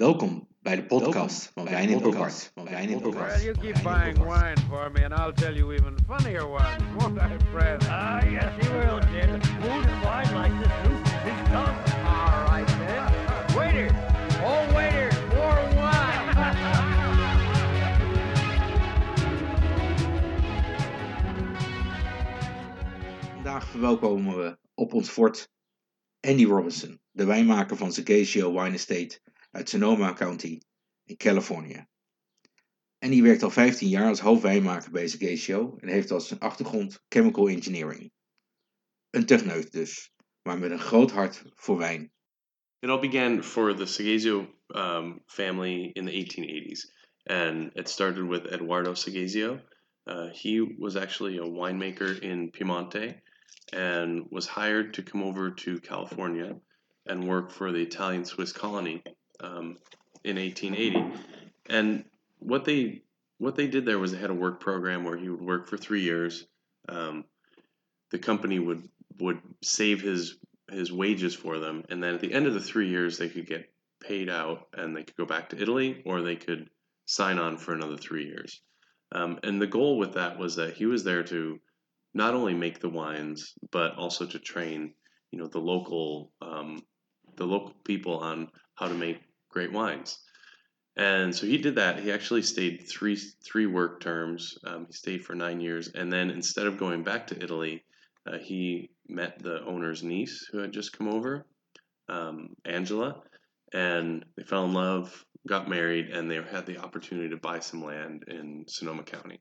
Welkom 0.00 0.48
bij 0.62 0.76
de 0.76 0.84
podcast 0.84 1.50
van 1.54 1.64
Wijn 1.64 1.88
in 1.88 2.00
Podcast. 2.00 2.50
Van 2.54 2.64
Wijn 2.64 2.88
in 2.88 3.00
Well, 3.00 3.10
Podcast. 3.10 3.42
you 3.42 3.58
keep 3.58 3.82
buying 3.82 4.18
wine 4.18 4.56
for 4.68 4.90
me, 4.90 5.04
and 5.04 5.12
I'll 5.12 5.32
tell 5.32 5.54
you 5.54 5.72
even 5.74 5.96
funnier 6.06 6.48
ones, 6.48 6.82
won't 6.98 7.18
I, 7.18 7.36
Fred? 7.50 7.86
Ah, 7.88 8.22
yes, 8.30 8.52
he 8.60 8.68
will, 8.72 8.98
Jim. 9.00 9.42
Food 9.42 9.86
and 9.86 10.02
wine 10.04 10.34
like 10.34 10.58
this 10.62 10.72
roof 10.84 11.06
is 11.06 11.48
done. 11.50 11.74
All 12.04 12.44
right, 12.48 12.66
then. 12.66 13.12
Waiter! 13.56 13.88
Oh, 14.42 14.74
waiter! 14.74 15.10
More 15.34 15.62
wine! 15.76 16.28
Vandaag 23.34 23.64
verwelkomen 23.64 24.36
we 24.36 24.58
op 24.74 24.94
ons 24.94 25.08
fort 25.08 25.50
Andy 26.20 26.46
Robinson, 26.46 27.00
de 27.10 27.24
wijnmaker 27.24 27.76
van 27.76 27.92
Zagatio 27.92 28.52
Wine 28.52 28.74
Estate 28.74 29.20
uit 29.50 29.68
Sonoma 29.68 30.12
County 30.12 30.60
in 31.04 31.16
Californië. 31.16 31.86
Andy 32.98 33.22
werkt 33.22 33.42
al 33.42 33.50
15 33.50 33.88
jaar 33.88 34.08
als 34.08 34.20
hoofdwijnmaker 34.20 34.90
bij 34.90 35.08
Zagatio 35.08 35.76
en 35.78 35.88
heeft 35.88 36.10
als 36.10 36.28
zijn 36.28 36.40
achtergrond 36.40 37.04
chemical 37.08 37.48
engineering. 37.48 38.12
Een 39.10 39.26
techneut 39.26 39.72
dus, 39.72 40.12
maar 40.42 40.58
met 40.58 40.70
een 40.70 40.78
groot 40.78 41.10
hart 41.10 41.42
voor 41.54 41.78
wijn. 41.78 42.12
It 42.78 42.90
all 42.90 43.00
began 43.00 43.42
for 43.42 43.74
the 43.74 43.86
Sagazio 43.86 44.54
um, 44.68 45.22
family 45.26 45.90
in 45.92 46.06
the 46.06 46.12
1880s, 46.12 46.90
and 47.24 47.70
it 47.76 47.88
started 47.88 48.28
with 48.28 48.52
Eduardo 48.52 48.94
Sagazio. 48.94 49.60
Uh, 50.06 50.30
he 50.32 50.74
was 50.78 50.96
actually 50.96 51.38
a 51.38 51.44
winemaker 51.44 52.22
in 52.22 52.50
Piemonte 52.50 53.20
and 53.72 54.26
was 54.30 54.48
hired 54.48 54.94
to 54.94 55.02
come 55.02 55.22
over 55.22 55.50
to 55.50 55.80
California 55.80 56.56
and 57.06 57.28
work 57.28 57.50
for 57.50 57.72
the 57.72 57.82
Italian 57.82 58.24
Swiss 58.24 58.52
colony 58.52 59.02
um, 59.40 59.76
in 60.24 60.36
1880. 60.36 61.04
And 61.68 62.04
what 62.38 62.64
they 62.64 63.02
what 63.38 63.56
they 63.56 63.68
did 63.68 63.86
there 63.86 63.98
was 63.98 64.12
they 64.12 64.18
had 64.18 64.30
a 64.30 64.34
work 64.34 64.60
program 64.60 65.04
where 65.04 65.16
he 65.16 65.28
would 65.28 65.40
work 65.40 65.68
for 65.68 65.76
three 65.76 66.02
years. 66.02 66.46
Um, 66.88 67.24
the 68.10 68.18
company 68.18 68.58
would 68.58 68.88
would 69.18 69.40
save 69.62 70.02
his 70.02 70.36
his 70.70 70.92
wages 70.92 71.34
for 71.34 71.58
them, 71.58 71.84
and 71.88 72.02
then 72.02 72.14
at 72.14 72.20
the 72.20 72.32
end 72.32 72.46
of 72.46 72.54
the 72.54 72.60
three 72.60 72.88
years, 72.88 73.18
they 73.18 73.28
could 73.28 73.46
get 73.46 73.70
paid 74.00 74.28
out 74.28 74.68
and 74.72 74.96
they 74.96 75.02
could 75.02 75.16
go 75.16 75.26
back 75.26 75.50
to 75.50 75.60
Italy, 75.60 76.02
or 76.06 76.22
they 76.22 76.36
could 76.36 76.68
sign 77.06 77.38
on 77.38 77.56
for 77.56 77.74
another 77.74 77.96
three 77.96 78.24
years. 78.24 78.60
Um, 79.12 79.38
and 79.42 79.60
the 79.60 79.66
goal 79.66 79.98
with 79.98 80.14
that 80.14 80.38
was 80.38 80.56
that 80.56 80.74
he 80.74 80.86
was 80.86 81.04
there 81.04 81.24
to 81.24 81.58
not 82.14 82.34
only 82.34 82.54
make 82.54 82.80
the 82.80 82.88
wines, 82.88 83.54
but 83.70 83.96
also 83.96 84.26
to 84.26 84.38
train, 84.38 84.94
you 85.30 85.38
know, 85.38 85.46
the 85.46 85.58
local 85.58 86.32
um, 86.40 86.82
the 87.36 87.46
local 87.46 87.74
people 87.84 88.18
on 88.18 88.48
how 88.74 88.88
to 88.88 88.94
make 88.94 89.20
great 89.50 89.72
wines. 89.72 90.18
And 90.96 91.34
so 91.34 91.46
he 91.46 91.58
did 91.58 91.76
that. 91.76 92.00
He 92.00 92.10
actually 92.10 92.42
stayed 92.42 92.88
three 92.88 93.16
three 93.16 93.66
work 93.66 94.00
terms. 94.00 94.58
Um, 94.64 94.86
he 94.86 94.92
stayed 94.92 95.24
for 95.24 95.34
nine 95.34 95.60
years, 95.60 95.88
and 95.88 96.12
then 96.12 96.30
instead 96.30 96.66
of 96.66 96.78
going 96.78 97.04
back 97.04 97.28
to 97.28 97.42
Italy, 97.42 97.84
uh, 98.26 98.38
he 98.38 98.90
met 99.08 99.38
the 99.38 99.64
owner's 99.64 100.02
niece 100.02 100.48
who 100.50 100.58
had 100.58 100.72
just 100.72 100.92
come 100.92 101.08
over, 101.08 101.46
um, 102.08 102.54
Angela, 102.64 103.22
and 103.72 104.24
they 104.36 104.42
fell 104.42 104.64
in 104.64 104.72
love, 104.72 105.24
got 105.46 105.68
married, 105.68 106.10
and 106.10 106.30
they 106.30 106.36
had 106.42 106.66
the 106.66 106.78
opportunity 106.78 107.30
to 107.30 107.36
buy 107.36 107.60
some 107.60 107.84
land 107.84 108.24
in 108.28 108.64
Sonoma 108.68 109.04
County. 109.04 109.40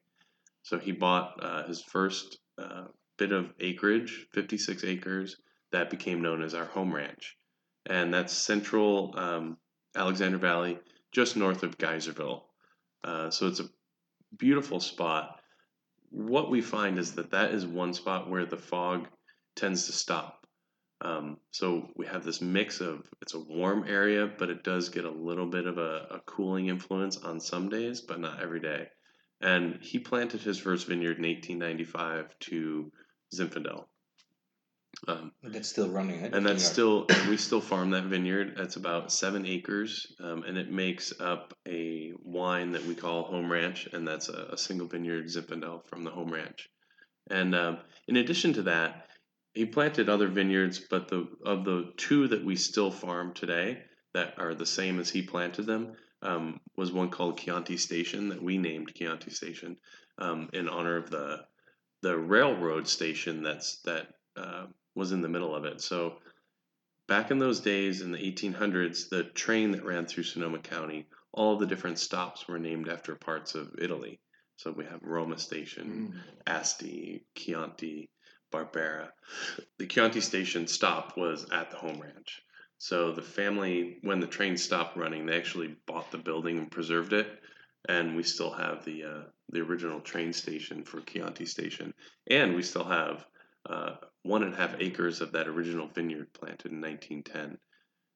So 0.64 0.78
he 0.78 0.92
bought 0.92 1.44
uh, 1.44 1.68
his 1.68 1.82
first 1.82 2.38
uh, 2.58 2.86
bit 3.18 3.32
of 3.32 3.52
acreage, 3.60 4.28
56 4.34 4.84
acres, 4.84 5.36
that 5.72 5.90
became 5.90 6.22
known 6.22 6.42
as 6.42 6.54
our 6.54 6.66
home 6.66 6.94
ranch. 6.94 7.36
And 7.86 8.14
that's 8.14 8.34
central 8.34 9.14
um, 9.18 9.58
Alexander 9.96 10.38
Valley, 10.38 10.80
just 11.12 11.36
north 11.36 11.64
of 11.64 11.78
Geyserville. 11.78 12.44
Uh, 13.04 13.30
so 13.30 13.48
it's 13.48 13.60
a 13.60 13.70
beautiful 14.38 14.80
spot. 14.80 15.40
What 16.12 16.50
we 16.50 16.62
find 16.62 17.00
is 17.00 17.14
that 17.14 17.32
that 17.32 17.54
is 17.54 17.66
one 17.66 17.94
spot 17.94 18.30
where 18.30 18.46
the 18.46 18.58
fog 18.58 19.08
tends 19.56 19.86
to 19.88 19.92
stop. 19.92 20.46
Um, 21.02 21.38
so 21.52 21.90
we 21.96 22.06
have 22.08 22.26
this 22.26 22.42
mix 22.42 22.82
of 22.82 23.08
it's 23.22 23.34
a 23.34 23.40
warm 23.40 23.86
area, 23.88 24.30
but 24.38 24.50
it 24.50 24.64
does 24.64 24.90
get 24.90 25.06
a 25.06 25.12
little 25.12 25.46
bit 25.46 25.66
of 25.66 25.78
a, 25.78 26.08
a 26.12 26.20
cooling 26.26 26.68
influence 26.68 27.18
on 27.18 27.40
some 27.40 27.70
days, 27.70 28.02
but 28.02 28.20
not 28.20 28.42
every 28.42 28.60
day. 28.60 28.90
And 29.42 29.80
he 29.82 30.00
planted 30.00 30.42
his 30.42 30.60
first 30.60 30.88
vineyard 30.88 31.18
in 31.18 31.24
1895 31.24 32.38
to 32.40 32.92
Zinfandel. 33.34 33.86
Um, 35.08 35.32
That's 35.44 35.70
still 35.70 35.90
running, 35.90 36.20
hè? 36.20 36.34
and 36.34 36.46
that's 36.46 36.64
still 36.64 37.06
and 37.10 37.30
we 37.30 37.38
still 37.38 37.62
farm 37.62 37.92
that 37.92 38.06
vineyard 38.06 38.56
that's 38.58 38.76
about 38.76 39.12
seven 39.12 39.46
acres 39.46 40.14
um, 40.20 40.44
and 40.44 40.58
it 40.58 40.72
makes 40.72 41.14
up 41.22 41.54
a 41.68 42.12
wine 42.22 42.74
that 42.74 42.86
we 42.86 42.96
call 42.96 43.24
home 43.24 43.50
ranch 43.52 43.88
and 43.94 44.06
that's 44.06 44.28
a, 44.30 44.50
a 44.52 44.58
single 44.58 44.88
vineyard 44.88 45.26
zinfandel 45.26 45.86
from 45.88 46.04
the 46.04 46.12
home 46.12 46.32
ranch 46.32 46.68
and 47.30 47.56
um, 47.56 47.78
in 48.08 48.18
addition 48.18 48.52
to 48.54 48.64
that 48.64 49.08
he 49.54 49.66
planted 49.66 50.10
other 50.10 50.28
vineyards 50.28 50.80
but 50.80 51.08
the 51.08 51.28
of 51.46 51.64
the 51.64 51.94
two 51.96 52.28
that 52.28 52.44
we 52.44 52.56
still 52.56 52.92
farm 52.92 53.34
today 53.34 53.82
that 54.14 54.34
are 54.38 54.54
the 54.54 54.66
same 54.66 55.00
as 55.00 55.10
he 55.10 55.22
planted 55.22 55.66
them 55.66 55.94
um, 56.22 56.60
was 56.76 56.92
one 56.92 57.10
called 57.10 57.38
chianti 57.38 57.78
station 57.78 58.30
that 58.30 58.44
we 58.44 58.58
named 58.58 58.94
chianti 58.94 59.32
station 59.32 59.78
um, 60.18 60.50
in 60.52 60.68
honor 60.68 60.98
of 60.98 61.10
the 61.10 61.46
the 62.02 62.18
railroad 62.18 62.88
station 62.88 63.44
that's 63.44 63.82
that 63.84 64.08
uh, 64.36 64.66
was 65.00 65.12
in 65.12 65.22
the 65.22 65.30
middle 65.30 65.56
of 65.56 65.66
it. 65.66 65.82
So 65.82 66.18
back 67.08 67.32
in 67.32 67.40
those 67.40 67.60
days 67.60 68.02
in 68.02 68.12
the 68.12 68.20
1800s, 68.20 69.10
the 69.10 69.24
train 69.24 69.72
that 69.72 69.84
ran 69.84 70.06
through 70.06 70.24
Sonoma 70.24 70.60
County, 70.60 71.08
all 71.32 71.58
the 71.58 71.66
different 71.66 72.00
stops 72.00 72.48
were 72.48 72.60
named 72.60 72.88
after 72.88 73.16
parts 73.16 73.56
of 73.56 73.74
Italy. 73.80 74.20
So 74.58 74.72
we 74.72 74.86
have 74.86 75.02
Roma 75.02 75.38
Station, 75.38 76.22
Asti, 76.46 77.24
Chianti, 77.36 78.10
Barbera. 78.52 79.10
The 79.78 79.88
Chianti 79.88 80.22
Station 80.22 80.68
stop 80.68 81.18
was 81.18 81.50
at 81.52 81.72
the 81.72 81.78
home 81.78 82.00
ranch. 82.00 82.42
So 82.78 83.12
the 83.12 83.22
family, 83.22 83.98
when 84.02 84.20
the 84.20 84.28
train 84.28 84.58
stopped 84.58 84.98
running, 84.98 85.26
they 85.26 85.38
actually 85.38 85.76
bought 85.86 86.12
the 86.12 86.18
building 86.18 86.58
and 86.58 86.72
preserved 86.72 87.14
it, 87.14 87.28
and 87.88 88.16
we 88.16 88.24
still 88.24 88.52
have 88.52 88.86
the 88.86 89.04
uh, 89.04 89.24
the 89.50 89.62
original 89.62 90.00
train 90.00 90.32
station 90.32 90.84
for 90.84 91.02
Chianti 91.02 91.46
Station, 91.46 91.94
and 92.30 92.56
we 92.56 92.64
still 92.64 92.86
have 92.86 93.26
uh, 93.70 93.96
one 94.24 94.44
and 94.44 94.54
a 94.54 94.58
half 94.58 94.76
acres 94.80 95.22
of 95.22 95.32
that 95.34 95.48
original 95.48 95.88
vineyard 95.88 96.34
planted 96.34 96.72
in 96.72 96.82
1910. 96.82 97.58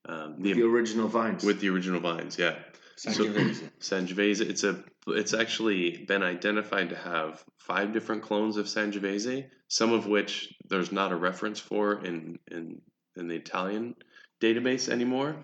Um, 0.06 0.42
The 0.42 0.62
original 0.64 1.08
vines. 1.08 1.44
with 1.44 1.60
the 1.62 1.70
original 1.70 2.00
vines, 2.02 2.38
yeah. 2.38 2.56
Sangiovese. 2.98 3.72
Sangiovese, 3.80 4.42
it's 4.50 4.64
a 4.64 4.84
it's 5.08 5.34
actually 5.34 6.06
been 6.06 6.24
identified 6.24 6.90
to 6.90 6.96
have 6.96 7.44
five 7.58 7.94
different 7.94 8.24
clones 8.24 8.58
of 8.58 8.66
Sangiovese, 8.68 9.48
some 9.68 9.92
of 9.94 10.06
which 10.08 10.54
there's 10.70 10.92
not 10.92 11.12
a 11.12 11.16
reference 11.16 11.60
for 11.60 12.04
in 12.06 12.40
in, 12.52 12.82
in 13.16 13.28
the 13.28 13.36
Italian 13.36 13.96
database 14.42 14.90
anymore. 14.90 15.36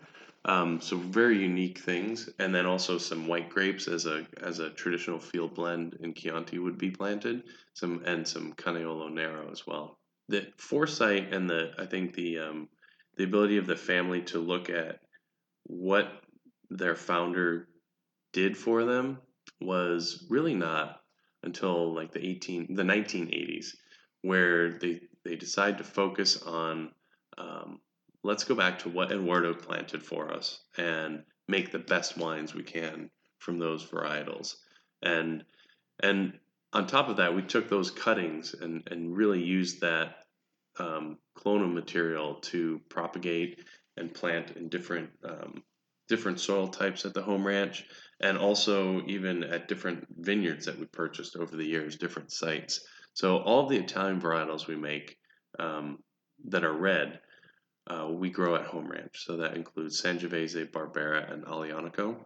Um, 0.46 0.80
so 0.80 0.97
very 0.97 1.40
unique 1.40 1.80
things, 1.80 2.30
and 2.40 2.56
then 2.56 2.66
also 2.66 2.97
some 2.97 3.28
white 3.28 3.50
grapes 3.50 3.88
as 3.88 4.06
a 4.06 4.26
as 4.41 4.59
a 4.59 4.70
traditional 4.70 5.20
field 5.20 5.53
blend 5.56 5.97
in 6.02 6.14
Chianti 6.14 6.59
would 6.59 6.78
be 6.78 6.91
planted. 6.91 7.44
Some 7.74 8.03
and 8.06 8.28
some 8.28 8.53
Canaiolo 8.53 9.12
Nero 9.12 9.50
as 9.52 9.66
well. 9.68 9.99
The 10.29 10.47
foresight 10.57 11.34
and 11.34 11.50
the 11.50 11.73
I 11.78 11.85
think 11.85 12.13
the 12.13 12.40
um, 12.40 12.69
the 13.17 13.25
ability 13.25 13.57
of 13.57 13.67
the 13.67 13.75
family 13.75 14.22
to 14.23 14.40
look 14.40 14.69
at 14.69 15.00
what 15.63 16.09
their 16.69 16.95
founder 16.95 17.67
did 18.31 18.56
for 18.56 18.85
them 18.85 19.19
was 19.59 20.25
really 20.29 20.56
not 20.56 21.01
until 21.44 21.94
like 21.94 22.12
the 22.12 22.25
18 22.25 22.75
the 22.75 22.84
1980s 22.84 23.75
where 24.22 24.78
they 24.79 25.01
they 25.25 25.35
decide 25.35 25.78
to 25.78 25.84
focus 25.84 26.41
on 26.44 26.91
um, 27.38 27.79
let's 28.23 28.44
go 28.44 28.56
back 28.56 28.79
to 28.79 28.90
what 28.90 29.11
Edoardo 29.11 29.53
planted 29.53 30.03
for 30.03 30.31
us 30.34 30.61
and 30.78 31.23
make 31.47 31.72
the 31.72 31.79
best 31.79 32.17
wines 32.17 32.53
we 32.53 32.64
can 32.64 33.09
from 33.40 33.58
those 33.58 33.85
varietals. 33.85 34.55
And 35.02 35.43
and 36.02 36.37
on 36.74 36.88
top 36.88 37.10
of 37.10 37.18
that 37.18 37.36
we 37.36 37.42
took 37.42 37.70
those 37.70 37.92
cuttings 37.92 38.54
and 38.54 38.84
and 38.92 39.16
really 39.16 39.42
used 39.42 39.82
that 39.82 40.18
um, 40.80 41.18
clonal 41.38 41.72
material 41.72 42.36
to 42.36 42.80
propagate 42.90 43.64
and 43.98 44.14
plant 44.14 44.52
in 44.58 44.70
different 44.70 45.10
um, 45.24 45.64
different 46.08 46.40
soil 46.40 46.68
types 46.68 47.06
at 47.06 47.14
the 47.14 47.22
home 47.22 47.46
ranch 47.46 47.86
and 48.20 48.38
also 48.38 49.02
even 49.06 49.44
at 49.44 49.68
different 49.68 50.06
vineyards 50.18 50.66
that 50.66 50.78
we 50.78 50.86
purchased 50.86 51.38
over 51.38 51.56
the 51.56 51.66
years, 51.66 51.96
different 51.96 52.32
sites. 52.32 52.82
So 53.14 53.38
all 53.38 53.68
the 53.68 53.78
Italian 53.78 54.20
varietals 54.20 54.68
we 54.68 54.76
make 54.76 55.18
um, 55.58 56.00
that 56.48 56.66
are 56.66 56.74
red, 56.74 57.20
uh, 57.88 58.08
we 58.12 58.30
grow 58.30 58.56
at 58.56 58.66
home 58.66 58.90
ranch. 58.90 59.24
So 59.26 59.38
that 59.38 59.56
includes 59.56 60.02
Sangiovese, 60.02 60.72
Barbera, 60.72 61.32
and 61.32 61.46
Aglianico. 61.46 62.18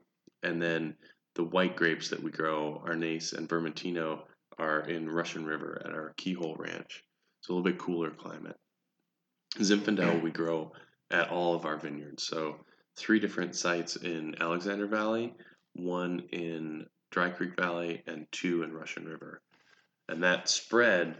And 0.42 0.62
then 0.62 0.96
the 1.36 1.44
white 1.44 1.76
grapes 1.76 2.10
that 2.10 2.22
we 2.22 2.32
grow, 2.32 2.84
Arneis 2.88 3.34
and 3.34 3.48
Vermentino, 3.48 4.24
are 4.58 4.82
in 4.82 5.10
Russian 5.10 5.46
River 5.46 5.82
at 5.86 5.94
our 5.94 6.14
Keyhole 6.18 6.56
Ranch. 6.58 7.04
It's 7.40 7.50
a 7.50 7.54
little 7.54 7.64
bit 7.64 7.80
cooler 7.80 8.12
climate. 8.12 8.56
Zinfandel 9.58 10.22
we 10.22 10.32
grow 10.32 10.72
at 11.12 11.30
all 11.30 11.54
of 11.54 11.66
our 11.66 11.78
vineyards. 11.78 12.24
So 12.24 12.58
three 12.98 13.20
different 13.20 13.56
sites 13.56 13.96
in 13.96 14.36
Alexander 14.40 14.88
Valley, 14.88 15.34
one 15.74 16.22
in 16.32 16.86
Dry 17.12 17.30
Creek 17.30 17.56
Valley, 17.56 18.02
and 18.08 18.26
two 18.32 18.64
in 18.64 18.74
Russian 18.74 19.06
River. 19.06 19.42
And 20.10 20.24
that 20.24 20.50
spread 20.50 21.18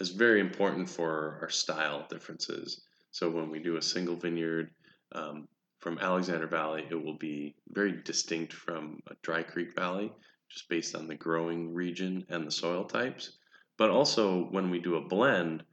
is 0.00 0.10
very 0.10 0.40
important 0.40 0.88
for 0.88 1.38
our 1.40 1.48
style 1.48 2.06
differences. 2.08 2.82
So 3.10 3.30
when 3.30 3.50
we 3.50 3.58
do 3.58 3.76
a 3.76 3.82
single 3.82 4.16
vineyard 4.16 4.70
um, 5.14 5.48
from 5.80 5.98
Alexander 5.98 6.46
Valley, 6.46 6.86
it 6.90 6.94
will 6.94 7.18
be 7.18 7.54
very 7.68 8.02
distinct 8.02 8.52
from 8.52 9.00
a 9.10 9.14
Dry 9.22 9.42
Creek 9.42 9.74
Valley, 9.74 10.12
just 10.52 10.68
based 10.68 10.94
on 10.94 11.06
the 11.08 11.14
growing 11.14 11.72
region 11.72 12.24
and 12.28 12.46
the 12.46 12.50
soil 12.50 12.84
types. 12.84 13.38
But 13.78 13.90
also 13.90 14.44
when 14.50 14.70
we 14.70 14.78
do 14.78 14.96
a 14.96 15.08
blend, 15.08 15.64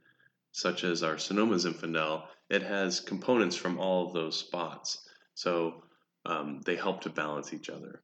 such 0.52 0.84
as 0.84 1.02
our 1.02 1.18
Sonoma 1.18 1.56
Zinfandel, 1.56 2.26
it 2.48 2.62
has 2.62 3.00
components 3.00 3.56
from 3.56 3.78
all 3.78 4.06
of 4.06 4.12
those 4.14 4.38
spots. 4.38 5.06
So 5.34 5.84
um, 6.26 6.60
they 6.64 6.76
help 6.76 7.02
to 7.02 7.10
balance 7.10 7.52
each 7.52 7.70
other. 7.70 8.02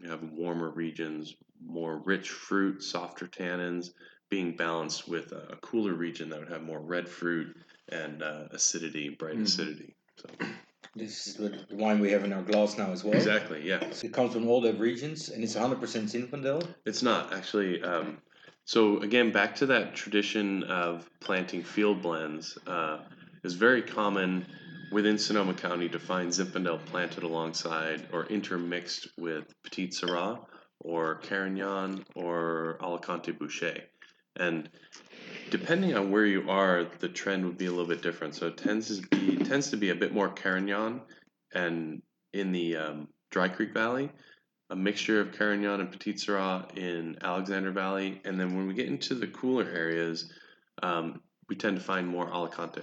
You 0.00 0.10
have 0.10 0.22
warmer 0.22 0.70
regions, 0.70 1.34
more 1.64 2.02
rich 2.04 2.28
fruit, 2.28 2.82
softer 2.82 3.26
tannins, 3.26 3.90
being 4.28 4.56
balanced 4.56 5.08
with 5.08 5.32
a 5.32 5.56
cooler 5.62 5.94
region 5.94 6.28
that 6.30 6.40
would 6.40 6.52
have 6.52 6.62
more 6.62 6.80
red 6.80 7.08
fruit 7.08 7.56
and 7.88 8.22
uh, 8.22 8.48
acidity, 8.50 9.10
bright 9.10 9.36
Mhm. 9.36 9.42
acidity. 9.44 9.94
So 10.16 10.28
This 10.96 11.26
is 11.26 11.34
the 11.34 11.52
wine 11.72 12.00
we 12.00 12.10
have 12.12 12.24
in 12.24 12.32
our 12.32 12.42
glass 12.42 12.78
now 12.78 12.90
as 12.90 13.04
well. 13.04 13.14
exactly, 13.14 13.60
yeah. 13.62 13.84
It 14.02 14.14
comes 14.14 14.32
from 14.32 14.48
all 14.48 14.62
the 14.62 14.72
regions 14.72 15.28
and 15.28 15.44
it's 15.44 15.54
100% 15.54 15.78
Zinfandel. 15.78 16.66
It's 16.86 17.02
not 17.02 17.34
actually. 17.34 17.82
Um, 17.82 18.18
so 18.64 18.98
again, 19.00 19.30
back 19.30 19.56
to 19.56 19.66
that 19.66 19.94
tradition 19.94 20.64
of 20.64 21.08
planting 21.20 21.62
field 21.62 22.00
blends. 22.00 22.56
Uh, 22.66 23.00
it's 23.44 23.52
very 23.52 23.82
common 23.82 24.46
within 24.90 25.18
Sonoma 25.18 25.52
County 25.52 25.90
to 25.90 25.98
find 25.98 26.30
Zinfandel 26.30 26.82
planted 26.86 27.24
alongside 27.24 28.08
or 28.12 28.24
intermixed 28.26 29.08
with 29.18 29.44
Petite 29.62 29.92
Sirah 29.92 30.38
or 30.80 31.16
Carignan 31.16 32.06
or 32.14 32.78
Alicante 32.80 33.32
Bouschet. 33.32 33.82
And 34.36 34.68
depending 35.50 35.94
on 35.94 36.10
where 36.10 36.26
you 36.26 36.48
are, 36.50 36.86
the 36.98 37.08
trend 37.08 37.44
would 37.44 37.58
be 37.58 37.66
a 37.66 37.70
little 37.70 37.86
bit 37.86 38.02
different. 38.02 38.34
So 38.34 38.48
it 38.48 38.56
tends 38.56 38.98
to 38.98 39.06
be 39.08 39.36
tends 39.36 39.70
to 39.70 39.76
be 39.76 39.90
a 39.90 39.94
bit 39.94 40.12
more 40.12 40.28
Carignan, 40.28 41.00
and 41.54 42.02
in 42.32 42.52
the 42.52 42.76
um, 42.76 43.08
Dry 43.30 43.48
Creek 43.48 43.72
Valley, 43.72 44.10
a 44.70 44.76
mixture 44.76 45.20
of 45.20 45.32
Carignan 45.32 45.80
and 45.80 45.90
Petite 45.90 46.16
Sirah 46.16 46.76
in 46.76 47.16
Alexander 47.22 47.70
Valley, 47.70 48.20
and 48.24 48.38
then 48.38 48.56
when 48.56 48.66
we 48.66 48.74
get 48.74 48.86
into 48.86 49.14
the 49.14 49.26
cooler 49.26 49.64
areas, 49.64 50.30
um, 50.82 51.20
we 51.48 51.56
tend 51.56 51.76
to 51.76 51.82
find 51.82 52.06
more 52.06 52.28
Alicante, 52.28 52.82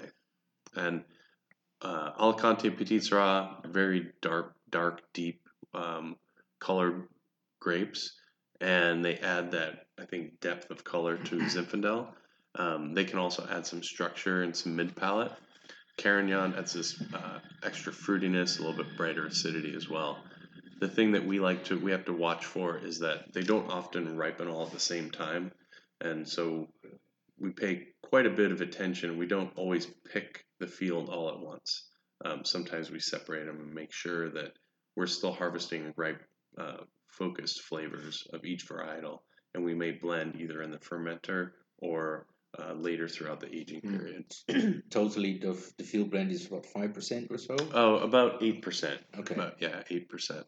and 0.75 1.03
uh, 1.81 2.11
Alicante 2.19 2.69
Petite 2.69 3.01
Sirah, 3.01 3.65
very 3.65 4.11
dark, 4.21 4.55
dark, 4.69 5.01
deep 5.13 5.41
um, 5.73 6.15
colored 6.59 7.07
grapes, 7.59 8.15
and 8.61 9.03
they 9.03 9.15
add 9.17 9.51
that 9.51 9.87
I 9.99 10.05
think 10.05 10.39
depth 10.39 10.71
of 10.71 10.83
color 10.83 11.17
to 11.17 11.35
Zinfandel. 11.37 12.07
Um, 12.55 12.93
they 12.93 13.05
can 13.05 13.19
also 13.19 13.47
add 13.49 13.65
some 13.65 13.81
structure 13.81 14.43
and 14.43 14.55
some 14.55 14.75
mid 14.75 14.95
palate. 14.95 15.31
Carignan 15.97 16.55
adds 16.55 16.73
this 16.73 17.01
uh, 17.13 17.39
extra 17.63 17.93
fruitiness, 17.93 18.59
a 18.59 18.63
little 18.63 18.83
bit 18.83 18.97
brighter 18.97 19.25
acidity 19.25 19.73
as 19.75 19.89
well. 19.89 20.23
The 20.79 20.87
thing 20.87 21.11
that 21.13 21.25
we 21.25 21.39
like 21.39 21.65
to 21.65 21.79
we 21.79 21.91
have 21.91 22.05
to 22.05 22.13
watch 22.13 22.45
for 22.45 22.77
is 22.77 22.99
that 22.99 23.31
they 23.33 23.41
don't 23.41 23.69
often 23.71 24.17
ripen 24.17 24.47
all 24.47 24.65
at 24.65 24.71
the 24.71 24.79
same 24.79 25.11
time, 25.11 25.51
and 26.01 26.27
so 26.27 26.67
we 27.39 27.51
pay 27.51 27.87
quite 28.01 28.25
a 28.25 28.31
bit 28.31 28.51
of 28.51 28.61
attention. 28.61 29.17
We 29.17 29.27
don't 29.27 29.53
always 29.55 29.87
pick 30.11 30.45
the 30.59 30.67
field 30.67 31.09
all 31.09 31.29
at 31.29 31.39
once. 31.39 31.89
Um, 32.25 32.45
sometimes 32.45 32.89
we 32.91 32.99
separate 32.99 33.45
them 33.45 33.59
and 33.59 33.73
make 33.73 33.91
sure 33.91 34.29
that 34.29 34.53
we're 34.95 35.07
still 35.07 35.33
harvesting 35.33 35.93
ripe, 35.95 36.21
uh, 36.57 36.83
focused 37.07 37.61
flavors 37.61 38.27
of 38.33 38.45
each 38.45 38.67
varietal, 38.67 39.19
and 39.53 39.63
we 39.63 39.73
may 39.73 39.91
blend 39.91 40.35
either 40.39 40.61
in 40.61 40.71
the 40.71 40.77
fermenter 40.77 41.51
or 41.79 42.27
uh, 42.59 42.73
later 42.73 43.07
throughout 43.07 43.39
the 43.39 43.53
aging 43.53 43.81
Mm. 43.81 43.97
period. 43.97 44.83
Totally, 44.89 45.37
the, 45.39 45.53
the 45.77 45.83
field 45.83 46.11
blend 46.11 46.31
is 46.31 46.45
about 46.47 46.65
5% 46.65 47.31
or 47.31 47.37
so? 47.37 47.55
Oh, 47.73 47.97
about 47.97 48.43
eight 48.43 48.61
percent. 48.61 48.99
Okay. 49.17 49.35
About 49.35 49.55
yeah, 49.61 49.81
eight 49.89 50.09
percent. 50.09 50.45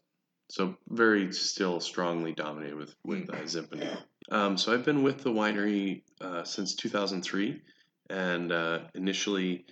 So 0.48 0.76
very 0.88 1.32
still 1.32 1.80
strongly 1.80 2.32
dominated 2.32 2.76
with 2.76 2.94
with 3.04 3.28
uh, 3.30 3.38
Zinfandel. 3.42 3.98
Um, 4.30 4.56
so 4.56 4.72
I've 4.72 4.84
been 4.84 5.02
with 5.02 5.22
the 5.22 5.30
winery 5.32 6.02
uh, 6.20 6.44
since 6.44 6.74
2003, 6.76 7.60
and 8.10 8.52
uh, 8.52 8.78
initially 8.94 9.66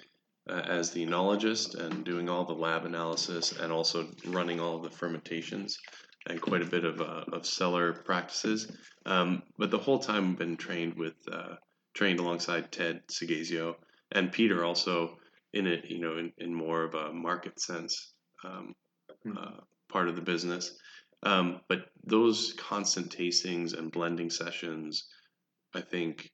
uh, 0.50 0.54
as 0.66 0.90
the 0.90 1.06
enologist 1.06 1.76
and 1.76 2.04
doing 2.04 2.28
all 2.28 2.44
the 2.44 2.52
lab 2.54 2.84
analysis 2.84 3.52
and 3.52 3.72
also 3.72 4.08
running 4.26 4.60
all 4.60 4.76
of 4.76 4.82
the 4.82 4.90
fermentations 4.90 5.78
and 6.26 6.40
quite 6.40 6.62
a 6.62 6.66
bit 6.66 6.84
of, 6.84 7.00
uh, 7.00 7.25
of 7.32 7.46
cellar 7.46 7.92
practices. 7.92 8.70
Um, 9.06 9.42
but 9.58 9.70
the 9.70 9.78
whole 9.78 9.98
time 9.98 10.30
I've 10.32 10.38
been 10.38 10.56
trained 10.56 10.94
with 10.94 11.14
uh, 11.30 11.54
trained 11.94 12.20
alongside 12.20 12.73
Ted 12.73 13.02
Seghesio 13.08 13.76
and 14.12 14.32
Peter 14.32 14.64
also 14.64 15.19
in 15.52 15.67
it, 15.67 15.85
you 15.87 16.00
know, 16.00 16.19
in, 16.19 16.32
in 16.38 16.52
more 16.52 16.82
of 16.82 16.94
a 16.94 17.12
market 17.12 17.61
sense 17.61 18.12
um, 18.44 18.75
Hmm. 19.25 19.38
uh, 19.38 19.61
part 19.88 20.08
of 20.08 20.17
the 20.17 20.23
business. 20.23 20.76
Um, 21.23 21.61
but 21.69 21.87
those 22.05 22.52
constant 22.58 23.11
tastings 23.11 23.76
and 23.76 23.91
blending 23.91 24.31
sessions, 24.31 25.08
I 25.75 25.81
think, 25.81 26.31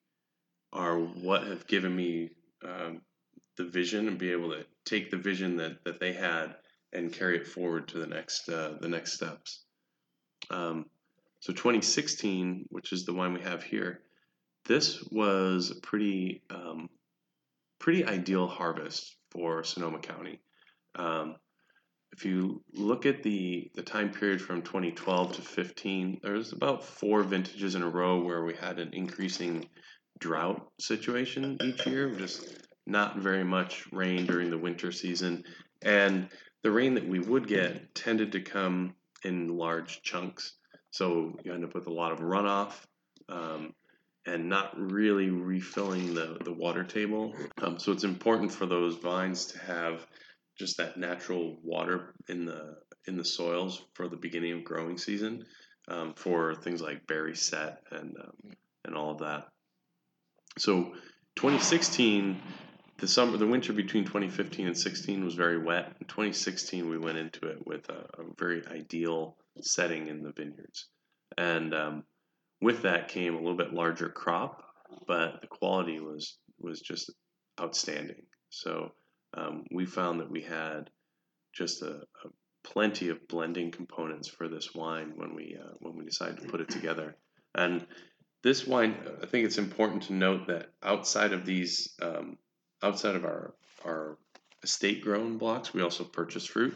are 0.73 0.99
what 0.99 1.47
have 1.47 1.67
given 1.67 1.95
me 1.95 2.31
um, 2.65 3.03
the 3.57 3.65
vision 3.65 4.09
and 4.09 4.19
be 4.19 4.33
able 4.33 4.51
to 4.51 4.67
take 4.85 5.11
the 5.11 5.17
vision 5.17 5.57
that, 5.57 5.85
that 5.85 6.01
they 6.01 6.13
had 6.13 6.57
and 6.93 7.13
carry 7.13 7.37
it 7.37 7.47
forward 7.47 7.87
to 7.89 7.99
the 7.99 8.07
next 8.07 8.49
uh, 8.49 8.75
the 8.81 8.89
next 8.89 9.13
steps. 9.13 9.65
Um, 10.51 10.87
so 11.39 11.53
2016, 11.53 12.67
which 12.71 12.93
is 12.93 13.05
the 13.05 13.15
wine 13.15 13.33
we 13.33 13.41
have 13.43 13.63
here, 13.63 14.03
this 14.67 15.03
was 15.11 15.71
a 15.71 15.81
pretty 15.81 16.43
um, 16.51 16.89
pretty 17.79 18.05
ideal 18.05 18.47
harvest 18.47 19.17
for 19.31 19.65
Sonoma 19.65 19.99
County. 19.99 20.41
Um, 20.95 21.37
if 22.13 22.25
you 22.25 22.63
look 22.75 23.07
at 23.07 23.23
the 23.23 23.71
the 23.75 23.83
time 23.83 24.11
period 24.11 24.41
from 24.41 24.63
2012 24.63 25.33
to 25.35 25.43
15, 25.43 26.21
there's 26.23 26.53
about 26.53 26.85
four 26.85 27.23
vintages 27.23 27.75
in 27.75 27.83
a 27.83 27.89
row 27.89 28.21
where 28.21 28.45
we 28.45 28.55
had 28.55 28.79
an 28.79 28.91
increasing 28.93 29.69
drought 30.19 30.69
situation 30.79 31.57
each 31.63 31.87
year, 31.87 32.11
just 32.11 32.67
not 32.87 33.19
very 33.19 33.45
much 33.45 33.87
rain 33.93 34.27
during 34.27 34.51
the 34.51 34.59
winter 34.59 34.93
season, 34.93 35.45
and 35.83 36.29
the 36.63 36.71
rain 36.71 36.95
that 36.95 37.09
we 37.09 37.21
would 37.21 37.47
get 37.47 37.95
tended 37.95 38.33
to 38.33 38.41
come 38.41 38.95
in 39.25 39.49
large 39.49 40.03
chunks. 40.03 40.55
So 40.91 41.39
you 41.45 41.55
end 41.55 41.65
up 41.65 41.75
with 41.75 41.87
a 41.87 41.93
lot 41.93 42.13
of 42.13 42.19
runoff. 42.19 42.73
Um, 43.29 43.75
and 44.27 44.49
not 44.49 44.79
really 44.79 45.31
refilling 45.31 46.15
the, 46.15 46.37
the 46.45 46.53
water 46.53 46.85
table. 46.85 47.35
Um, 47.63 47.79
so 47.79 47.93
it's 47.93 48.05
important 48.05 48.53
for 48.53 48.67
those 48.67 48.97
vines 48.97 49.47
to 49.47 49.59
have 49.59 50.07
just 50.59 50.77
that 50.77 50.99
natural 50.99 51.57
water 51.63 52.15
in 52.29 52.45
the 52.45 52.77
in 53.07 53.17
the 53.17 53.25
soils 53.25 53.83
for 53.95 54.09
the 54.09 54.17
beginning 54.17 54.53
of 54.53 54.65
growing 54.65 54.99
season 54.99 55.45
um, 55.89 56.13
for 56.15 56.55
things 56.55 56.83
like 56.83 57.07
berry 57.07 57.35
set 57.35 57.83
and 57.91 58.17
um, 58.23 58.53
and 58.85 58.95
all 58.95 59.11
of 59.11 59.19
that. 59.19 59.49
So 60.59 60.93
2016, 61.37 62.41
the 62.99 63.09
summer, 63.09 63.37
the 63.39 63.47
winter 63.47 63.73
between 63.73 64.05
2015 64.05 64.67
and 64.67 64.77
16 64.77 65.25
was 65.25 65.35
very 65.35 65.63
wet. 65.63 65.95
In 66.01 66.07
2016, 66.07 66.89
we 66.89 66.99
went 66.99 67.19
into 67.19 67.47
it 67.47 67.67
with 67.67 67.89
a, 67.89 68.05
a 68.21 68.25
very 68.39 68.63
ideal 68.67 69.37
setting 69.63 70.09
in 70.09 70.23
the 70.23 70.33
vineyards, 70.33 70.89
and 71.39 71.75
um, 71.75 72.05
with 72.61 72.83
that 72.83 73.09
came 73.09 73.35
a 73.35 73.39
little 73.39 73.57
bit 73.57 73.73
larger 73.73 74.09
crop, 74.09 74.63
but 75.07 75.41
the 75.41 75.47
quality 75.47 76.01
was 76.01 76.37
was 76.59 76.81
just 76.81 77.11
outstanding. 77.61 78.23
So 78.51 78.93
um, 79.35 79.65
we 79.71 79.87
found 79.87 80.21
that 80.21 80.31
we 80.31 80.43
had 80.43 80.91
just 81.53 81.83
a, 81.83 82.03
a 82.25 82.29
plenty 82.65 83.09
of 83.09 83.27
blending 83.29 83.71
components 83.71 84.29
for 84.29 84.49
this 84.49 84.75
wine 84.75 85.13
when 85.17 85.35
we 85.35 85.57
uh, 85.59 85.73
when 85.81 85.97
we 85.97 86.05
decided 86.05 86.39
to 86.39 86.49
put 86.49 86.61
it 86.61 86.69
together. 86.69 87.17
And 87.55 87.87
this 88.43 88.67
wine, 88.67 88.97
I 89.23 89.27
think 89.27 89.45
it's 89.45 89.59
important 89.59 90.05
to 90.05 90.15
note 90.15 90.47
that 90.47 90.71
outside 90.83 91.33
of 91.33 91.45
these, 91.45 91.95
um, 92.01 92.39
outside 92.83 93.17
of 93.17 93.25
our 93.25 93.55
our 93.85 94.19
estate 94.63 95.03
grown 95.03 95.39
blocks, 95.39 95.73
we 95.73 95.83
also 95.83 96.05
purchase 96.05 96.47
fruit 96.47 96.75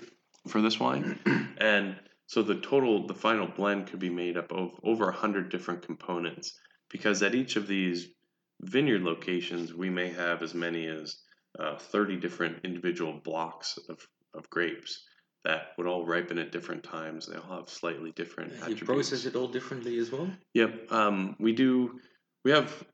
for 0.49 0.61
this 0.61 0.81
wine, 0.81 1.19
and 1.59 1.97
so 2.35 2.43
the 2.43 2.57
total, 2.57 3.07
the 3.07 3.15
final 3.15 3.47
blend 3.47 3.87
could 3.87 4.01
be 4.01 4.11
made 4.11 4.37
up 4.37 4.51
of 4.51 4.73
over 4.83 5.09
a 5.09 5.13
hundred 5.13 5.51
different 5.51 5.83
components 5.83 6.59
because 6.91 7.23
at 7.23 7.33
each 7.33 7.55
of 7.55 7.69
these 7.69 8.09
vineyard 8.61 9.03
locations, 9.03 9.73
we 9.73 9.89
may 9.89 10.09
have 10.09 10.43
as 10.43 10.53
many 10.53 10.89
as 10.89 11.17
uh, 11.61 11.77
30 11.77 12.17
different 12.17 12.59
individual 12.65 13.21
blocks 13.23 13.79
of, 13.89 14.05
of 14.35 14.51
grapes 14.51 15.05
that 15.45 15.69
would 15.79 15.87
all 15.87 16.05
ripen 16.05 16.39
at 16.39 16.51
different 16.51 16.83
times. 16.83 17.29
They 17.29 17.37
all 17.37 17.59
have 17.59 17.69
slightly 17.69 18.11
different 18.17 18.51
You 18.51 18.57
attributes. 18.63 18.83
process 18.83 19.27
it 19.27 19.37
all 19.37 19.47
differently 19.47 19.99
as 19.99 20.11
well? 20.11 20.29
Yep. 20.55 20.91
Um, 20.91 21.37
we 21.39 21.53
do. 21.53 22.01
We 22.45 22.51
have 22.51 22.85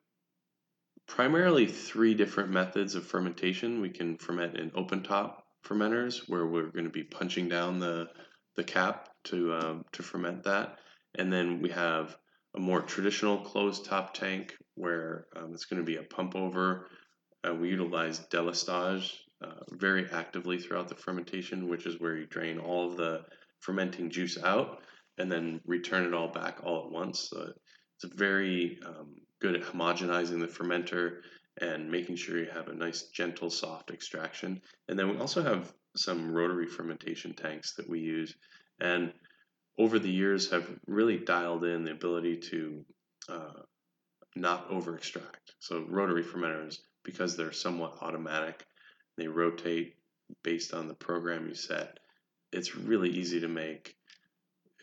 primarily 1.08 1.66
three 1.66 2.12
different 2.12 2.50
methods 2.50 2.94
of 2.94 3.06
fermentation. 3.06 3.80
We 3.80 3.88
can 3.88 4.18
ferment 4.18 4.58
in 4.58 4.70
open 4.74 5.02
top 5.02 5.46
fermenters, 5.64 6.28
where 6.28 6.46
we're 6.46 6.68
going 6.68 6.84
to 6.84 6.90
be 6.90 7.04
punching 7.04 7.48
down 7.48 7.78
the 7.78 8.10
the 8.56 8.64
cap 8.64 9.09
to 9.24 9.54
um, 9.54 9.84
to 9.92 10.02
ferment 10.02 10.44
that, 10.44 10.78
and 11.14 11.32
then 11.32 11.60
we 11.60 11.70
have 11.70 12.16
a 12.54 12.60
more 12.60 12.80
traditional 12.80 13.38
closed 13.38 13.84
top 13.84 14.14
tank 14.14 14.54
where 14.74 15.26
um, 15.36 15.52
it's 15.52 15.66
going 15.66 15.80
to 15.80 15.86
be 15.86 15.96
a 15.96 16.02
pump 16.02 16.34
over. 16.34 16.86
Uh, 17.46 17.54
we 17.54 17.68
utilize 17.68 18.20
delestage 18.32 19.14
uh, 19.42 19.62
very 19.70 20.06
actively 20.10 20.58
throughout 20.58 20.88
the 20.88 20.94
fermentation, 20.94 21.68
which 21.68 21.86
is 21.86 22.00
where 22.00 22.16
you 22.16 22.26
drain 22.26 22.58
all 22.58 22.90
of 22.90 22.96
the 22.96 23.24
fermenting 23.60 24.10
juice 24.10 24.38
out 24.42 24.82
and 25.18 25.30
then 25.30 25.60
return 25.64 26.04
it 26.04 26.14
all 26.14 26.28
back 26.28 26.58
all 26.62 26.84
at 26.84 26.90
once. 26.90 27.28
So 27.30 27.52
it's 27.96 28.14
very 28.14 28.78
um, 28.84 29.16
good 29.40 29.54
at 29.54 29.62
homogenizing 29.62 30.40
the 30.40 30.46
fermenter 30.46 31.20
and 31.60 31.90
making 31.90 32.16
sure 32.16 32.38
you 32.38 32.50
have 32.52 32.68
a 32.68 32.74
nice, 32.74 33.02
gentle, 33.04 33.50
soft 33.50 33.90
extraction. 33.90 34.60
And 34.88 34.98
then 34.98 35.10
we 35.10 35.18
also 35.18 35.42
have 35.42 35.72
some 35.96 36.32
rotary 36.32 36.66
fermentation 36.66 37.34
tanks 37.34 37.74
that 37.74 37.88
we 37.88 38.00
use. 38.00 38.34
And 38.80 39.12
over 39.78 39.98
the 39.98 40.10
years 40.10 40.50
have 40.50 40.68
really 40.86 41.18
dialed 41.18 41.64
in 41.64 41.84
the 41.84 41.92
ability 41.92 42.36
to 42.36 42.84
uh, 43.28 43.62
not 44.36 44.70
over 44.70 44.94
extract. 44.94 45.52
So 45.58 45.84
rotary 45.88 46.22
fermenters, 46.22 46.78
because 47.04 47.36
they're 47.36 47.52
somewhat 47.52 47.98
automatic, 48.00 48.64
they 49.16 49.26
rotate 49.26 49.94
based 50.42 50.74
on 50.74 50.88
the 50.88 50.94
program 50.94 51.48
you 51.48 51.54
set. 51.54 51.98
It's 52.52 52.76
really 52.76 53.10
easy 53.10 53.40
to 53.40 53.48
make 53.48 53.94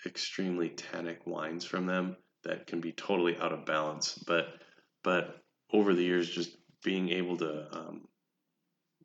extremely 0.05 0.69
tannic 0.69 1.25
wines 1.25 1.65
from 1.65 1.85
them 1.85 2.17
that 2.43 2.67
can 2.67 2.81
be 2.81 2.91
totally 2.91 3.37
out 3.37 3.53
of 3.53 3.65
balance. 3.65 4.17
But 4.25 4.47
but 5.03 5.37
over 5.71 5.93
the 5.93 6.03
years, 6.03 6.29
just 6.29 6.55
being 6.83 7.09
able 7.09 7.37
to 7.37 7.67
um, 7.71 8.07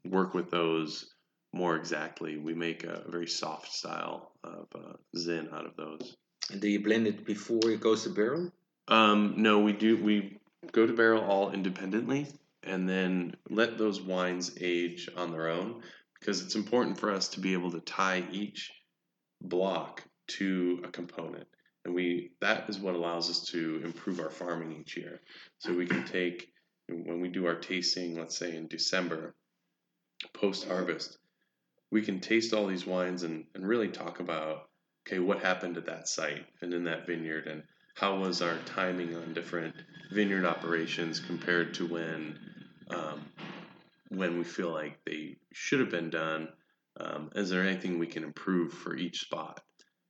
work 0.04 0.34
with 0.34 0.50
those 0.50 1.12
more 1.52 1.76
exactly, 1.76 2.36
we 2.36 2.54
make 2.54 2.84
a 2.84 3.02
very 3.08 3.26
soft 3.26 3.72
style 3.72 4.31
of 4.44 4.66
uh, 4.74 4.94
Zin 5.16 5.48
out 5.52 5.66
of 5.66 5.76
those. 5.76 6.16
And 6.50 6.60
do 6.60 6.68
you 6.68 6.82
blend 6.82 7.06
it 7.06 7.24
before 7.24 7.70
it 7.70 7.80
goes 7.80 8.04
to 8.04 8.10
barrel? 8.10 8.52
Um, 8.88 9.34
no, 9.38 9.60
we 9.60 9.72
do. 9.72 9.96
We 9.96 10.38
go 10.72 10.86
to 10.86 10.92
barrel 10.92 11.22
all 11.22 11.52
independently, 11.52 12.26
and 12.62 12.88
then 12.88 13.34
let 13.48 13.78
those 13.78 14.00
wines 14.00 14.52
age 14.60 15.08
on 15.16 15.32
their 15.32 15.48
own 15.48 15.82
because 16.18 16.42
it's 16.42 16.54
important 16.54 16.98
for 16.98 17.10
us 17.10 17.28
to 17.28 17.40
be 17.40 17.52
able 17.52 17.72
to 17.72 17.80
tie 17.80 18.24
each 18.30 18.72
block 19.40 20.04
to 20.28 20.80
a 20.84 20.88
component 20.88 21.46
and 21.84 21.94
we 21.94 22.30
that 22.40 22.68
is 22.68 22.78
what 22.78 22.94
allows 22.94 23.28
us 23.28 23.40
to 23.40 23.80
improve 23.84 24.20
our 24.20 24.30
farming 24.30 24.76
each 24.80 24.96
year 24.96 25.20
so 25.58 25.74
we 25.74 25.86
can 25.86 26.04
take 26.04 26.48
when 26.88 27.20
we 27.20 27.28
do 27.28 27.46
our 27.46 27.56
tasting 27.56 28.16
let's 28.16 28.36
say 28.36 28.54
in 28.56 28.68
december 28.68 29.34
post 30.32 30.66
harvest 30.66 31.18
we 31.92 32.02
can 32.02 32.18
taste 32.18 32.54
all 32.54 32.66
these 32.66 32.86
wines 32.86 33.22
and, 33.22 33.44
and 33.54 33.68
really 33.68 33.88
talk 33.88 34.18
about 34.18 34.68
okay 35.06 35.20
what 35.20 35.40
happened 35.40 35.76
at 35.76 35.86
that 35.86 36.08
site 36.08 36.46
and 36.62 36.72
in 36.74 36.84
that 36.84 37.06
vineyard 37.06 37.46
and 37.46 37.62
how 37.94 38.18
was 38.18 38.40
our 38.40 38.56
timing 38.64 39.14
on 39.14 39.34
different 39.34 39.74
vineyard 40.10 40.46
operations 40.46 41.20
compared 41.20 41.74
to 41.74 41.86
when 41.86 42.38
um, 42.90 43.20
when 44.08 44.38
we 44.38 44.44
feel 44.44 44.72
like 44.72 44.98
they 45.04 45.36
should 45.52 45.80
have 45.80 45.90
been 45.90 46.10
done? 46.10 46.48
Um, 46.98 47.30
is 47.34 47.50
there 47.50 47.62
anything 47.62 47.98
we 47.98 48.06
can 48.06 48.24
improve 48.24 48.72
for 48.72 48.96
each 48.96 49.20
spot? 49.20 49.60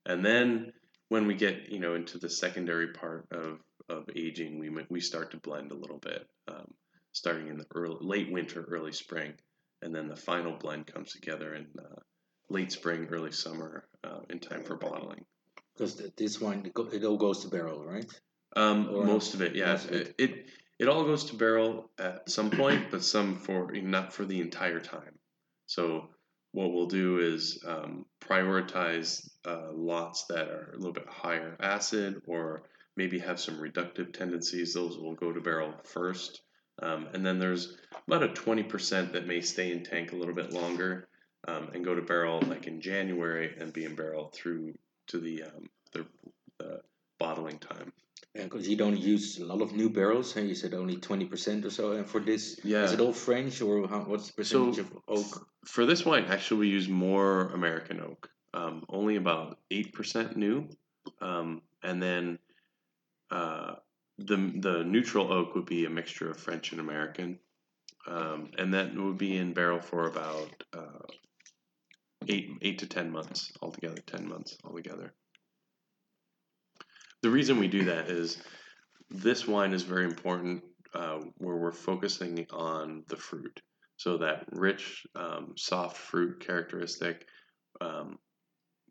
And 0.06 0.24
then 0.24 0.72
when 1.08 1.26
we 1.26 1.34
get 1.34 1.68
you 1.70 1.80
know 1.80 1.94
into 1.94 2.18
the 2.18 2.30
secondary 2.30 2.88
part 2.88 3.26
of 3.32 3.60
of 3.88 4.08
aging, 4.14 4.58
we 4.58 4.70
we 4.88 5.00
start 5.00 5.32
to 5.32 5.36
blend 5.38 5.72
a 5.72 5.76
little 5.76 5.98
bit, 5.98 6.26
um, 6.48 6.72
starting 7.12 7.48
in 7.48 7.58
the 7.58 7.66
early 7.74 7.98
late 8.00 8.30
winter, 8.30 8.64
early 8.68 8.92
spring, 8.92 9.34
and 9.82 9.94
then 9.94 10.08
the 10.08 10.16
final 10.16 10.56
blend 10.56 10.86
comes 10.86 11.12
together 11.12 11.54
in 11.54 11.66
uh, 11.78 12.00
late 12.48 12.72
spring, 12.72 13.08
early 13.10 13.32
summer, 13.32 13.84
uh, 14.04 14.20
in 14.30 14.38
time 14.38 14.64
for 14.64 14.76
bottling. 14.76 15.24
Because 15.74 16.02
this 16.16 16.40
wine, 16.40 16.70
it 16.92 17.04
all 17.04 17.16
goes 17.16 17.40
to 17.40 17.48
barrel, 17.48 17.84
right? 17.84 18.06
Um, 18.54 19.06
most 19.06 19.34
of 19.34 19.42
it, 19.42 19.54
yeah. 19.54 19.78
It, 19.90 20.14
it 20.18 20.46
it 20.78 20.88
all 20.88 21.04
goes 21.04 21.26
to 21.26 21.36
barrel 21.36 21.90
at 21.98 22.28
some 22.28 22.50
point, 22.50 22.90
but 22.90 23.04
some 23.04 23.36
for 23.36 23.70
not 23.72 24.12
for 24.12 24.24
the 24.24 24.40
entire 24.40 24.80
time. 24.80 25.18
So 25.66 26.08
what 26.52 26.72
we'll 26.72 26.86
do 26.86 27.18
is 27.18 27.62
um, 27.66 28.04
prioritize 28.20 29.28
uh, 29.46 29.72
lots 29.72 30.26
that 30.26 30.48
are 30.48 30.72
a 30.72 30.76
little 30.76 30.92
bit 30.92 31.08
higher 31.08 31.56
acid 31.60 32.22
or 32.26 32.64
maybe 32.96 33.18
have 33.20 33.40
some 33.40 33.56
reductive 33.58 34.12
tendencies. 34.12 34.74
Those 34.74 34.98
will 34.98 35.14
go 35.14 35.32
to 35.32 35.40
barrel 35.40 35.72
first. 35.84 36.42
Um, 36.80 37.08
and 37.12 37.24
then 37.24 37.38
there's 37.38 37.76
about 38.06 38.22
a 38.22 38.28
20% 38.28 39.12
that 39.12 39.26
may 39.26 39.40
stay 39.40 39.72
in 39.72 39.84
tank 39.84 40.12
a 40.12 40.16
little 40.16 40.34
bit 40.34 40.52
longer 40.52 41.08
um, 41.46 41.70
and 41.74 41.84
go 41.84 41.94
to 41.94 42.02
barrel 42.02 42.40
like 42.46 42.66
in 42.66 42.80
January 42.80 43.54
and 43.58 43.72
be 43.72 43.84
in 43.84 43.94
barrel 43.94 44.32
through 44.34 44.74
to 45.08 45.18
the, 45.18 45.42
um, 45.44 45.68
the, 45.92 46.06
the 46.58 46.80
bottling 47.18 47.58
time. 47.58 47.92
Yeah, 48.34 48.44
because 48.44 48.66
you 48.66 48.76
don't 48.76 48.98
use 48.98 49.38
a 49.38 49.44
lot 49.44 49.60
of 49.60 49.74
new 49.74 49.90
barrels, 49.90 50.36
and 50.36 50.48
you 50.48 50.54
said 50.54 50.72
only 50.72 50.96
twenty 50.96 51.26
percent 51.26 51.66
or 51.66 51.70
so. 51.70 51.92
And 51.92 52.06
for 52.06 52.18
this, 52.18 52.58
yeah. 52.64 52.84
is 52.84 52.92
it 52.92 53.00
all 53.00 53.12
French 53.12 53.60
or 53.60 53.86
how, 53.86 54.00
what's 54.00 54.28
the 54.28 54.32
percentage 54.32 54.76
so 54.76 54.80
of 54.80 54.92
oak? 55.06 55.46
For 55.66 55.84
this 55.84 56.06
wine, 56.06 56.24
actually, 56.24 56.60
we 56.60 56.68
use 56.68 56.88
more 56.88 57.48
American 57.48 58.00
oak. 58.00 58.30
Um, 58.54 58.86
only 58.88 59.16
about 59.16 59.58
eight 59.70 59.92
percent 59.92 60.34
new, 60.34 60.66
um, 61.20 61.60
and 61.82 62.02
then 62.02 62.38
uh, 63.30 63.74
the 64.18 64.36
the 64.36 64.84
neutral 64.84 65.32
oak 65.32 65.54
would 65.54 65.66
be 65.66 65.84
a 65.84 65.90
mixture 65.90 66.30
of 66.30 66.36
French 66.38 66.72
and 66.72 66.80
American, 66.80 67.38
um, 68.06 68.50
and 68.58 68.74
that 68.74 68.94
would 68.94 69.18
be 69.18 69.36
in 69.36 69.52
barrel 69.52 69.80
for 69.80 70.06
about 70.06 70.64
uh, 70.76 71.06
eight 72.28 72.50
eight 72.62 72.78
to 72.78 72.86
ten 72.86 73.10
months 73.10 73.52
altogether. 73.60 74.00
Ten 74.06 74.28
months 74.28 74.56
altogether. 74.64 75.12
The 77.22 77.30
reason 77.30 77.58
we 77.58 77.68
do 77.68 77.84
that 77.84 78.08
is 78.08 78.42
this 79.08 79.46
wine 79.46 79.72
is 79.72 79.82
very 79.82 80.04
important 80.04 80.64
uh, 80.94 81.20
where 81.38 81.56
we're 81.56 81.72
focusing 81.72 82.46
on 82.50 83.04
the 83.08 83.16
fruit. 83.16 83.60
So 83.96 84.18
that 84.18 84.46
rich, 84.50 85.06
um, 85.14 85.52
soft 85.56 85.96
fruit 85.96 86.44
characteristic, 86.44 87.26
um, 87.80 88.18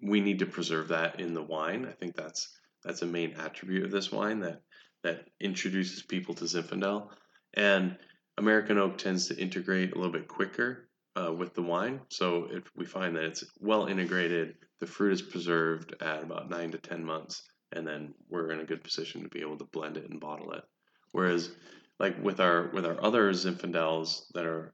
we 0.01 0.22
need 0.22 0.40
to 0.40 0.46
preserve 0.46 0.88
that 0.90 1.20
in 1.20 1.34
the 1.34 1.44
wine. 1.44 1.86
I 1.86 1.92
think 1.92 2.16
that's 2.16 2.50
that's 2.84 3.01
a 3.01 3.08
main 3.08 3.34
attribute 3.34 3.84
of 3.84 3.92
this 3.92 4.12
wine 4.12 4.40
that 4.40 4.62
that 5.03 5.27
introduces 5.39 6.03
people 6.03 6.34
to 6.36 6.46
Zinfandel. 6.46 7.08
And 7.53 7.98
American 8.38 8.77
oak 8.77 8.98
tends 8.98 9.27
to 9.27 9.38
integrate 9.38 9.91
a 9.91 9.96
little 9.96 10.12
bit 10.12 10.27
quicker 10.27 10.88
uh, 11.15 11.34
with 11.34 11.53
the 11.53 11.62
wine. 11.62 12.01
So 12.10 12.48
if 12.51 12.63
we 12.75 12.86
find 12.86 13.15
that 13.15 13.24
it's 13.24 13.43
well 13.60 13.88
integrated, 13.88 14.55
the 14.79 14.88
fruit 14.88 15.13
is 15.13 15.22
preserved 15.22 15.96
at 16.01 16.24
about 16.24 16.50
nine 16.50 16.72
to 16.72 16.77
ten 16.77 17.03
months 17.03 17.43
and 17.74 17.88
then 17.88 18.13
we're 18.29 18.51
in 18.51 18.60
a 18.60 18.65
good 18.65 18.84
position 18.84 19.24
to 19.24 19.29
be 19.29 19.41
able 19.41 19.58
to 19.58 19.65
blend 19.65 19.98
it 19.98 20.10
and 20.10 20.20
bottle 20.20 20.51
it. 20.51 20.63
Whereas, 21.12 21.50
like 22.00 22.22
with 22.22 22.39
our 22.39 22.70
with 22.74 22.86
our 22.86 23.01
other 23.03 23.31
Zinfandels 23.31 24.24
that 24.34 24.46
are 24.46 24.74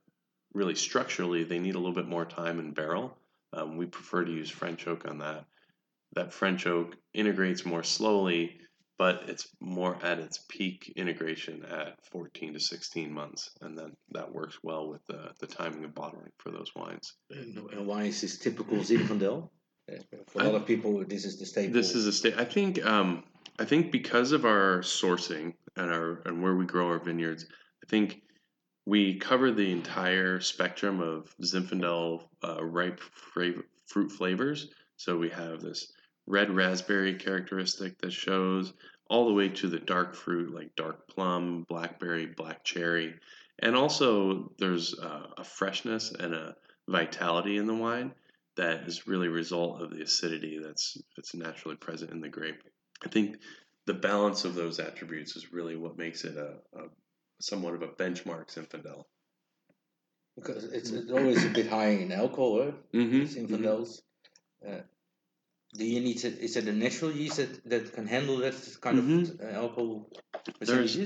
really 0.54 0.74
structurally, 0.74 1.44
they 1.44 1.58
need 1.58 1.74
a 1.74 1.78
little 1.78 1.94
bit 1.94 2.08
more 2.08 2.24
time 2.24 2.58
in 2.58 2.72
barrel. 2.72 3.16
Um, 3.52 3.76
we 3.76 3.86
prefer 3.86 4.24
to 4.24 4.32
use 4.32 4.50
French 4.50 4.86
oak 4.86 5.08
on 5.08 5.18
that. 5.18 5.44
That 6.14 6.32
French 6.32 6.66
oak 6.66 6.96
integrates 7.12 7.66
more 7.66 7.82
slowly, 7.82 8.58
but 8.98 9.22
it's 9.28 9.48
more 9.60 9.96
at 10.02 10.18
its 10.18 10.40
peak 10.48 10.92
integration 10.96 11.64
at 11.64 12.04
14 12.10 12.54
to 12.54 12.60
16 12.60 13.12
months, 13.12 13.50
and 13.60 13.78
then 13.78 13.92
that 14.10 14.32
works 14.32 14.58
well 14.62 14.88
with 14.88 15.06
the, 15.06 15.30
the 15.40 15.46
timing 15.46 15.84
of 15.84 15.94
bottling 15.94 16.32
for 16.38 16.50
those 16.50 16.74
wines. 16.74 17.14
And 17.30 17.86
why 17.86 18.04
is 18.04 18.20
this 18.20 18.38
typical 18.38 18.78
Zinfandel? 18.78 19.48
For 20.26 20.42
a 20.42 20.44
lot 20.44 20.54
of 20.54 20.66
people, 20.66 21.02
this 21.06 21.24
is 21.24 21.38
the 21.38 21.46
staple. 21.46 21.72
This 21.72 21.94
is 21.94 22.06
a 22.06 22.12
state. 22.12 22.34
I 22.36 22.44
think. 22.44 22.84
Um, 22.84 23.24
I 23.58 23.64
think 23.64 23.90
because 23.90 24.32
of 24.32 24.44
our 24.44 24.80
sourcing 24.80 25.54
and 25.76 25.90
our 25.90 26.20
and 26.26 26.42
where 26.42 26.54
we 26.54 26.66
grow 26.66 26.88
our 26.88 26.98
vineyards, 26.98 27.46
I 27.82 27.86
think 27.88 28.20
we 28.84 29.18
cover 29.18 29.50
the 29.50 29.72
entire 29.72 30.40
spectrum 30.40 31.00
of 31.00 31.34
Zinfandel 31.42 32.24
uh, 32.44 32.62
ripe 32.62 33.00
fra- 33.00 33.62
fruit 33.86 34.12
flavors. 34.12 34.68
So 34.96 35.16
we 35.16 35.30
have 35.30 35.60
this 35.60 35.92
red 36.28 36.54
raspberry 36.54 37.14
characteristic 37.14 37.98
that 37.98 38.12
shows 38.12 38.72
all 39.10 39.26
the 39.26 39.34
way 39.34 39.48
to 39.48 39.68
the 39.68 39.78
dark 39.78 40.14
fruit 40.14 40.54
like 40.54 40.76
dark 40.76 41.08
plum, 41.08 41.64
blackberry, 41.68 42.26
black 42.26 42.62
cherry, 42.62 43.14
and 43.58 43.74
also 43.74 44.52
there's 44.58 44.96
uh, 44.98 45.26
a 45.38 45.44
freshness 45.44 46.12
and 46.12 46.34
a 46.34 46.54
vitality 46.86 47.56
in 47.56 47.66
the 47.66 47.74
wine 47.74 48.12
that 48.56 48.86
is 48.86 49.06
really 49.06 49.28
a 49.28 49.30
result 49.30 49.80
of 49.80 49.90
the 49.90 50.02
acidity 50.02 50.60
that's 50.62 50.98
that's 51.16 51.34
naturally 51.34 51.76
present 51.76 52.10
in 52.10 52.20
the 52.20 52.28
grape. 52.28 52.62
I 53.04 53.08
think 53.08 53.36
the 53.86 53.94
balance 53.94 54.44
of 54.44 54.54
those 54.54 54.78
attributes 54.80 55.36
is 55.36 55.52
really 55.52 55.76
what 55.76 55.96
makes 55.96 56.24
it 56.24 56.36
a, 56.36 56.56
a 56.78 56.82
somewhat 57.40 57.74
of 57.74 57.82
a 57.82 57.88
benchmark 57.88 58.52
Zinfandel. 58.52 59.04
Because 60.36 60.64
it's, 60.64 60.90
it's 60.90 61.10
always 61.10 61.44
a 61.44 61.48
bit 61.48 61.68
high 61.68 61.88
in 61.88 62.12
alcohol, 62.12 62.62
eh? 62.62 62.96
Mm-hmm. 62.96 63.22
Zinfandels. 63.22 64.02
Uh, 64.66 64.80
do 65.74 65.84
you 65.84 66.00
need 66.00 66.18
to, 66.18 66.28
is 66.28 66.56
it 66.56 66.66
a 66.66 66.72
natural 66.72 67.12
yeast 67.12 67.36
that, 67.36 67.68
that 67.68 67.92
can 67.92 68.06
handle 68.06 68.38
that 68.38 68.54
kind 68.80 68.98
Mhm. 68.98 69.22
of 69.34 69.40
uh, 69.40 69.58
alcohol 69.58 70.10
There's- 70.60 70.96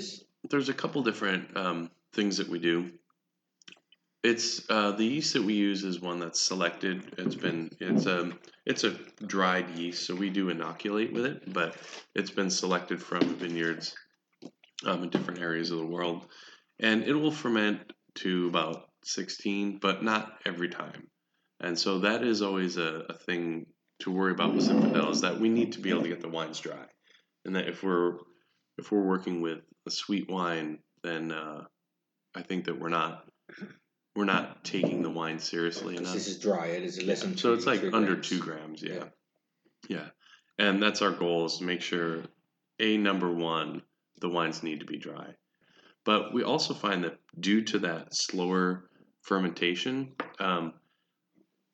There's 0.51 0.69
a 0.69 0.75
couple 0.75 1.03
different 1.03 1.57
um, 1.57 1.91
things 2.13 2.37
that 2.39 2.49
we 2.49 2.59
do. 2.59 2.93
It's 4.25 4.69
uh, 4.71 4.93
the 4.93 5.05
yeast 5.05 5.33
that 5.35 5.43
we 5.43 5.55
use 5.55 5.83
is 5.85 6.01
one 6.01 6.21
that's 6.21 6.41
selected. 6.41 7.15
It's 7.19 7.35
been 7.35 7.71
it's 7.81 8.07
a 8.07 8.33
it's 8.65 8.85
a 8.85 8.91
dried 9.27 9.71
yeast, 9.77 10.07
so 10.07 10.15
we 10.15 10.31
do 10.31 10.49
inoculate 10.49 11.13
with 11.13 11.27
it, 11.27 11.53
but 11.53 11.77
it's 12.15 12.31
been 12.31 12.51
selected 12.51 13.03
from 13.03 13.35
vineyards 13.37 13.95
um, 14.85 15.03
in 15.03 15.11
different 15.11 15.41
areas 15.41 15.71
of 15.73 15.79
the 15.79 15.87
world, 15.87 16.27
and 16.79 17.03
it 17.03 17.15
will 17.15 17.33
ferment 17.33 17.93
to 18.17 18.47
about 18.49 18.89
16, 19.05 19.79
but 19.79 20.05
not 20.05 20.39
every 20.47 20.69
time. 20.69 21.09
And 21.59 21.77
so 21.79 22.01
that 22.01 22.23
is 22.23 22.43
always 22.43 22.77
a, 22.77 23.07
a 23.09 23.15
thing 23.15 23.67
to 24.01 24.11
worry 24.11 24.33
about 24.33 24.55
with 24.55 24.69
Zinfandel 24.69 25.11
is 25.11 25.21
that 25.21 25.41
we 25.41 25.49
need 25.49 25.73
to 25.73 25.81
be 25.81 25.91
able 25.91 26.03
to 26.03 26.09
get 26.09 26.21
the 26.21 26.29
wines 26.29 26.61
dry, 26.61 26.87
and 27.45 27.57
that 27.57 27.69
if 27.69 27.83
we're 27.83 28.19
if 28.79 28.91
we're 28.91 29.03
working 29.07 29.41
with 29.41 29.59
a 29.87 29.91
sweet 29.91 30.29
wine, 30.29 30.79
then 31.03 31.33
uh, 31.33 31.65
I 32.35 32.43
think 32.43 32.65
that 32.65 32.79
we're 32.79 32.89
not 32.89 33.25
we're 34.15 34.25
not 34.25 34.65
taking 34.65 35.03
the 35.03 35.11
wine 35.11 35.39
seriously 35.39 35.97
enough. 35.97 36.13
this 36.13 36.29
is 36.29 36.39
dry. 36.39 36.67
It 36.67 36.83
is 36.83 37.03
less 37.03 37.23
than 37.23 37.37
So 37.37 37.55
it's 37.55 37.67
like 37.67 37.83
under 37.93 38.13
grams. 38.15 38.29
two 38.29 38.41
grams, 38.41 38.83
yeah. 38.83 38.95
Yeah. 38.95 39.05
yeah. 39.89 40.07
And 40.59 40.83
that's 40.83 41.03
our 41.03 41.13
goal 41.13 41.47
is 41.47 41.59
to 41.59 41.65
make 41.65 41.81
sure 41.81 42.23
a 42.79 42.97
number 42.99 43.33
one, 43.33 43.83
the 44.21 44.29
wines 44.29 44.63
need 44.63 44.81
to 44.81 44.87
be 44.87 44.99
dry. 44.99 45.35
But 46.05 46.35
we 46.35 46.43
also 46.43 46.75
find 46.75 47.05
that 47.05 47.19
due 47.39 47.63
to 47.63 47.79
that 47.81 48.15
slower 48.15 48.91
fermentation, 49.23 50.13
um, 50.39 50.75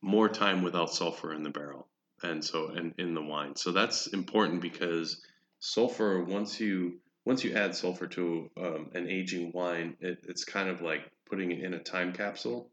more 0.00 0.28
time 0.28 0.62
without 0.62 0.94
sulfur 0.94 1.34
in 1.34 1.42
the 1.42 1.50
barrel 1.50 1.87
and 2.22 2.44
so 2.44 2.68
and 2.68 2.94
in 2.98 3.14
the 3.14 3.22
wine. 3.22 3.56
So 3.56 3.72
that's 3.72 4.08
important 4.08 4.60
because 4.60 5.20
sulfur 5.60 6.24
once 6.24 6.60
you 6.60 7.00
once 7.24 7.44
you 7.44 7.54
add 7.54 7.74
sulfur 7.74 8.06
to 8.06 8.50
um, 8.56 8.90
an 8.94 9.08
aging 9.08 9.52
wine, 9.52 9.96
it, 10.00 10.18
it's 10.28 10.44
kind 10.44 10.68
of 10.68 10.80
like 10.80 11.02
putting 11.28 11.50
it 11.50 11.62
in 11.62 11.74
a 11.74 11.78
time 11.78 12.12
capsule, 12.12 12.70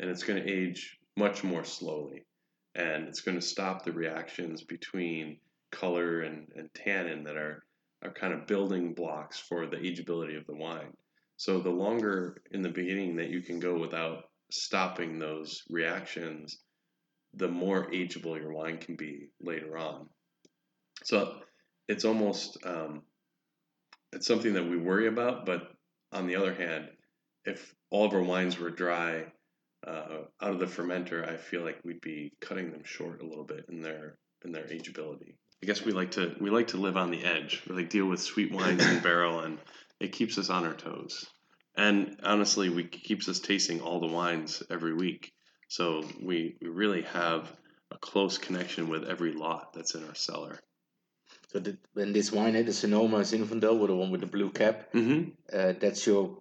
and 0.00 0.10
it's 0.10 0.24
going 0.24 0.42
to 0.42 0.50
age 0.50 0.98
much 1.16 1.44
more 1.44 1.62
slowly, 1.64 2.24
and 2.74 3.06
it's 3.06 3.20
going 3.20 3.38
to 3.38 3.46
stop 3.46 3.84
the 3.84 3.92
reactions 3.92 4.62
between 4.62 5.38
color 5.70 6.22
and, 6.22 6.48
and 6.56 6.68
tannin 6.74 7.24
that 7.24 7.36
are 7.36 7.62
are 8.02 8.10
kind 8.10 8.32
of 8.32 8.46
building 8.46 8.92
blocks 8.92 9.38
for 9.38 9.66
the 9.66 9.76
ageability 9.76 10.36
of 10.36 10.46
the 10.46 10.56
wine. 10.56 10.96
So 11.36 11.60
the 11.60 11.70
longer 11.70 12.42
in 12.50 12.62
the 12.62 12.68
beginning 12.68 13.16
that 13.16 13.30
you 13.30 13.40
can 13.40 13.60
go 13.60 13.78
without 13.78 14.24
stopping 14.50 15.18
those 15.18 15.62
reactions, 15.70 16.58
the 17.34 17.48
more 17.48 17.90
ageable 17.90 18.38
your 18.38 18.52
wine 18.52 18.78
can 18.78 18.96
be 18.96 19.28
later 19.40 19.76
on. 19.78 20.08
So 21.04 21.40
it's 21.88 22.04
almost 22.04 22.58
um, 22.64 23.02
it's 24.12 24.26
something 24.26 24.54
that 24.54 24.68
we 24.68 24.76
worry 24.76 25.08
about, 25.08 25.46
but 25.46 25.62
on 26.12 26.26
the 26.26 26.36
other 26.36 26.54
hand, 26.54 26.88
if 27.44 27.74
all 27.90 28.04
of 28.04 28.12
our 28.12 28.22
wines 28.22 28.58
were 28.58 28.70
dry 28.70 29.24
uh, 29.86 30.18
out 30.40 30.52
of 30.52 30.58
the 30.58 30.66
fermenter, 30.66 31.28
I 31.28 31.36
feel 31.36 31.62
like 31.62 31.78
we'd 31.84 32.00
be 32.00 32.32
cutting 32.40 32.70
them 32.70 32.84
short 32.84 33.22
a 33.22 33.26
little 33.26 33.44
bit 33.44 33.64
in 33.68 33.80
their 33.80 34.16
in 34.44 34.52
their 34.52 34.64
ageability. 34.64 35.34
I 35.62 35.66
guess 35.66 35.84
we 35.84 35.92
like 35.92 36.12
to 36.12 36.34
we 36.40 36.50
like 36.50 36.68
to 36.68 36.76
live 36.76 36.96
on 36.96 37.10
the 37.10 37.24
edge. 37.24 37.62
We 37.68 37.74
like 37.74 37.90
deal 37.90 38.06
with 38.06 38.20
sweet 38.20 38.52
wines 38.52 38.84
in 38.84 39.00
barrel, 39.02 39.40
and 39.40 39.58
it 40.00 40.12
keeps 40.12 40.38
us 40.38 40.50
on 40.50 40.66
our 40.66 40.74
toes. 40.74 41.26
And 41.76 42.20
honestly, 42.22 42.68
we 42.68 42.84
keeps 42.84 43.28
us 43.28 43.40
tasting 43.40 43.80
all 43.80 44.00
the 44.00 44.12
wines 44.12 44.62
every 44.70 44.94
week. 44.94 45.31
So 45.72 46.04
we, 46.20 46.54
we 46.60 46.68
really 46.68 47.00
have 47.14 47.50
a 47.90 47.96
close 47.96 48.36
connection 48.36 48.90
with 48.90 49.04
every 49.04 49.32
lot 49.32 49.72
that's 49.72 49.94
in 49.94 50.06
our 50.06 50.14
cellar. 50.14 50.58
So 51.50 51.60
the, 51.60 51.78
and 51.96 52.14
this 52.14 52.30
wine, 52.30 52.62
the 52.66 52.74
Sonoma 52.74 53.20
Zinfandel, 53.20 53.78
with 53.78 53.88
the 53.88 53.96
one 53.96 54.10
with 54.10 54.20
the 54.20 54.26
blue 54.26 54.50
cap, 54.50 54.92
Mm-hmm. 54.92 55.30
uh, 55.50 55.72
that's 55.80 56.06
your 56.06 56.36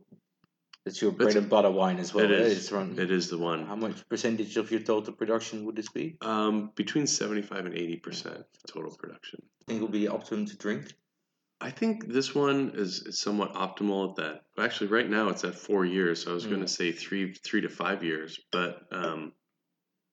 that's 0.83 1.01
your 1.01 1.11
bread 1.13 1.29
That's- 1.29 1.41
and 1.43 1.50
butter 1.50 1.71
wine 1.71 2.00
as 2.00 2.13
well. 2.13 2.25
it 2.25 2.31
is. 2.31 2.57
It's 2.71 3.00
It 3.00 3.09
is 3.11 3.29
the 3.29 3.38
one. 3.38 3.65
How 3.67 3.75
much 3.77 3.97
percentage 4.09 4.57
of 4.57 4.69
your 4.69 4.81
total 4.81 5.13
production 5.13 5.63
would 5.65 5.77
this 5.77 5.88
be? 5.89 6.17
Um, 6.21 6.71
between 6.75 7.07
75 7.07 7.67
and 7.67 7.75
80% 7.75 8.43
total 8.67 8.91
production. 8.97 9.43
I 9.43 9.63
think 9.67 9.79
it 9.79 9.81
will 9.81 9.89
be 10.01 10.07
optimum 10.09 10.45
to 10.47 10.57
drink. 10.57 10.91
I 11.62 11.70
think 11.70 12.08
this 12.08 12.34
one 12.34 12.72
is, 12.74 13.03
is 13.03 13.22
somewhat 13.22 13.53
optimal 13.53 14.09
at 14.09 14.16
that. 14.16 14.42
Actually, 14.57 14.88
right 14.88 15.09
now 15.09 15.29
it's 15.29 15.44
at 15.44 15.55
four 15.55 15.85
years, 15.85 16.24
so 16.24 16.31
I 16.31 16.33
was 16.33 16.48
going 16.48 16.62
to 16.62 16.68
say 16.68 16.92
three 16.92 17.33
three 17.33 17.62
to 17.62 17.70
five 17.70 18.03
years. 18.03 18.40
But 18.51 18.81
um, 18.92 19.33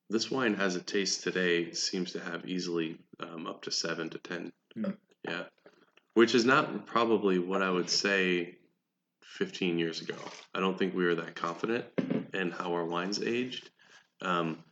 this 0.09 0.29
wine, 0.29 0.55
as 0.55 0.75
it 0.75 0.85
tastes 0.85 1.23
today, 1.23 1.71
seems 1.71 2.11
to 2.13 2.19
have 2.19 2.47
easily 2.47 2.99
um, 3.19 3.47
up 3.47 3.63
to 3.63 3.71
seven 3.71 4.09
to 4.11 4.19
ten. 4.19 4.51
Mm. 4.77 4.95
Yeah, 5.27 5.43
which 6.13 6.35
is 6.35 6.45
not 6.45 6.85
probably 6.85 7.39
what 7.39 7.63
I 7.63 7.71
would 7.71 7.89
say 7.89 8.55
15 9.23 9.79
years 9.79 10.01
ago. 10.01 10.15
I 10.53 10.59
don't 10.59 10.77
think 10.77 10.93
we 10.93 11.05
were 11.05 11.15
that 11.15 11.35
confident 11.35 11.85
in 12.33 12.51
how 12.51 12.73
our 12.73 12.85
wines 12.85 13.21
aged. 13.21 13.69
Um, 14.21 14.63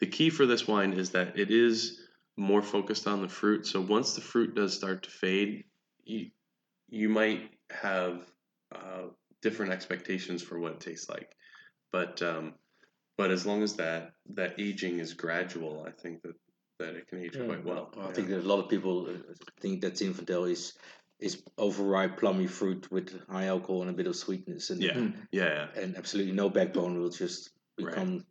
the 0.00 0.06
key 0.06 0.30
for 0.30 0.46
this 0.46 0.66
wine 0.66 0.92
is 0.92 1.10
that 1.10 1.38
it 1.38 1.50
is 1.50 2.00
more 2.36 2.62
focused 2.62 3.06
on 3.06 3.22
the 3.22 3.28
fruit. 3.28 3.66
So 3.66 3.80
once 3.80 4.14
the 4.14 4.20
fruit 4.20 4.54
does 4.54 4.74
start 4.74 5.02
to 5.04 5.10
fade, 5.10 5.64
you 6.04 6.30
you 6.88 7.08
might 7.08 7.50
have 7.70 8.26
uh, 8.74 9.04
different 9.40 9.72
expectations 9.72 10.42
for 10.42 10.58
what 10.58 10.72
it 10.72 10.80
tastes 10.80 11.08
like, 11.08 11.30
but 11.90 12.22
um, 12.22 12.54
but 13.16 13.30
as 13.30 13.46
long 13.46 13.62
as 13.62 13.74
that 13.76 14.12
that 14.34 14.58
aging 14.58 14.98
is 14.98 15.14
gradual, 15.14 15.84
I 15.86 15.90
think 15.90 16.22
that 16.22 16.34
that 16.78 16.94
it 16.96 17.08
can 17.08 17.20
age 17.20 17.36
quite 17.46 17.64
well. 17.64 17.92
I 17.98 18.06
Yeah. 18.06 18.12
think 18.12 18.28
there's 18.28 18.44
a 18.44 18.48
lot 18.48 18.58
of 18.62 18.68
people 18.68 19.06
uh, 19.08 19.34
think 19.60 19.82
that 19.82 19.94
Zinfandel 19.94 20.50
is 20.50 20.74
is 21.18 21.42
overripe, 21.56 22.18
plummy 22.18 22.48
fruit 22.48 22.90
with 22.90 23.20
high 23.28 23.46
alcohol 23.46 23.82
and 23.82 23.90
a 23.90 23.94
bit 23.94 24.08
of 24.08 24.16
sweetness, 24.16 24.70
and 24.70 24.82
Yeah. 24.82 25.08
yeah, 25.30 25.68
and 25.76 25.96
absolutely 25.96 26.32
no 26.32 26.48
backbone 26.50 26.98
will 26.98 27.10
just 27.10 27.50
Right. 27.78 27.86
become 27.94 28.26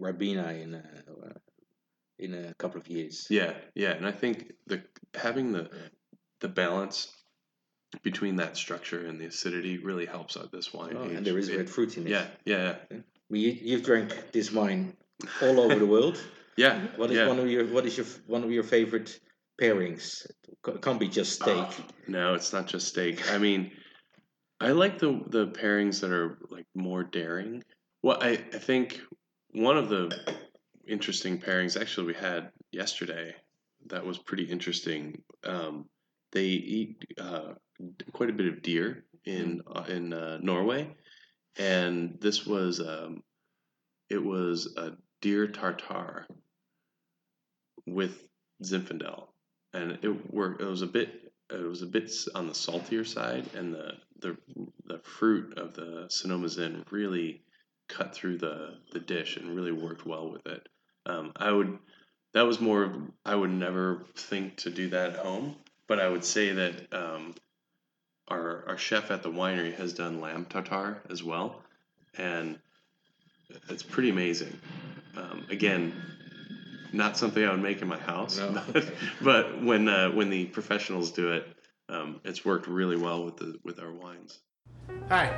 Ribena 0.00 0.60
in 0.60 0.74
a, 0.74 1.04
uh, 1.26 1.32
in 2.18 2.34
a 2.34 2.54
couple 2.54 2.80
of 2.80 2.88
years. 2.88 3.26
yeah, 3.30 3.54
yeah, 3.74 3.92
and 3.92 4.06
I 4.06 4.12
think 4.12 4.52
the 4.66 4.82
having 5.14 5.52
the 5.52 5.70
the 6.40 6.48
balance 6.48 7.08
between 8.02 8.36
that 8.36 8.56
structure 8.56 9.06
and 9.06 9.20
the 9.20 9.26
acidity 9.26 9.78
really 9.78 10.06
helps 10.06 10.36
out 10.36 10.52
this 10.52 10.72
wine. 10.72 10.96
Oh, 10.96 11.02
and 11.02 11.26
there 11.26 11.38
is 11.38 11.48
It- 11.48 11.56
red 11.56 11.70
fruit 11.70 11.96
in 11.96 12.06
it. 12.06 12.10
Yeah, 12.10 12.26
yeah, 12.44 12.76
We, 13.28 13.50
you've 13.50 13.82
drank 13.82 14.32
this 14.32 14.52
wine 14.52 14.96
all 15.42 15.60
over 15.60 15.74
the 15.76 15.86
world. 15.86 16.22
yeah. 16.56 16.86
What 16.96 17.10
is 17.10 17.16
yeah. 17.16 17.26
one 17.26 17.38
of 17.38 17.48
your 17.48 17.66
What 17.66 17.86
is 17.86 17.96
your 17.96 18.06
one 18.26 18.44
of 18.44 18.50
your 18.50 18.62
favorite 18.62 19.18
pairings? 19.60 20.26
It 20.66 20.82
can't 20.82 21.00
be 21.00 21.08
just 21.08 21.32
steak. 21.34 21.68
No, 22.06 22.34
it's 22.34 22.52
not 22.52 22.66
just 22.66 22.88
steak. 22.88 23.30
I 23.32 23.38
mean, 23.38 23.72
I 24.60 24.72
like 24.72 24.98
the 24.98 25.20
the 25.28 25.46
pairings 25.48 26.00
that 26.00 26.12
are 26.12 26.38
like 26.50 26.66
more 26.74 27.02
daring. 27.04 27.62
Well, 28.02 28.18
I, 28.20 28.30
I 28.30 28.58
think 28.58 29.00
one 29.52 29.76
of 29.76 29.88
the 29.88 30.16
interesting 30.86 31.38
pairings 31.40 31.80
actually 31.80 32.06
we 32.08 32.14
had 32.14 32.50
yesterday 32.72 33.34
that 33.86 34.04
was 34.04 34.18
pretty 34.18 34.44
interesting. 34.44 35.22
Um, 35.44 35.86
they 36.32 36.44
eat 36.44 37.04
uh, 37.18 37.54
quite 38.12 38.30
a 38.30 38.34
bit 38.34 38.46
of 38.46 38.62
deer 38.62 39.04
in 39.24 39.62
uh, 39.66 39.84
in 39.88 40.12
uh, 40.12 40.38
Norway, 40.42 40.94
and 41.58 42.18
this 42.20 42.46
was 42.46 42.80
um, 42.80 43.22
it 44.08 44.22
was 44.22 44.74
a 44.76 44.92
deer 45.20 45.46
tartare 45.46 46.26
with 47.86 48.22
Zinfandel, 48.62 49.28
and 49.72 49.98
it 50.02 50.32
worked. 50.32 50.62
It 50.62 50.66
was 50.66 50.82
a 50.82 50.86
bit 50.86 51.32
it 51.50 51.66
was 51.66 51.82
a 51.82 51.86
bit 51.86 52.12
on 52.34 52.46
the 52.46 52.54
saltier 52.54 53.04
side, 53.04 53.48
and 53.54 53.74
the 53.74 53.92
the 54.20 54.36
the 54.86 54.98
fruit 54.98 55.58
of 55.58 55.74
the 55.74 56.06
Sonoma 56.08 56.48
Zin 56.48 56.84
really 56.90 57.42
cut 57.88 58.14
through 58.14 58.38
the 58.38 58.78
the 58.92 59.00
dish 59.00 59.36
and 59.36 59.54
really 59.54 59.72
worked 59.72 60.06
well 60.06 60.30
with 60.30 60.46
it. 60.46 60.68
Um, 61.06 61.32
I 61.36 61.50
would 61.50 61.78
that 62.34 62.42
was 62.42 62.60
more 62.60 62.84
of 62.84 62.96
I 63.24 63.34
would 63.34 63.50
never 63.50 64.04
think 64.16 64.58
to 64.58 64.70
do 64.70 64.88
that 64.90 65.14
at 65.14 65.18
home, 65.18 65.56
but 65.90 65.98
I 65.98 66.08
would 66.08 66.24
say 66.24 66.52
that 66.52 66.94
um, 66.94 67.34
our 68.28 68.64
our 68.68 68.78
chef 68.78 69.10
at 69.10 69.24
the 69.24 69.28
winery 69.28 69.74
has 69.74 69.92
done 69.92 70.20
lamb 70.20 70.44
tartare 70.44 71.02
as 71.10 71.24
well, 71.24 71.64
and 72.16 72.60
it's 73.68 73.82
pretty 73.82 74.10
amazing. 74.10 74.56
Um, 75.16 75.44
again, 75.50 75.92
not 76.92 77.16
something 77.16 77.44
I 77.44 77.50
would 77.50 77.60
make 77.60 77.82
in 77.82 77.88
my 77.88 77.98
house, 77.98 78.38
No. 78.38 78.62
but, 78.72 78.92
but 79.20 79.64
when 79.64 79.88
uh, 79.88 80.12
when 80.12 80.30
the 80.30 80.44
professionals 80.44 81.10
do 81.10 81.32
it, 81.32 81.48
um, 81.88 82.20
it's 82.24 82.44
worked 82.44 82.68
really 82.68 82.96
well 82.96 83.24
with 83.24 83.38
the 83.38 83.58
with 83.64 83.80
our 83.80 83.92
wines. 83.92 84.38
Hi, 85.10 85.34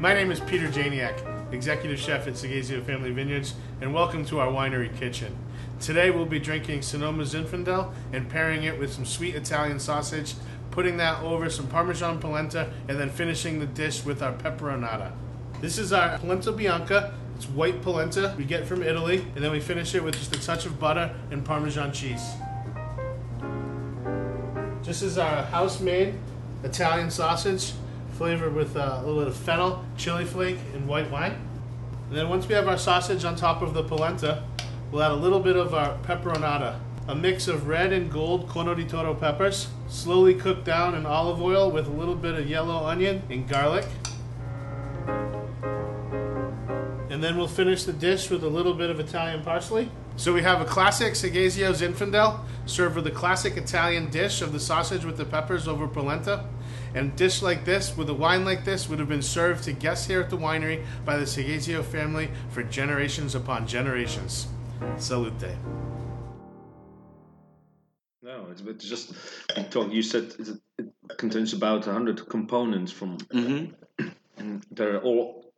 my 0.00 0.12
name 0.14 0.32
is 0.32 0.40
Peter 0.40 0.66
Janiak, 0.66 1.52
Executive 1.52 1.96
Chef 1.96 2.26
at 2.26 2.34
Seghesio 2.34 2.84
Family 2.84 3.12
Vineyards, 3.12 3.54
and 3.80 3.94
welcome 3.94 4.24
to 4.24 4.40
our 4.40 4.48
winery 4.48 4.92
kitchen. 4.98 5.36
Today 5.78 6.10
we'll 6.10 6.26
be 6.26 6.40
drinking 6.40 6.82
Sonoma 6.82 7.22
Zinfandel 7.22 7.92
and 8.12 8.28
pairing 8.28 8.64
it 8.64 8.76
with 8.76 8.92
some 8.92 9.06
sweet 9.06 9.36
Italian 9.36 9.78
sausage, 9.78 10.34
putting 10.72 10.96
that 10.96 11.22
over 11.22 11.48
some 11.48 11.68
Parmesan 11.68 12.18
polenta, 12.18 12.72
and 12.88 12.98
then 12.98 13.10
finishing 13.10 13.60
the 13.60 13.66
dish 13.66 14.04
with 14.04 14.24
our 14.24 14.32
pepperonata. 14.32 15.12
This 15.60 15.78
is 15.78 15.92
our 15.92 16.18
polenta 16.18 16.50
bianca. 16.50 17.14
It's 17.36 17.46
white 17.46 17.80
polenta 17.80 18.34
we 18.36 18.44
get 18.44 18.66
from 18.66 18.82
Italy, 18.82 19.24
and 19.36 19.44
then 19.44 19.52
we 19.52 19.60
finish 19.60 19.94
it 19.94 20.02
with 20.02 20.16
just 20.16 20.34
a 20.34 20.42
touch 20.42 20.66
of 20.66 20.80
butter 20.80 21.14
and 21.30 21.44
Parmesan 21.44 21.92
cheese. 21.92 22.28
This 24.82 25.00
is 25.00 25.16
our 25.16 25.44
house-made 25.44 26.14
Italian 26.64 27.08
sausage, 27.08 27.72
flavored 28.22 28.54
with 28.54 28.76
uh, 28.76 29.00
a 29.00 29.04
little 29.04 29.18
bit 29.18 29.26
of 29.26 29.34
fennel, 29.34 29.84
chili 29.96 30.24
flake, 30.24 30.56
and 30.74 30.86
white 30.86 31.10
wine. 31.10 31.34
And 32.06 32.16
then 32.16 32.28
once 32.28 32.46
we 32.46 32.54
have 32.54 32.68
our 32.68 32.78
sausage 32.78 33.24
on 33.24 33.34
top 33.34 33.62
of 33.62 33.74
the 33.74 33.82
polenta, 33.82 34.44
we'll 34.92 35.02
add 35.02 35.10
a 35.10 35.16
little 35.16 35.40
bit 35.40 35.56
of 35.56 35.74
our 35.74 35.98
pepperonata, 36.04 36.78
a 37.08 37.16
mix 37.16 37.48
of 37.48 37.66
red 37.66 37.92
and 37.92 38.12
gold 38.12 38.48
Corno 38.48 38.76
di 38.76 38.84
Toro 38.84 39.12
peppers, 39.12 39.70
slowly 39.88 40.34
cooked 40.34 40.64
down 40.64 40.94
in 40.94 41.04
olive 41.04 41.42
oil 41.42 41.68
with 41.68 41.88
a 41.88 41.90
little 41.90 42.14
bit 42.14 42.34
of 42.34 42.48
yellow 42.48 42.86
onion 42.86 43.24
and 43.28 43.48
garlic. 43.48 43.86
And 47.10 47.24
then 47.24 47.36
we'll 47.36 47.48
finish 47.48 47.82
the 47.82 47.92
dish 47.92 48.30
with 48.30 48.44
a 48.44 48.48
little 48.48 48.74
bit 48.74 48.88
of 48.88 49.00
Italian 49.00 49.42
parsley. 49.42 49.90
So 50.14 50.32
we 50.32 50.42
have 50.42 50.60
a 50.60 50.64
classic 50.64 51.14
Seghesio 51.14 51.72
Zinfandel 51.74 52.38
served 52.66 52.94
with 52.94 53.06
a 53.08 53.10
classic 53.10 53.56
Italian 53.56 54.10
dish 54.10 54.42
of 54.42 54.52
the 54.52 54.60
sausage 54.60 55.04
with 55.04 55.16
the 55.16 55.24
peppers 55.24 55.66
over 55.66 55.88
polenta. 55.88 56.44
And 56.94 57.12
a 57.12 57.16
dish 57.16 57.40
like 57.42 57.64
this, 57.64 57.96
with 57.96 58.08
a 58.10 58.14
wine 58.14 58.44
like 58.44 58.64
this, 58.64 58.88
would 58.88 58.98
have 58.98 59.08
been 59.08 59.22
served 59.22 59.64
to 59.64 59.72
guests 59.72 60.06
here 60.06 60.20
at 60.20 60.28
the 60.30 60.36
winery 60.36 60.84
by 61.04 61.16
the 61.16 61.24
Seghesio 61.24 61.82
family 61.82 62.30
for 62.50 62.62
generations 62.62 63.34
upon 63.34 63.66
generations. 63.66 64.46
Salute. 64.98 65.56
No, 68.22 68.46
it's 68.50 68.60
but 68.60 68.78
just 68.78 69.12
you 69.56 69.62
talk. 69.64 69.92
You 69.92 70.02
said 70.02 70.32
it, 70.38 70.48
it 70.78 70.92
contains 71.18 71.52
about 71.52 71.84
hundred 71.84 72.28
components 72.28 72.92
from, 72.92 73.18
Mm-hmm. 73.18 74.08
and 74.36 74.64
they're 74.70 75.00
all 75.00 75.52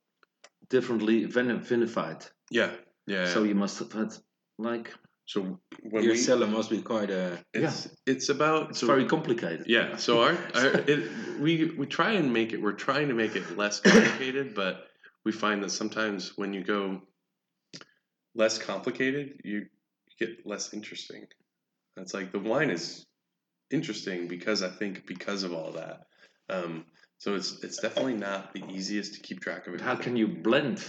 differently 0.70 1.24
vin- 1.24 1.60
vinified. 1.60 2.28
Yeah, 2.50 2.70
yeah. 3.06 3.26
So 3.26 3.42
you 3.42 3.54
must 3.54 3.78
have 3.80 3.92
had 3.92 4.14
like 4.58 4.94
so 5.26 5.58
when 5.82 6.04
Your 6.04 6.12
we, 6.12 6.18
cellar 6.18 6.46
must 6.46 6.70
be 6.70 6.82
quite 6.82 7.10
a. 7.10 7.38
it's 7.54 7.88
it's 8.06 8.28
about 8.28 8.70
it's 8.70 8.80
so- 8.80 8.86
very 8.86 9.06
complicated. 9.06 9.64
Yeah. 9.66 9.96
So 9.96 10.22
our, 10.22 10.32
our 10.54 10.66
it, 10.86 11.10
we 11.40 11.72
we 11.78 11.86
try 11.86 12.12
and 12.12 12.32
make 12.32 12.52
it. 12.52 12.60
We're 12.60 12.72
trying 12.72 13.08
to 13.08 13.14
make 13.14 13.34
it 13.36 13.56
less 13.56 13.80
complicated, 13.80 14.54
but 14.54 14.86
we 15.24 15.32
find 15.32 15.62
that 15.62 15.70
sometimes 15.70 16.32
when 16.36 16.52
you 16.52 16.62
go 16.62 17.00
less 18.34 18.58
complicated, 18.58 19.40
you 19.44 19.66
get 20.18 20.46
less 20.46 20.74
interesting. 20.74 21.26
It's 21.96 22.12
like 22.12 22.32
the 22.32 22.38
wine 22.40 22.70
is 22.70 23.06
interesting 23.70 24.28
because 24.28 24.62
I 24.62 24.68
think 24.68 25.06
because 25.06 25.42
of 25.42 25.52
all 25.52 25.72
that. 25.72 26.06
Um, 26.50 26.84
so 27.18 27.34
it's 27.34 27.62
it's 27.64 27.78
definitely 27.80 28.14
not 28.14 28.52
the 28.52 28.62
easiest 28.70 29.14
to 29.14 29.20
keep 29.20 29.40
track 29.40 29.66
of 29.66 29.74
it. 29.74 29.80
how 29.80 29.96
can 29.96 30.16
you 30.16 30.28
blend 30.28 30.84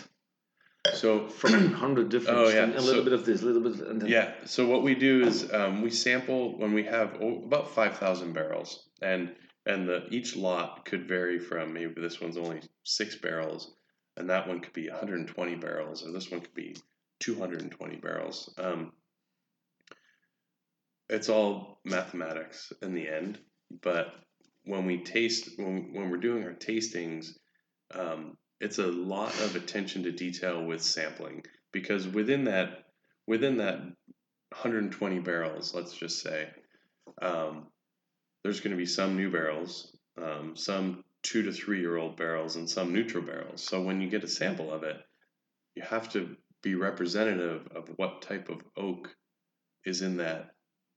So 0.93 1.28
from 1.39 1.54
a 1.54 1.67
hundred 1.69 2.10
different? 2.10 2.39
Oh, 2.39 2.48
yeah, 2.48 2.65
A 2.65 2.67
little 2.67 2.82
so- 2.82 3.04
bit 3.04 3.13
of 3.13 3.26
this, 3.26 3.41
a 3.41 3.45
little 3.45 3.62
bit, 3.62 3.88
and 3.88 4.02
then 4.02 4.10
Yeah. 4.10 4.34
So 4.45 4.67
what 4.67 4.84
we 4.84 4.95
do 4.95 5.24
is 5.24 5.52
um, 5.54 5.82
we 5.82 5.89
sample 5.89 6.58
when 6.58 6.74
we 6.74 6.84
have 6.84 7.15
about 7.21 7.71
five 7.71 7.98
thousand 7.98 8.34
barrels, 8.34 8.88
and 9.02 9.36
and 9.65 9.88
the 9.88 10.08
each 10.12 10.36
lot 10.36 10.86
could 10.86 11.08
vary 11.08 11.39
from 11.39 11.74
maybe 11.74 12.00
this 12.00 12.21
one's 12.21 12.38
only 12.38 12.62
six 12.84 13.15
barrels, 13.15 13.76
and 14.17 14.30
that 14.30 14.48
one 14.48 14.60
could 14.60 14.74
be 14.74 14.89
120 14.89 15.56
barrels, 15.56 16.06
or 16.06 16.12
this 16.12 16.30
one 16.30 16.41
could 16.41 16.54
be 16.54 16.76
220 17.19 17.95
barrels. 17.98 18.54
Um, 18.58 18.91
it's 21.10 21.30
all 21.30 21.80
mathematics 21.84 22.71
in 22.82 22.93
the 22.93 23.08
end, 23.08 23.39
but 23.82 24.13
when 24.65 24.86
we 24.86 24.98
taste 24.98 25.58
when 25.58 25.93
when 25.93 26.10
we're 26.10 26.17
doing 26.17 26.43
our 26.43 26.54
tastings, 26.54 27.30
um, 27.93 28.38
it's 28.60 28.80
a 28.80 28.88
lot 28.88 29.38
of 29.41 29.56
attention 29.56 30.04
to 30.04 30.12
detail 30.12 30.63
with 30.63 30.82
sampling 30.82 31.44
because 31.72 32.08
within 32.08 32.46
that 32.46 32.86
within 33.28 33.58
that 33.58 33.80
120 33.80 35.20
barrels, 35.20 35.74
let's 35.74 35.94
just 35.94 36.22
say, 36.22 36.48
um, 37.22 37.68
there's 38.44 38.62
going 38.62 38.72
to 38.72 38.78
be 38.78 38.86
some 38.86 39.18
new 39.18 39.30
barrels, 39.30 39.96
um, 40.22 40.56
some 40.56 41.04
two 41.24 41.44
to 41.44 41.52
three 41.52 41.82
year 41.82 41.98
old 41.98 42.15
barrels, 42.15 42.56
and 42.56 42.70
some 42.70 42.94
neutral 42.94 43.24
barrels. 43.24 43.62
So 43.62 43.82
when 43.82 44.00
you 44.02 44.10
get 44.10 44.24
a 44.24 44.28
sample 44.30 44.72
of 44.72 44.84
it, 44.84 44.98
you 45.76 45.84
have 45.84 46.10
to 46.13 46.38
be 46.63 46.76
representative 46.76 47.68
of 47.76 47.89
what 47.98 48.22
type 48.22 48.50
of 48.50 48.62
oak 48.78 49.13
is 49.84 50.02
in 50.02 50.18
that 50.18 50.52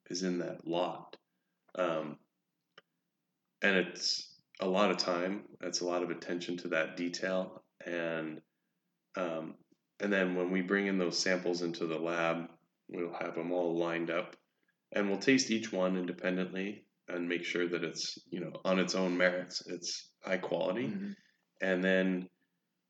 is 0.09 0.23
in 0.23 0.39
that 0.39 0.67
lot. 0.67 1.17
Um, 1.75 2.17
and 3.63 3.77
it's 3.77 4.28
a 4.61 4.67
lot 4.67 4.91
of 4.91 4.97
time. 4.99 5.45
It's 5.63 5.81
a 5.81 5.87
lot 5.87 6.03
of 6.03 6.11
attention 6.11 6.57
to 6.59 6.69
that 6.69 6.97
detail, 6.97 7.63
and 7.85 8.41
um, 9.17 9.55
and 10.01 10.13
then 10.13 10.35
when 10.37 10.51
we 10.51 10.63
bring 10.63 10.87
in 10.87 10.99
those 10.99 11.19
samples 11.19 11.63
into 11.63 11.87
the 11.87 11.99
lab, 11.99 12.49
we'll 12.89 13.13
have 13.13 13.35
them 13.35 13.53
all 13.53 13.79
lined 13.79 14.11
up, 14.11 14.37
and 14.93 15.09
we'll 15.09 15.19
taste 15.19 15.51
each 15.51 15.73
one 15.73 15.97
independently 15.97 16.85
and 17.09 17.29
make 17.29 17.45
sure 17.45 17.67
that 17.69 17.85
it's 17.85 18.19
you 18.31 18.41
know 18.41 18.53
on 18.65 18.79
its 18.79 18.95
own 18.95 19.17
merits, 19.17 19.63
it's 19.67 20.11
high 20.25 20.37
quality, 20.39 20.89
Mhm. 20.89 21.15
and 21.61 21.83
then 21.85 22.29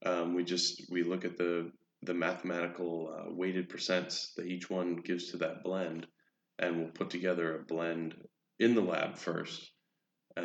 um, 0.05 0.35
we 0.35 0.45
just 0.45 0.83
we 0.91 1.03
look 1.03 1.25
at 1.25 1.37
the 1.37 1.71
the 2.03 2.15
mathematical 2.15 3.13
uh, 3.13 3.33
weighted 3.35 3.69
percents 3.69 4.33
that 4.37 4.47
each 4.47 4.71
one 4.71 4.97
gives 4.97 5.31
to 5.33 5.37
that 5.39 5.65
blend, 5.65 6.07
and 6.59 6.79
we'll 6.79 6.93
put 6.93 7.11
together 7.11 7.57
a 7.57 7.65
blend 7.65 8.15
in 8.61 8.75
the 8.75 8.81
lab 8.81 9.17
first, 9.17 9.73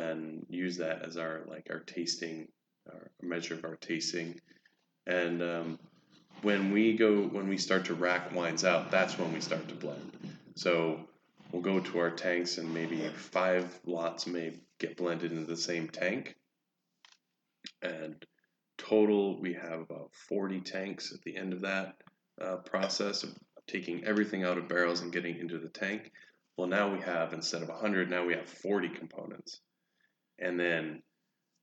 and 0.00 0.46
use 0.48 0.78
that 0.78 1.02
as 1.02 1.16
our 1.16 1.42
like 1.46 1.68
our 1.70 1.80
tasting, 1.80 2.48
our 2.90 3.10
measure 3.22 3.54
of 3.54 3.64
our 3.64 3.76
tasting, 3.76 4.40
and 5.06 5.42
um, 5.42 5.78
when 6.42 6.72
we 6.72 6.96
go 6.96 7.22
when 7.22 7.48
we 7.48 7.58
start 7.58 7.86
to 7.86 7.94
rack 7.94 8.34
wines 8.34 8.64
out, 8.64 8.90
that's 8.90 9.18
when 9.18 9.32
we 9.32 9.40
start 9.40 9.68
to 9.68 9.74
blend. 9.74 10.12
So 10.56 11.00
we'll 11.52 11.62
go 11.62 11.80
to 11.80 11.98
our 11.98 12.10
tanks, 12.10 12.58
and 12.58 12.72
maybe 12.72 13.08
five 13.08 13.78
lots 13.86 14.26
may 14.26 14.60
get 14.78 14.96
blended 14.96 15.32
into 15.32 15.46
the 15.46 15.56
same 15.56 15.88
tank, 15.88 16.36
and 17.82 18.24
total 18.78 19.40
we 19.40 19.54
have 19.54 19.80
about 19.80 20.10
40 20.28 20.60
tanks 20.60 21.12
at 21.12 21.22
the 21.22 21.36
end 21.36 21.52
of 21.52 21.62
that 21.62 21.96
uh, 22.40 22.56
process 22.56 23.22
of 23.22 23.30
taking 23.66 24.04
everything 24.04 24.44
out 24.44 24.58
of 24.58 24.68
barrels 24.68 25.00
and 25.00 25.12
getting 25.12 25.38
into 25.38 25.58
the 25.58 25.68
tank. 25.68 26.10
Well 26.56 26.68
now 26.68 26.92
we 26.92 27.00
have 27.00 27.32
instead 27.32 27.62
of 27.62 27.68
100 27.68 28.10
now 28.10 28.24
we 28.24 28.34
have 28.34 28.48
40 28.48 28.90
components 28.90 29.60
and 30.38 30.58
then 30.58 31.02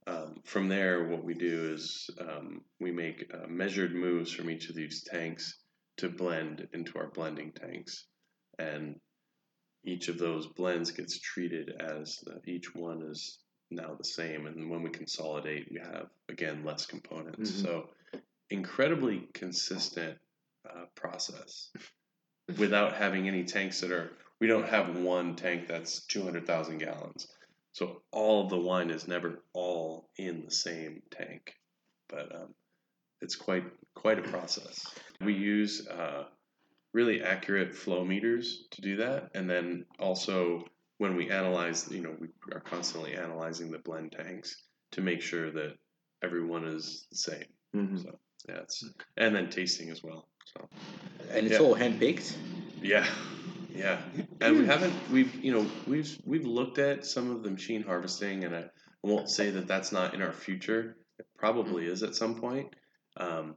um, 0.07 0.35
from 0.45 0.67
there 0.67 1.07
what 1.07 1.23
we 1.23 1.33
do 1.33 1.73
is 1.73 2.09
um, 2.19 2.61
we 2.79 2.91
make 2.91 3.31
uh, 3.33 3.47
measured 3.47 3.93
moves 3.93 4.31
from 4.31 4.49
each 4.49 4.69
of 4.69 4.75
these 4.75 5.03
tanks 5.03 5.59
to 5.97 6.09
blend 6.09 6.67
into 6.73 6.97
our 6.97 7.09
blending 7.09 7.51
tanks. 7.51 8.05
And 8.57 8.95
each 9.83 10.07
of 10.07 10.17
those 10.17 10.47
blends 10.47 10.91
gets 10.91 11.19
treated 11.19 11.69
as 11.79 12.17
the, 12.23 12.41
each 12.51 12.73
one 12.73 13.03
is 13.03 13.39
now 13.69 13.95
the 13.95 14.03
same. 14.03 14.47
And 14.47 14.69
when 14.69 14.81
we 14.81 14.89
consolidate 14.89 15.67
we 15.71 15.79
have 15.79 16.07
again 16.29 16.63
less 16.63 16.85
components. 16.85 17.51
Mhm. 17.51 17.63
so 17.63 17.89
incredibly 18.49 19.27
consistent 19.33 20.17
uh, 20.69 20.85
process 20.95 21.71
without 22.57 22.93
having 22.93 23.27
any 23.27 23.43
tanks 23.43 23.79
that 23.81 23.91
are 23.91 24.11
we 24.39 24.47
don't 24.47 24.67
have 24.67 24.97
one 24.99 25.35
tank 25.35 25.67
that's 25.67 26.05
200,000 26.07 26.79
gallons 26.79 27.27
so 27.73 28.01
all 28.11 28.43
of 28.43 28.49
the 28.49 28.57
wine 28.59 28.89
is 28.91 29.07
never 29.07 29.41
all 29.53 30.09
in 30.17 30.43
the 30.45 30.51
same 30.51 31.01
tank 31.11 31.53
but 32.09 32.33
um, 32.35 32.53
it's 33.21 33.35
quite 33.35 33.63
quite 33.95 34.19
a 34.19 34.23
process 34.29 34.85
we 35.21 35.33
use 35.33 35.87
uh, 35.87 36.23
really 36.93 37.21
accurate 37.23 37.73
flow 37.75 38.03
meters 38.03 38.65
to 38.71 38.81
do 38.81 38.97
that 38.97 39.29
and 39.35 39.49
then 39.49 39.85
also 39.99 40.63
when 40.97 41.15
we 41.15 41.29
analyze 41.29 41.87
you 41.91 42.01
know 42.01 42.15
we 42.19 42.27
are 42.53 42.59
constantly 42.59 43.15
analyzing 43.15 43.71
the 43.71 43.79
blend 43.79 44.11
tanks 44.11 44.55
to 44.91 45.01
make 45.01 45.21
sure 45.21 45.51
that 45.51 45.73
everyone 46.23 46.65
is 46.65 47.07
the 47.11 47.17
same 47.17 47.45
Mhm. 47.75 48.03
so 48.03 48.19
yeah 48.49 48.59
it's 48.61 48.83
and 49.17 49.33
then 49.35 49.49
tasting 49.49 49.89
as 49.89 50.03
well 50.03 50.27
so 50.53 50.67
And 51.33 51.45
it's 51.47 51.53
Yeah. 51.59 51.65
all 51.65 51.75
handpicked. 51.75 52.35
yeah 52.81 53.07
yeah. 53.73 54.01
And 54.39 54.59
we 54.59 54.65
haven't 54.65 54.93
we've 55.11 55.33
you 55.43 55.53
know 55.53 55.65
we've 55.87 56.17
we've 56.25 56.45
looked 56.45 56.77
at 56.77 57.05
some 57.05 57.31
of 57.31 57.43
the 57.43 57.51
machine 57.51 57.83
harvesting 57.83 58.43
and 58.43 58.55
i, 58.55 58.59
I 58.59 59.07
won't 59.07 59.29
say 59.29 59.51
that 59.51 59.67
that's 59.67 59.91
not 59.91 60.13
in 60.13 60.21
our 60.21 60.33
future. 60.33 60.97
It 61.19 61.25
probably 61.37 61.85
is 61.87 62.03
at 62.03 62.15
some 62.15 62.35
point. 62.35 62.75
Um, 63.17 63.55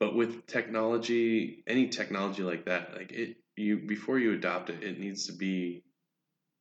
but 0.00 0.14
with 0.14 0.46
technology 0.46 1.62
any 1.66 1.88
technology 1.88 2.42
like 2.42 2.66
that 2.66 2.94
like 2.94 3.12
it 3.12 3.36
you 3.56 3.78
before 3.78 4.18
you 4.18 4.32
adopt 4.32 4.70
it 4.70 4.82
it 4.82 4.98
needs 4.98 5.26
to 5.26 5.32
be 5.32 5.84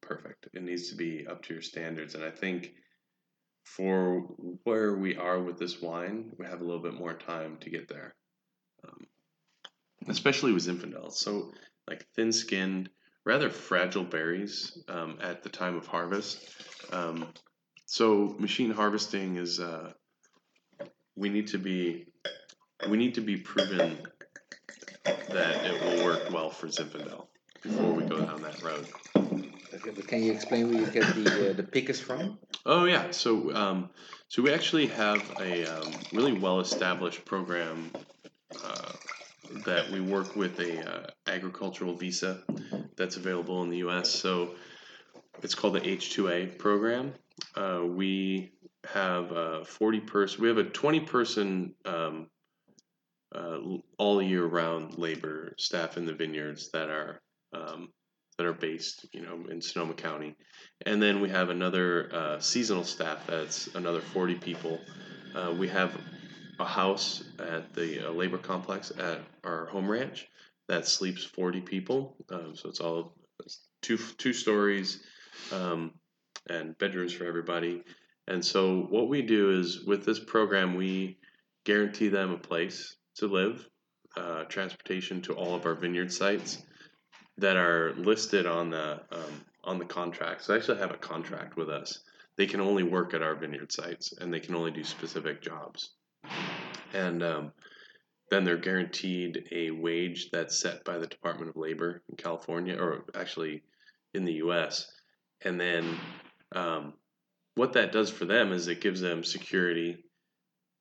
perfect. 0.01 0.47
It 0.53 0.63
needs 0.63 0.89
to 0.89 0.95
be 0.95 1.25
up 1.29 1.43
to 1.43 1.53
your 1.53 1.63
standards. 1.63 2.15
And 2.15 2.23
i 2.23 2.31
think 2.31 2.73
for 3.63 4.19
where 4.63 4.93
we 4.95 5.15
are 5.15 5.41
with 5.41 5.57
this 5.57 5.81
wine 5.81 6.31
we 6.38 6.45
have 6.45 6.62
a 6.62 6.63
little 6.63 6.81
bit 6.81 6.93
more 6.93 7.13
time 7.13 7.57
to 7.62 7.69
get 7.69 7.88
there. 7.88 8.13
Um, 8.88 9.07
especially 10.07 10.51
with 10.51 10.65
zinfandel. 10.65 11.12
So 11.12 11.51
like 11.88 12.06
thin-skinned 12.15 12.89
rather 13.26 13.50
fragile 13.50 14.04
berries 14.04 14.78
um, 14.89 15.17
at 15.22 15.43
the 15.43 15.50
time 15.50 15.76
of 15.76 15.88
harvest. 15.88 16.50
Um, 16.91 17.28
so 17.86 18.36
machine 18.39 18.72
harvesting 18.72 19.38
is 19.38 19.60
uh, 19.60 19.91
we 21.15 21.30
need 21.30 21.48
to 21.48 21.58
be 21.58 22.06
we 22.89 22.98
need 22.98 23.15
to 23.15 23.22
be 23.22 23.38
proven 23.38 23.98
that 25.06 25.65
it 25.65 25.82
will 25.84 26.06
work 26.06 26.32
well 26.32 26.50
for 26.50 26.67
zinfandel 26.67 27.28
before 27.62 27.93
we 27.93 28.04
go 28.06 28.19
down 28.26 28.41
that 28.41 28.62
road. 28.63 28.88
Okay, 29.15 29.91
but 29.96 30.08
can 30.08 30.24
you 30.24 30.32
explain 30.32 30.69
where 30.69 30.80
you 30.80 30.86
get 30.88 31.15
the 31.15 31.50
uh, 31.50 31.54
the 31.54 31.63
pickers 31.63 32.00
from? 32.00 32.39
Oh 32.65 32.86
yeah, 32.86 33.12
so 33.12 33.54
um, 33.54 33.89
so 34.28 34.41
we 34.41 34.54
actually 34.54 34.88
have 34.88 35.22
a 35.39 35.65
um, 35.65 35.91
really 36.12 36.34
well-established 36.34 37.26
program 37.26 37.91
uh, 38.63 38.91
that 39.65 39.89
we 39.91 40.01
work 40.01 40.36
with 40.36 40.60
a 40.60 40.89
uh, 40.89 41.08
agricultural 41.27 41.93
visa 41.93 42.43
that's 42.95 43.17
available 43.17 43.63
in 43.63 43.69
the 43.69 43.77
U.S. 43.77 44.10
So 44.10 44.56
it's 45.41 45.56
called 45.56 45.75
the 45.75 45.88
H-2A 45.88 46.58
program. 46.58 47.13
Uh, 47.56 47.82
we 47.86 48.51
have 48.86 49.32
a 49.32 49.65
40 49.65 49.99
person. 50.01 50.41
We 50.41 50.47
have 50.47 50.58
a 50.58 50.63
20 50.63 50.99
person 51.01 51.75
um, 51.86 52.27
uh, 53.34 53.58
all 53.97 54.21
year 54.21 54.45
round 54.45 54.97
labor 54.97 55.53
staff 55.58 55.97
in 55.97 56.06
the 56.06 56.13
vineyards 56.13 56.69
that 56.71 56.89
are 56.89 57.21
um, 57.53 57.89
that 58.38 58.47
are 58.47 58.53
based, 58.53 59.06
you 59.13 59.21
know, 59.21 59.45
in 59.49 59.62
Sonoma 59.62 59.93
County, 59.93 60.36
and 60.86 61.01
then 61.01 61.21
we 61.21 61.29
have 61.29 61.49
another 61.49 62.10
uh, 62.12 62.39
seasonal 62.39 62.84
staff 62.84 63.27
that's 63.27 63.67
another 63.75 64.01
40 64.01 64.36
people. 64.36 64.79
Uh, 65.36 65.53
we 65.58 65.67
have 65.67 65.95
a 66.63 66.65
house 66.65 67.23
at 67.39 67.73
the 67.73 68.08
uh, 68.08 68.12
labor 68.12 68.38
complex 68.38 68.91
at 68.97 69.19
our 69.43 69.65
home 69.65 69.89
ranch 69.89 70.28
that 70.69 70.88
sleeps 70.88 71.23
40 71.23 71.60
people. 71.62 72.15
Um, 72.32 72.56
so 72.56 72.69
it's 72.69 72.80
all 72.80 73.15
it's 73.43 73.60
two 73.82 73.97
two 74.17 74.32
stories 74.34 75.04
um, 75.52 75.91
and 76.49 76.78
bedrooms 76.78 77.12
for 77.13 77.26
everybody. 77.26 77.84
And 78.28 78.43
so 78.43 78.84
what 78.89 79.10
we 79.10 79.21
do 79.21 79.60
is 79.60 79.84
with 79.86 80.06
this 80.06 80.19
program, 80.19 80.76
we 80.76 81.17
guarantee 81.65 82.08
them 82.08 82.32
a 82.32 82.38
place 82.38 82.95
to 83.17 83.28
live, 83.28 83.67
uh, 84.15 84.43
transportation 84.45 85.21
to 85.23 85.34
all 85.34 85.56
of 85.56 85.65
our 85.65 85.76
vineyard 85.76 86.13
sites 86.13 86.63
that 87.38 87.58
are 87.58 87.93
listed 87.97 88.45
on 88.45 88.69
the 88.69 89.02
um, 89.12 89.34
on 89.65 89.80
the 89.80 89.86
contract. 89.86 90.43
So 90.43 90.54
they 90.54 90.60
actually 90.60 90.80
have 90.80 90.91
a 90.91 90.97
contract 90.97 91.58
with 91.58 91.69
us. 91.69 91.99
They 92.38 92.47
can 92.47 92.62
only 92.62 92.84
work 92.84 93.13
at 93.13 93.21
our 93.21 93.36
vineyard 93.36 93.71
sites, 93.73 94.13
and 94.19 94.34
they 94.34 94.39
can 94.39 94.56
only 94.56 94.71
do 94.71 94.84
specific 94.84 95.41
jobs. 95.41 95.91
And 96.93 97.23
um, 97.23 97.51
then 98.29 98.43
they're 98.43 98.57
guaranteed 98.57 99.47
a 99.51 99.71
wage 99.71 100.29
that's 100.31 100.59
set 100.59 100.83
by 100.83 100.97
the 100.97 101.07
Department 101.07 101.49
of 101.49 101.55
Labor 101.55 102.01
in 102.09 102.15
California, 102.15 102.75
or 102.75 103.05
actually 103.15 103.63
in 104.13 104.25
the 104.25 104.33
U.S. 104.33 104.91
And 105.43 105.59
then 105.59 105.97
um, 106.55 106.93
what 107.55 107.73
that 107.73 107.91
does 107.91 108.09
for 108.09 108.25
them 108.25 108.51
is 108.51 108.67
it 108.67 108.81
gives 108.81 109.01
them 109.01 109.23
security. 109.23 110.03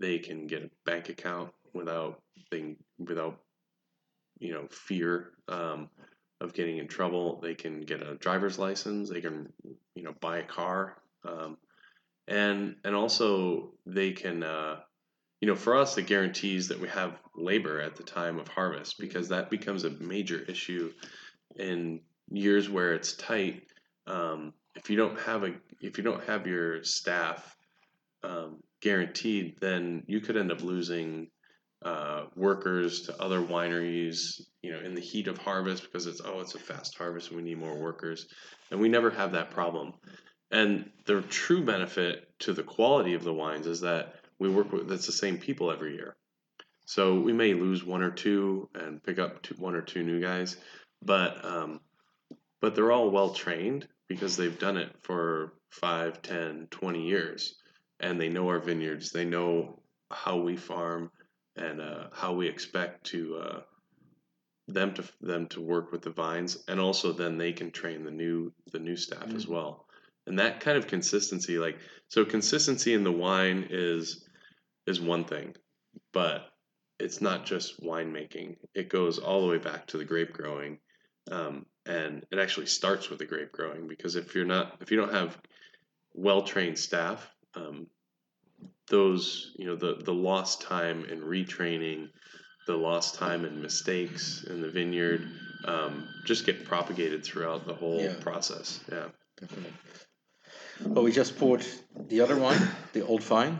They 0.00 0.18
can 0.18 0.46
get 0.46 0.64
a 0.64 0.70
bank 0.84 1.08
account 1.08 1.50
without 1.74 2.20
being 2.50 2.76
without 2.98 3.40
you 4.38 4.52
know 4.52 4.66
fear 4.70 5.30
um, 5.48 5.88
of 6.40 6.54
getting 6.54 6.78
in 6.78 6.88
trouble. 6.88 7.40
They 7.40 7.54
can 7.54 7.82
get 7.82 8.02
a 8.02 8.16
driver's 8.16 8.58
license. 8.58 9.10
They 9.10 9.20
can 9.20 9.52
you 9.94 10.04
know 10.04 10.14
buy 10.20 10.38
a 10.38 10.44
car, 10.44 10.96
um, 11.24 11.56
and 12.28 12.76
and 12.84 12.94
also 12.94 13.72
they 13.86 14.12
can 14.12 14.42
uh, 14.42 14.80
you 15.42 15.48
know 15.48 15.56
for 15.56 15.76
us 15.76 15.98
it 15.98 16.06
guarantees 16.06 16.68
that 16.68 16.80
we 16.80 16.88
have 16.88 17.18
labor 17.36 17.80
at 17.80 17.96
the 17.96 18.02
time 18.04 18.38
of 18.38 18.46
harvest 18.46 18.98
because 18.98 19.28
that 19.28 19.50
becomes 19.50 19.84
a 19.84 19.90
major 19.90 20.38
issue 20.48 20.90
in 21.56 22.00
years 22.30 22.70
where 22.70 22.94
it's 22.94 23.14
tight. 23.14 23.64
Um, 24.06 24.54
if 24.76 24.88
you 24.88 24.96
don't 24.96 25.18
have 25.18 25.42
a 25.42 25.54
if 25.80 25.98
you 25.98 26.04
don't 26.04 26.24
have 26.24 26.46
your 26.46 26.84
staff 26.84 27.56
um, 28.22 28.60
guaranteed, 28.80 29.56
then 29.60 30.04
you 30.06 30.20
could 30.20 30.36
end 30.36 30.52
up 30.52 30.62
losing 30.62 31.28
uh, 31.84 32.26
workers 32.36 33.02
to 33.02 33.20
other 33.20 33.40
wineries. 33.42 34.40
You 34.62 34.72
know, 34.72 34.78
in 34.78 34.94
the 34.94 35.00
heat 35.00 35.26
of 35.26 35.38
harvest 35.38 35.82
because 35.82 36.06
it's 36.06 36.20
oh 36.24 36.38
it's 36.38 36.54
a 36.54 36.60
fast 36.60 36.96
harvest 36.96 37.28
and 37.28 37.36
we 37.36 37.42
need 37.42 37.58
more 37.58 37.76
workers, 37.76 38.28
and 38.70 38.80
we 38.80 38.88
never 38.88 39.10
have 39.10 39.32
that 39.32 39.50
problem. 39.50 39.92
And 40.52 40.90
the 41.06 41.22
true 41.22 41.64
benefit 41.64 42.28
to 42.40 42.52
the 42.52 42.62
quality 42.62 43.14
of 43.14 43.24
the 43.24 43.32
wines 43.32 43.66
is 43.66 43.80
that 43.80 44.21
we 44.42 44.50
work 44.50 44.72
with 44.72 44.88
that's 44.88 45.06
the 45.06 45.12
same 45.12 45.38
people 45.38 45.70
every 45.70 45.94
year. 45.94 46.16
So 46.84 47.18
we 47.18 47.32
may 47.32 47.54
lose 47.54 47.84
one 47.84 48.02
or 48.02 48.10
two 48.10 48.68
and 48.74 49.02
pick 49.02 49.18
up 49.18 49.42
two, 49.42 49.54
one 49.54 49.74
or 49.74 49.82
two 49.82 50.02
new 50.02 50.20
guys, 50.20 50.56
but 51.00 51.44
um, 51.44 51.80
but 52.60 52.74
they're 52.74 52.92
all 52.92 53.10
well 53.10 53.30
trained 53.30 53.88
because 54.08 54.36
they've 54.36 54.58
done 54.58 54.76
it 54.76 54.94
for 55.02 55.52
5, 55.70 56.20
10, 56.22 56.68
20 56.70 57.08
years. 57.08 57.54
And 58.00 58.20
they 58.20 58.28
know 58.28 58.48
our 58.48 58.58
vineyards. 58.58 59.10
They 59.10 59.24
know 59.24 59.80
how 60.10 60.36
we 60.38 60.56
farm 60.56 61.10
and 61.56 61.80
uh, 61.80 62.08
how 62.12 62.34
we 62.34 62.48
expect 62.48 63.04
to 63.06 63.36
uh, 63.36 63.60
them 64.68 64.94
to 64.94 65.04
them 65.20 65.46
to 65.48 65.60
work 65.60 65.92
with 65.92 66.02
the 66.02 66.10
vines, 66.10 66.58
and 66.68 66.80
also 66.80 67.12
then 67.12 67.38
they 67.38 67.52
can 67.52 67.70
train 67.70 68.04
the 68.04 68.10
new 68.10 68.52
the 68.72 68.78
new 68.78 68.96
staff 68.96 69.26
mm. 69.26 69.36
as 69.36 69.46
well. 69.46 69.86
And 70.26 70.38
that 70.38 70.60
kind 70.60 70.78
of 70.78 70.86
consistency, 70.86 71.58
like 71.58 71.78
so, 72.08 72.24
consistency 72.24 72.94
in 72.94 73.04
the 73.04 73.12
wine 73.12 73.66
is 73.70 74.21
is 74.86 75.00
one 75.00 75.24
thing, 75.24 75.54
but 76.12 76.48
it's 76.98 77.20
not 77.20 77.44
just 77.44 77.82
winemaking. 77.82 78.56
It 78.74 78.88
goes 78.88 79.18
all 79.18 79.42
the 79.42 79.48
way 79.48 79.58
back 79.58 79.86
to 79.88 79.98
the 79.98 80.04
grape 80.04 80.32
growing, 80.32 80.78
um, 81.30 81.66
and 81.86 82.24
it 82.30 82.38
actually 82.38 82.66
starts 82.66 83.10
with 83.10 83.18
the 83.18 83.26
grape 83.26 83.52
growing 83.52 83.88
because 83.88 84.16
if 84.16 84.34
you're 84.34 84.44
not 84.44 84.76
if 84.80 84.90
you 84.90 84.96
don't 84.96 85.12
have 85.12 85.38
well 86.14 86.42
trained 86.42 86.78
staff, 86.78 87.28
um, 87.54 87.86
those 88.88 89.52
you 89.56 89.66
know 89.66 89.76
the 89.76 89.96
the 90.04 90.14
lost 90.14 90.62
time 90.62 91.04
in 91.06 91.20
retraining, 91.20 92.08
the 92.66 92.76
lost 92.76 93.16
time 93.16 93.44
and 93.44 93.60
mistakes 93.60 94.44
in 94.48 94.60
the 94.60 94.70
vineyard, 94.70 95.28
um, 95.64 96.08
just 96.24 96.46
get 96.46 96.64
propagated 96.64 97.24
throughout 97.24 97.66
the 97.66 97.74
whole 97.74 98.00
yeah. 98.00 98.14
process. 98.20 98.80
Yeah, 98.90 99.08
definitely. 99.40 99.72
Well, 100.80 101.04
we 101.04 101.12
just 101.12 101.38
poured 101.38 101.64
the 102.08 102.20
other 102.20 102.36
wine, 102.36 102.60
the 102.92 103.04
Old 103.06 103.22
Vine, 103.22 103.58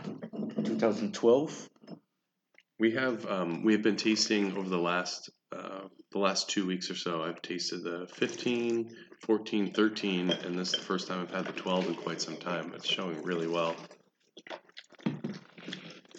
2012. 0.63 1.69
We 2.79 2.91
have 2.91 3.25
um, 3.25 3.63
we 3.63 3.73
have 3.73 3.81
been 3.81 3.95
tasting 3.95 4.57
over 4.57 4.67
the 4.67 4.77
last 4.77 5.29
uh, 5.51 5.81
the 6.11 6.19
last 6.19 6.49
two 6.49 6.65
weeks 6.65 6.89
or 6.89 6.95
so. 6.95 7.23
I've 7.23 7.41
tasted 7.41 7.83
the 7.83 8.07
15, 8.15 8.95
14, 9.21 9.71
13, 9.71 10.31
and 10.31 10.59
this 10.59 10.73
is 10.73 10.79
the 10.79 10.81
first 10.81 11.07
time 11.07 11.21
I've 11.21 11.33
had 11.33 11.45
the 11.45 11.59
12 11.59 11.87
in 11.87 11.95
quite 11.95 12.21
some 12.21 12.37
time. 12.37 12.73
It's 12.75 12.87
showing 12.87 13.21
really 13.23 13.47
well. 13.47 13.75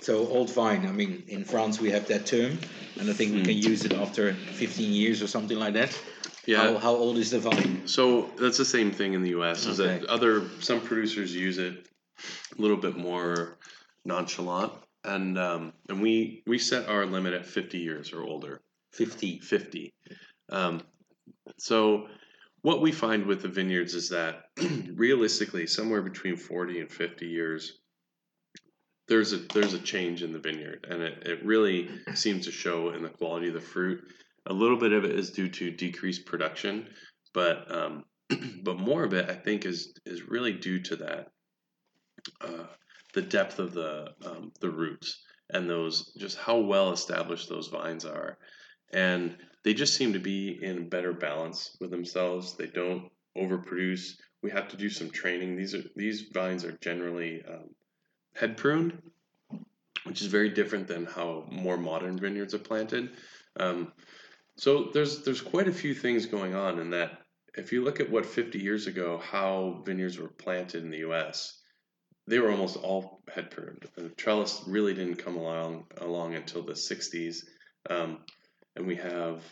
So 0.00 0.28
old 0.28 0.52
vine. 0.52 0.86
I 0.86 0.92
mean, 0.92 1.24
in 1.28 1.44
France 1.44 1.80
we 1.80 1.90
have 1.90 2.08
that 2.08 2.26
term, 2.26 2.58
and 3.00 3.10
I 3.10 3.12
think 3.12 3.32
mm. 3.32 3.36
we 3.36 3.42
can 3.42 3.54
hmm. 3.54 3.70
use 3.70 3.84
it 3.84 3.92
after 3.92 4.34
15 4.34 4.92
years 4.92 5.22
or 5.22 5.26
something 5.26 5.58
like 5.58 5.74
that. 5.74 5.98
Yeah. 6.46 6.72
How, 6.72 6.78
how 6.78 6.90
old 6.90 7.18
is 7.18 7.30
the 7.30 7.38
vine? 7.38 7.86
So 7.86 8.30
that's 8.38 8.58
the 8.58 8.64
same 8.64 8.90
thing 8.90 9.14
in 9.14 9.22
the 9.22 9.30
U.S. 9.30 9.62
Okay. 9.62 9.70
Is 9.70 9.76
that 9.78 10.04
other 10.06 10.48
some 10.60 10.80
producers 10.80 11.34
use 11.34 11.58
it 11.58 11.88
a 12.56 12.60
little 12.60 12.76
bit 12.76 12.96
more 12.96 13.58
nonchalant, 14.04 14.72
and 15.04 15.38
um, 15.38 15.72
and 15.88 16.02
we 16.02 16.42
we 16.46 16.58
set 16.58 16.88
our 16.88 17.06
limit 17.06 17.34
at 17.34 17.46
50 17.46 17.78
years 17.78 18.12
or 18.12 18.22
older. 18.22 18.60
50. 18.92 19.40
50. 19.40 19.92
Um, 20.50 20.80
so 21.58 22.06
what 22.62 22.80
we 22.80 22.92
find 22.92 23.26
with 23.26 23.42
the 23.42 23.48
vineyards 23.48 23.94
is 23.94 24.08
that 24.10 24.44
realistically, 24.94 25.66
somewhere 25.66 26.00
between 26.00 26.36
40 26.36 26.80
and 26.80 26.90
50 26.90 27.26
years, 27.26 27.78
there's 29.08 29.32
a 29.32 29.38
there's 29.52 29.74
a 29.74 29.78
change 29.78 30.22
in 30.22 30.32
the 30.32 30.38
vineyard, 30.38 30.86
and 30.88 31.02
it, 31.02 31.26
it 31.26 31.44
really 31.44 31.90
seems 32.14 32.46
to 32.46 32.52
show 32.52 32.90
in 32.90 33.02
the 33.02 33.10
quality 33.10 33.48
of 33.48 33.54
the 33.54 33.60
fruit. 33.60 34.02
A 34.46 34.52
little 34.52 34.76
bit 34.76 34.92
of 34.92 35.04
it 35.04 35.18
is 35.18 35.30
due 35.30 35.48
to 35.48 35.70
decreased 35.70 36.26
production, 36.26 36.86
but 37.32 37.70
um, 37.74 38.04
but 38.62 38.78
more 38.78 39.04
of 39.04 39.12
it, 39.14 39.30
I 39.30 39.34
think, 39.34 39.64
is 39.64 39.94
is 40.04 40.28
really 40.28 40.52
due 40.52 40.80
to 40.82 40.96
that 40.96 41.28
uh, 42.40 42.66
the 43.14 43.22
depth 43.22 43.58
of 43.58 43.72
the 43.72 44.12
um, 44.24 44.52
the 44.60 44.70
roots 44.70 45.22
and 45.50 45.68
those 45.68 46.12
just 46.18 46.38
how 46.38 46.58
well 46.58 46.92
established 46.92 47.48
those 47.48 47.68
vines 47.68 48.04
are 48.04 48.38
and 48.94 49.36
they 49.64 49.74
just 49.74 49.94
seem 49.94 50.12
to 50.12 50.18
be 50.18 50.58
in 50.62 50.88
better 50.88 51.12
balance 51.12 51.76
with 51.80 51.90
themselves. 51.90 52.54
They 52.54 52.66
don't 52.66 53.10
overproduce. 53.36 54.12
We 54.42 54.50
have 54.50 54.68
to 54.68 54.76
do 54.76 54.88
some 54.88 55.10
training. 55.10 55.56
These 55.56 55.74
are 55.74 55.82
these 55.96 56.26
vines 56.32 56.64
are 56.64 56.78
generally 56.80 57.42
um, 57.48 57.70
head 58.34 58.56
pruned, 58.56 59.02
which 60.04 60.20
is 60.20 60.28
very 60.28 60.50
different 60.50 60.86
than 60.86 61.06
how 61.06 61.46
more 61.50 61.76
modern 61.76 62.18
vineyards 62.18 62.54
are 62.54 62.58
planted. 62.58 63.10
Um, 63.58 63.92
so 64.56 64.90
there's 64.92 65.22
there's 65.24 65.40
quite 65.40 65.68
a 65.68 65.72
few 65.72 65.94
things 65.94 66.26
going 66.26 66.54
on 66.54 66.78
in 66.78 66.90
that. 66.90 67.18
If 67.56 67.72
you 67.72 67.84
look 67.84 68.00
at 68.00 68.10
what 68.10 68.26
50 68.26 68.58
years 68.58 68.88
ago, 68.88 69.18
how 69.18 69.82
vineyards 69.86 70.18
were 70.18 70.28
planted 70.28 70.82
in 70.82 70.90
the 70.90 70.98
U.S., 70.98 71.56
they 72.26 72.40
were 72.40 72.50
almost 72.50 72.76
all 72.76 73.22
head 73.32 73.50
pruned. 73.50 73.86
The 73.96 74.08
trellis 74.08 74.62
really 74.66 74.94
didn't 74.94 75.16
come 75.16 75.36
along 75.36 75.86
along 75.98 76.34
until 76.34 76.62
the 76.62 76.72
60s. 76.72 77.44
Um, 77.88 78.18
and 78.76 78.86
we 78.86 78.96
have 78.96 79.42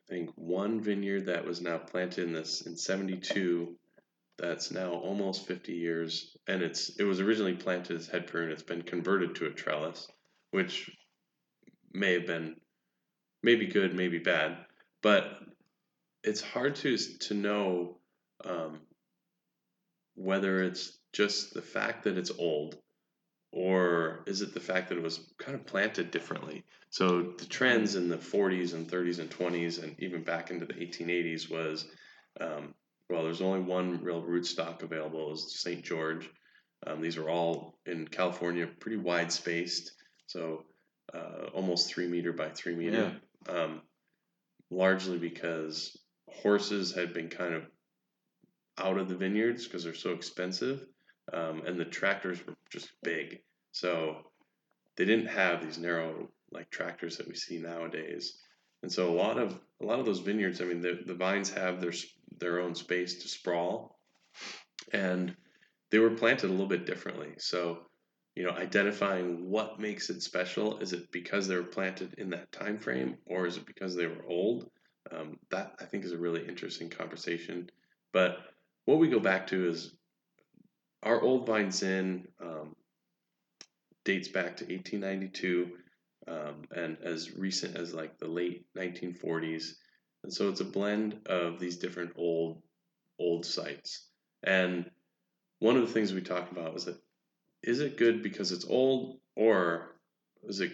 I 0.00 0.14
think 0.14 0.30
one 0.34 0.80
vineyard 0.80 1.26
that 1.26 1.44
was 1.44 1.60
now 1.60 1.78
planted 1.78 2.24
in 2.24 2.32
this 2.32 2.62
in 2.62 2.76
72 2.76 3.76
that's 4.38 4.70
now 4.70 4.92
almost 4.92 5.46
50 5.46 5.72
years 5.72 6.36
and 6.48 6.62
it's 6.62 6.98
it 6.98 7.04
was 7.04 7.20
originally 7.20 7.54
planted 7.54 7.96
as 7.96 8.08
head 8.08 8.26
prune 8.26 8.50
it's 8.50 8.62
been 8.62 8.82
converted 8.82 9.36
to 9.36 9.46
a 9.46 9.50
trellis 9.50 10.08
which 10.50 10.90
may 11.92 12.14
have 12.14 12.26
been 12.26 12.56
maybe 13.42 13.66
good 13.66 13.94
maybe 13.94 14.18
bad 14.18 14.56
but 15.02 15.40
it's 16.22 16.40
hard 16.40 16.76
to 16.76 16.96
to 16.96 17.34
know 17.34 17.98
um, 18.44 18.80
whether 20.14 20.62
it's 20.62 20.98
just 21.12 21.54
the 21.54 21.62
fact 21.62 22.04
that 22.04 22.16
it's 22.16 22.30
old, 22.38 22.76
or 23.50 24.22
is 24.26 24.40
it 24.40 24.54
the 24.54 24.60
fact 24.60 24.88
that 24.88 24.98
it 24.98 25.02
was 25.02 25.20
kind 25.38 25.54
of 25.54 25.66
planted 25.66 26.10
differently? 26.10 26.64
So 26.90 27.34
the 27.38 27.46
trends 27.46 27.96
in 27.96 28.08
the 28.08 28.16
40s 28.16 28.74
and 28.74 28.88
30s 28.88 29.18
and 29.18 29.30
20s, 29.30 29.82
and 29.82 29.94
even 29.98 30.22
back 30.22 30.50
into 30.50 30.66
the 30.66 30.74
1880s, 30.74 31.50
was 31.50 31.86
um, 32.40 32.74
well, 33.10 33.24
there's 33.24 33.42
only 33.42 33.60
one 33.60 34.02
real 34.02 34.22
rootstock 34.22 34.82
available 34.82 35.32
is 35.32 35.60
St. 35.60 35.82
George. 35.82 36.30
Um, 36.86 37.00
these 37.00 37.16
were 37.16 37.28
all 37.28 37.78
in 37.84 38.08
California, 38.08 38.66
pretty 38.66 38.96
wide 38.96 39.30
spaced, 39.30 39.92
so 40.26 40.64
uh, 41.12 41.48
almost 41.52 41.92
three 41.92 42.06
meter 42.06 42.32
by 42.32 42.48
three 42.48 42.74
meter. 42.74 43.12
Um, 43.48 43.82
largely 44.70 45.18
because 45.18 45.96
horses 46.28 46.94
had 46.94 47.12
been 47.12 47.28
kind 47.28 47.54
of 47.54 47.66
out 48.78 48.98
of 48.98 49.08
the 49.08 49.14
vineyards 49.14 49.66
because 49.66 49.84
they're 49.84 49.94
so 49.94 50.12
expensive, 50.12 50.86
um, 51.32 51.62
and 51.66 51.78
the 51.78 51.84
tractors 51.84 52.44
were 52.46 52.54
just 52.70 52.90
big. 53.02 53.40
So 53.72 54.16
they 54.96 55.04
didn't 55.04 55.26
have 55.26 55.62
these 55.62 55.78
narrow 55.78 56.28
like 56.50 56.70
tractors 56.70 57.16
that 57.16 57.28
we 57.28 57.34
see 57.34 57.58
nowadays. 57.58 58.38
And 58.82 58.90
so 58.90 59.10
a 59.10 59.14
lot 59.14 59.38
of 59.38 59.58
a 59.80 59.86
lot 59.86 60.00
of 60.00 60.06
those 60.06 60.20
vineyards, 60.20 60.60
I 60.60 60.64
mean, 60.64 60.80
the, 60.80 61.00
the 61.06 61.14
vines 61.14 61.50
have 61.50 61.80
their 61.80 61.92
their 62.38 62.60
own 62.60 62.74
space 62.74 63.22
to 63.22 63.28
sprawl, 63.28 63.98
and 64.92 65.36
they 65.90 65.98
were 65.98 66.10
planted 66.10 66.48
a 66.48 66.52
little 66.52 66.66
bit 66.66 66.86
differently. 66.86 67.34
So, 67.38 67.86
you 68.34 68.44
know, 68.44 68.52
identifying 68.52 69.50
what 69.50 69.78
makes 69.78 70.08
it 70.08 70.22
special 70.22 70.78
is 70.78 70.92
it 70.92 71.12
because 71.12 71.46
they 71.46 71.56
were 71.56 71.62
planted 71.62 72.14
in 72.18 72.30
that 72.30 72.50
time 72.52 72.78
frame, 72.78 73.16
or 73.26 73.46
is 73.46 73.56
it 73.56 73.66
because 73.66 73.94
they 73.94 74.06
were 74.06 74.24
old? 74.26 74.70
Um, 75.10 75.38
that 75.50 75.74
I 75.80 75.84
think 75.84 76.04
is 76.04 76.12
a 76.12 76.18
really 76.18 76.46
interesting 76.46 76.88
conversation. 76.88 77.68
But 78.12 78.38
what 78.84 78.98
we 78.98 79.08
go 79.08 79.20
back 79.20 79.48
to 79.48 79.68
is 79.68 79.94
our 81.02 81.20
old 81.20 81.46
vine 81.46 81.70
Zin 81.70 82.26
um, 82.40 82.74
dates 84.04 84.28
back 84.28 84.56
to 84.58 84.64
1892 84.64 85.72
um, 86.28 86.62
and 86.74 86.96
as 87.02 87.36
recent 87.36 87.76
as 87.76 87.92
like 87.92 88.18
the 88.18 88.28
late 88.28 88.64
1940s. 88.76 89.72
And 90.22 90.32
so 90.32 90.48
it's 90.48 90.60
a 90.60 90.64
blend 90.64 91.20
of 91.26 91.58
these 91.58 91.76
different 91.76 92.12
old 92.16 92.62
old 93.18 93.44
sites. 93.44 94.06
And 94.42 94.90
one 95.58 95.76
of 95.76 95.86
the 95.86 95.92
things 95.92 96.14
we 96.14 96.22
talk 96.22 96.50
about 96.50 96.76
is 96.76 96.84
that 96.86 96.98
is 97.62 97.80
it 97.80 97.96
good 97.96 98.22
because 98.22 98.52
it's 98.52 98.64
old 98.66 99.18
or 99.36 99.94
is 100.48 100.60
it 100.60 100.72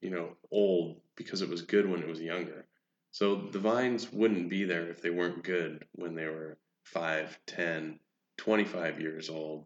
you 0.00 0.10
know 0.10 0.30
old 0.50 1.00
because 1.16 1.42
it 1.42 1.48
was 1.48 1.62
good 1.62 1.88
when 1.88 2.00
it 2.02 2.08
was 2.08 2.20
younger? 2.20 2.66
So 3.12 3.34
the 3.36 3.58
vines 3.58 4.12
wouldn't 4.12 4.48
be 4.48 4.64
there 4.64 4.88
if 4.88 5.02
they 5.02 5.10
weren't 5.10 5.42
good 5.42 5.84
when 5.92 6.14
they 6.14 6.26
were 6.26 6.58
5, 6.84 7.38
10, 7.46 7.98
25 8.36 9.00
years 9.00 9.28
old. 9.28 9.64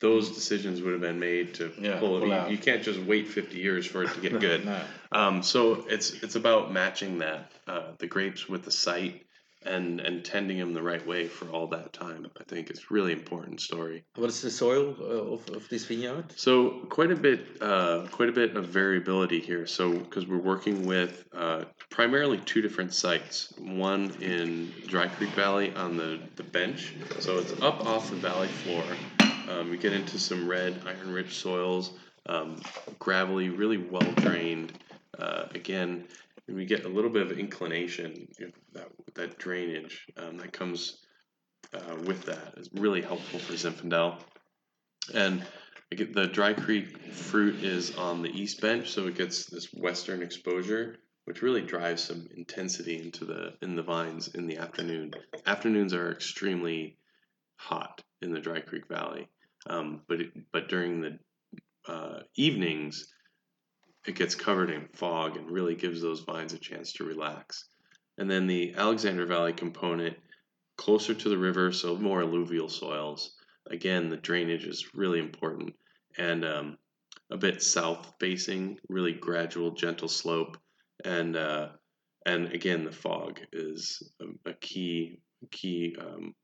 Those 0.00 0.30
decisions 0.30 0.80
would 0.80 0.92
have 0.92 1.00
been 1.02 1.18
made 1.18 1.54
to 1.54 1.72
Yeah, 1.78 1.98
pull 1.98 2.16
it. 2.16 2.20
pull 2.20 2.28
You, 2.28 2.34
out. 2.34 2.50
you 2.50 2.58
can't 2.58 2.82
just 2.82 3.00
wait 3.00 3.28
50 3.28 3.58
years 3.58 3.86
for 3.86 4.02
it 4.04 4.12
to 4.14 4.20
get 4.20 4.38
good. 4.40 4.64
No. 4.64 4.82
Um, 5.12 5.42
so 5.42 5.84
it's 5.88 6.10
it's 6.22 6.36
about 6.36 6.72
matching 6.72 7.18
that 7.18 7.50
uh, 7.66 7.92
the 7.98 8.06
grapes 8.06 8.48
with 8.48 8.64
the 8.64 8.70
site 8.70 9.24
and 9.66 10.00
and 10.00 10.24
tending 10.24 10.58
them 10.58 10.72
the 10.72 10.82
right 10.82 11.06
way 11.06 11.26
for 11.26 11.48
all 11.50 11.66
that 11.68 11.92
time. 11.92 12.26
I 12.38 12.44
think 12.44 12.70
it's 12.70 12.90
really 12.90 13.12
important 13.12 13.60
story. 13.60 14.04
What 14.16 14.28
is 14.28 14.40
the 14.40 14.50
soil 14.50 14.96
uh, 15.00 15.04
of, 15.04 15.48
of 15.50 15.68
this 15.68 15.84
vineyard? 15.84 16.32
So 16.36 16.86
quite 16.88 17.10
a 17.10 17.16
bit 17.16 17.46
uh, 17.60 18.06
quite 18.10 18.28
a 18.28 18.32
bit 18.32 18.56
of 18.56 18.66
variability 18.66 19.40
here. 19.40 19.66
So 19.66 19.92
because 19.92 20.26
we're 20.26 20.38
working 20.38 20.86
with 20.86 21.24
uh, 21.34 21.64
primarily 21.90 22.38
two 22.38 22.62
different 22.62 22.94
sites. 22.94 23.52
One 23.58 24.10
in 24.20 24.72
Dry 24.86 25.08
Creek 25.08 25.30
Valley 25.30 25.74
on 25.74 25.96
the 25.96 26.20
the 26.36 26.42
bench. 26.44 26.94
So 27.18 27.38
it's 27.38 27.52
up 27.60 27.86
off 27.86 28.10
the 28.10 28.16
valley 28.16 28.48
floor. 28.48 28.84
Um, 29.50 29.70
we 29.70 29.76
get 29.76 29.92
into 29.92 30.18
some 30.18 30.48
red 30.48 30.80
iron 30.86 31.12
rich 31.12 31.36
soils, 31.38 31.92
um, 32.26 32.60
gravelly, 32.98 33.48
really 33.48 33.78
well 33.78 34.12
drained. 34.16 34.72
Uh, 35.18 35.46
again, 35.54 36.04
we 36.52 36.64
get 36.64 36.84
a 36.84 36.88
little 36.88 37.10
bit 37.10 37.30
of 37.30 37.38
inclination. 37.38 38.28
That 38.72 38.88
that 39.14 39.38
drainage 39.38 40.06
um, 40.16 40.36
that 40.38 40.52
comes 40.52 40.98
uh, 41.74 41.96
with 42.04 42.24
that 42.26 42.54
is 42.56 42.68
really 42.74 43.02
helpful 43.02 43.38
for 43.38 43.54
Zinfandel. 43.54 44.18
And 45.14 45.44
the 45.90 46.26
Dry 46.26 46.52
Creek 46.52 47.12
fruit 47.12 47.64
is 47.64 47.96
on 47.96 48.22
the 48.22 48.30
east 48.30 48.60
bench, 48.60 48.90
so 48.90 49.06
it 49.06 49.16
gets 49.16 49.46
this 49.46 49.72
western 49.72 50.22
exposure, 50.22 50.96
which 51.24 51.42
really 51.42 51.62
drives 51.62 52.04
some 52.04 52.28
intensity 52.36 53.00
into 53.00 53.24
the 53.24 53.54
in 53.62 53.74
the 53.74 53.82
vines 53.82 54.28
in 54.28 54.46
the 54.46 54.58
afternoon. 54.58 55.12
Afternoons 55.46 55.94
are 55.94 56.12
extremely 56.12 56.96
hot 57.56 58.02
in 58.22 58.32
the 58.32 58.40
Dry 58.40 58.60
Creek 58.60 58.86
Valley, 58.88 59.28
um, 59.66 60.02
but 60.08 60.20
it, 60.20 60.32
but 60.52 60.68
during 60.68 61.00
the 61.00 61.18
uh, 61.88 62.20
evenings, 62.36 63.12
it 64.06 64.14
gets 64.14 64.34
covered 64.34 64.70
in 64.70 64.88
fog 64.94 65.36
and 65.36 65.50
really 65.50 65.74
gives 65.74 66.00
those 66.00 66.20
vines 66.20 66.52
a 66.52 66.58
chance 66.58 66.92
to 66.94 67.04
relax. 67.04 67.66
And 68.18 68.30
then 68.30 68.46
the 68.46 68.74
Alexander 68.74 69.26
Valley 69.26 69.52
component, 69.52 70.16
closer 70.76 71.14
to 71.14 71.28
the 71.28 71.38
river, 71.38 71.72
so 71.72 71.96
more 71.96 72.22
alluvial 72.22 72.68
soils. 72.68 73.36
Again, 73.70 74.08
the 74.08 74.16
drainage 74.16 74.66
is 74.66 74.94
really 74.94 75.20
important, 75.20 75.74
and 76.18 76.44
um, 76.44 76.78
a 77.30 77.36
bit 77.36 77.62
south 77.62 78.14
facing, 78.18 78.78
really 78.88 79.12
gradual, 79.12 79.70
gentle 79.72 80.08
slope, 80.08 80.56
and 81.04 81.36
uh, 81.36 81.68
and 82.26 82.52
again, 82.52 82.84
the 82.84 82.92
fog 82.92 83.40
is 83.52 84.02
a, 84.20 84.50
a 84.50 84.54
key 84.54 85.20
key 85.50 85.96
um, 85.98 86.34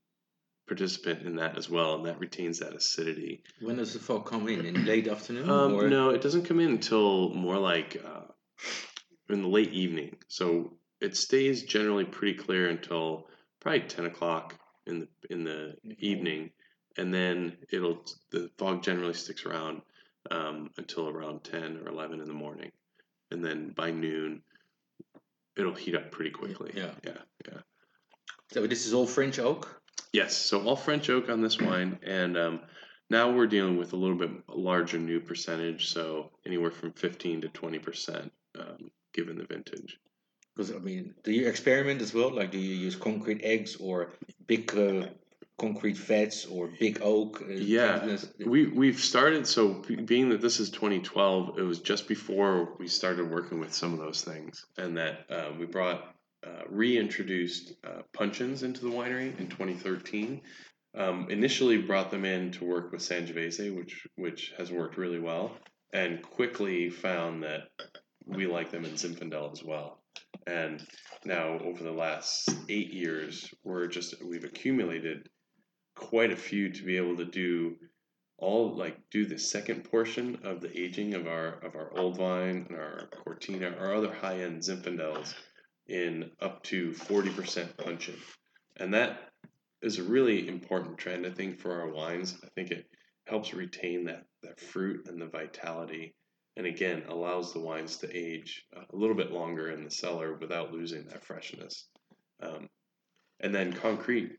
participant 0.66 1.22
in 1.22 1.36
that 1.36 1.56
as 1.56 1.70
well, 1.70 1.94
and 1.94 2.06
that 2.06 2.18
retains 2.18 2.58
that 2.58 2.74
acidity. 2.74 3.42
When 3.60 3.76
does 3.76 3.92
the 3.92 3.98
fog 3.98 4.26
come 4.26 4.48
in? 4.48 4.64
In 4.64 4.84
late 4.84 5.08
afternoon? 5.08 5.48
Um, 5.48 5.74
or? 5.74 5.88
no, 5.88 6.10
it 6.10 6.22
doesn't 6.22 6.44
come 6.44 6.60
in 6.60 6.70
until 6.70 7.30
more 7.30 7.58
like 7.58 8.02
uh, 8.04 8.22
in 9.28 9.42
the 9.42 9.48
late 9.48 9.72
evening. 9.72 10.16
So 10.28 10.76
it 11.00 11.16
stays 11.16 11.62
generally 11.62 12.04
pretty 12.04 12.34
clear 12.38 12.68
until 12.68 13.28
probably 13.60 13.80
ten 13.80 14.06
o'clock 14.06 14.58
in 14.86 15.00
the 15.00 15.08
in 15.30 15.44
the 15.44 15.76
evening, 15.98 16.50
and 16.96 17.12
then 17.12 17.56
it'll 17.70 18.04
the 18.30 18.50
fog 18.58 18.82
generally 18.82 19.14
sticks 19.14 19.44
around 19.44 19.82
um, 20.30 20.70
until 20.78 21.08
around 21.08 21.44
ten 21.44 21.78
or 21.78 21.88
eleven 21.88 22.20
in 22.20 22.26
the 22.26 22.34
morning, 22.34 22.72
and 23.30 23.44
then 23.44 23.70
by 23.70 23.90
noon 23.90 24.42
it'll 25.56 25.74
heat 25.74 25.94
up 25.94 26.10
pretty 26.10 26.30
quickly. 26.30 26.72
Yeah. 26.74 26.90
yeah, 27.04 27.18
yeah. 27.46 27.58
So 28.52 28.66
this 28.66 28.86
is 28.86 28.94
all 28.94 29.06
French 29.06 29.38
oak? 29.38 29.82
Yes, 30.12 30.36
so 30.36 30.62
all 30.62 30.76
French 30.76 31.10
oak 31.10 31.28
on 31.28 31.42
this 31.42 31.60
wine, 31.60 31.98
and 32.02 32.36
um, 32.36 32.60
now 33.10 33.30
we're 33.30 33.46
dealing 33.46 33.76
with 33.76 33.92
a 33.92 33.96
little 33.96 34.16
bit 34.16 34.30
larger 34.48 34.98
new 34.98 35.20
percentage, 35.20 35.88
so 35.88 36.30
anywhere 36.46 36.70
from 36.70 36.92
fifteen 36.92 37.40
to 37.42 37.48
twenty 37.48 37.78
percent, 37.78 38.32
um, 38.58 38.90
given 39.12 39.36
the 39.38 39.44
vintage. 39.44 39.98
Because 40.54 40.72
I 40.74 40.78
mean, 40.78 41.14
do 41.22 41.32
you 41.32 41.46
experiment 41.48 42.00
as 42.00 42.14
well? 42.14 42.30
Like, 42.34 42.50
do 42.50 42.58
you 42.58 42.74
use 42.74 42.96
concrete 42.96 43.40
eggs 43.42 43.76
or 43.76 44.12
big 44.46 44.74
uh, 44.74 45.08
concrete 45.58 45.98
vats 45.98 46.46
or 46.46 46.70
big 46.80 47.00
oak? 47.02 47.42
Uh, 47.42 47.52
Yeah, 47.52 47.98
thickness? 47.98 48.28
we 48.46 48.66
we've 48.68 48.98
started. 49.00 49.46
So 49.46 49.82
being 50.06 50.30
that 50.30 50.40
this 50.40 50.60
is 50.60 50.70
2012, 50.70 51.58
it 51.58 51.62
was 51.62 51.80
just 51.80 52.08
before 52.08 52.74
we 52.78 52.88
started 52.88 53.30
working 53.30 53.60
with 53.60 53.74
some 53.74 53.92
of 53.92 53.98
those 53.98 54.22
things, 54.24 54.64
and 54.78 54.96
that 54.96 55.26
uh, 55.30 55.50
we 55.58 55.66
brought 55.66 56.14
uh, 56.44 56.62
reintroduced 56.68 57.72
uh, 57.84 58.02
puncheons 58.12 58.62
into 58.62 58.82
the 58.82 58.90
winery 58.90 59.38
in 59.38 59.48
2013. 59.48 60.40
Um, 60.96 61.28
initially, 61.30 61.78
brought 61.78 62.10
them 62.10 62.24
in 62.24 62.52
to 62.52 62.64
work 62.64 62.90
with 62.90 63.02
Sangiovese, 63.02 63.74
which 63.76 64.06
which 64.16 64.52
has 64.56 64.72
worked 64.72 64.96
really 64.96 65.18
well, 65.18 65.52
and 65.92 66.22
quickly 66.22 66.88
found 66.88 67.42
that 67.42 67.68
we 68.24 68.46
like 68.46 68.70
them 68.70 68.84
in 68.84 68.92
Zinfandel 68.92 69.52
as 69.52 69.62
well. 69.62 70.02
And 70.46 70.82
now, 71.24 71.58
over 71.58 71.82
the 71.82 71.92
last 71.92 72.50
eight 72.68 72.92
years, 72.92 73.52
we're 73.64 73.86
just 73.86 74.14
we've 74.24 74.44
accumulated 74.44 75.28
quite 75.96 76.32
a 76.32 76.36
few 76.36 76.70
to 76.70 76.82
be 76.84 76.96
able 76.96 77.16
to 77.16 77.24
do 77.24 77.76
all 78.38 78.76
like 78.76 78.98
do 79.10 79.24
the 79.24 79.38
second 79.38 79.84
portion 79.84 80.38
of 80.44 80.60
the 80.60 80.78
aging 80.78 81.14
of 81.14 81.26
our 81.26 81.54
of 81.64 81.74
our 81.74 81.90
old 81.98 82.18
vine 82.18 82.66
and 82.68 82.76
our 82.76 83.08
Cortina, 83.24 83.74
our 83.78 83.94
other 83.94 84.12
high 84.12 84.40
end 84.40 84.60
Zinfandels 84.60 85.34
in 85.88 86.30
up 86.40 86.62
to 86.64 86.92
forty 86.94 87.30
percent 87.30 87.76
puncheon, 87.76 88.16
and 88.76 88.94
that 88.94 89.30
is 89.82 89.98
a 89.98 90.02
really 90.02 90.48
important 90.48 90.98
trend 90.98 91.26
I 91.26 91.30
think 91.30 91.60
for 91.60 91.80
our 91.80 91.90
wines. 91.90 92.38
I 92.44 92.48
think 92.54 92.70
it 92.70 92.86
helps 93.26 93.54
retain 93.54 94.04
that 94.04 94.24
that 94.42 94.60
fruit 94.60 95.08
and 95.08 95.20
the 95.20 95.26
vitality, 95.26 96.14
and 96.56 96.66
again 96.66 97.04
allows 97.08 97.52
the 97.52 97.60
wines 97.60 97.96
to 97.98 98.16
age 98.16 98.64
a 98.74 98.96
little 98.96 99.16
bit 99.16 99.32
longer 99.32 99.70
in 99.70 99.84
the 99.84 99.90
cellar 99.90 100.34
without 100.34 100.72
losing 100.72 101.06
that 101.06 101.24
freshness. 101.24 101.88
Um, 102.42 102.68
and 103.40 103.54
then 103.54 103.72
concrete 103.72 104.38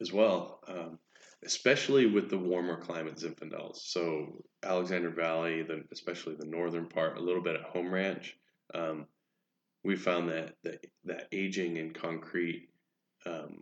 as 0.00 0.12
well, 0.12 0.60
um, 0.68 0.98
especially 1.44 2.06
with 2.06 2.30
the 2.30 2.38
warmer 2.38 2.76
climate 2.76 3.16
Zinfandels. 3.16 3.76
So 3.76 4.44
Alexander 4.62 5.10
Valley, 5.10 5.62
the, 5.62 5.84
especially 5.92 6.36
the 6.38 6.46
northern 6.46 6.86
part, 6.86 7.18
a 7.18 7.22
little 7.22 7.42
bit 7.42 7.56
at 7.56 7.62
Home 7.62 7.92
Ranch, 7.92 8.36
um, 8.74 9.06
we 9.84 9.96
found 9.96 10.28
that, 10.30 10.54
that 10.64 10.84
that 11.04 11.28
aging 11.32 11.76
in 11.76 11.92
concrete 11.92 12.68
um, 13.26 13.60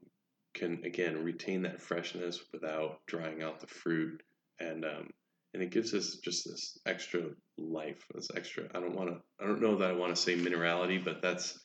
can 0.55 0.83
again 0.85 1.23
retain 1.23 1.63
that 1.63 1.81
freshness 1.81 2.41
without 2.53 3.01
drying 3.07 3.43
out 3.43 3.61
the 3.61 3.67
fruit, 3.67 4.23
and 4.61 4.85
um, 4.85 5.09
and 5.55 5.63
it 5.63 5.71
gives 5.71 5.95
us 5.95 6.17
just 6.25 6.45
this 6.47 6.79
extra 6.87 7.23
life, 7.59 8.05
this 8.15 8.29
extra. 8.37 8.65
I 8.75 8.81
don't 8.81 8.97
want 8.97 9.11
to. 9.11 9.21
I 9.41 9.47
don't 9.47 9.63
know 9.63 9.77
that 9.79 9.91
I 9.91 9.95
want 9.95 10.15
to 10.15 10.21
say 10.21 10.37
minerality, 10.37 11.05
but 11.05 11.23
that's 11.23 11.59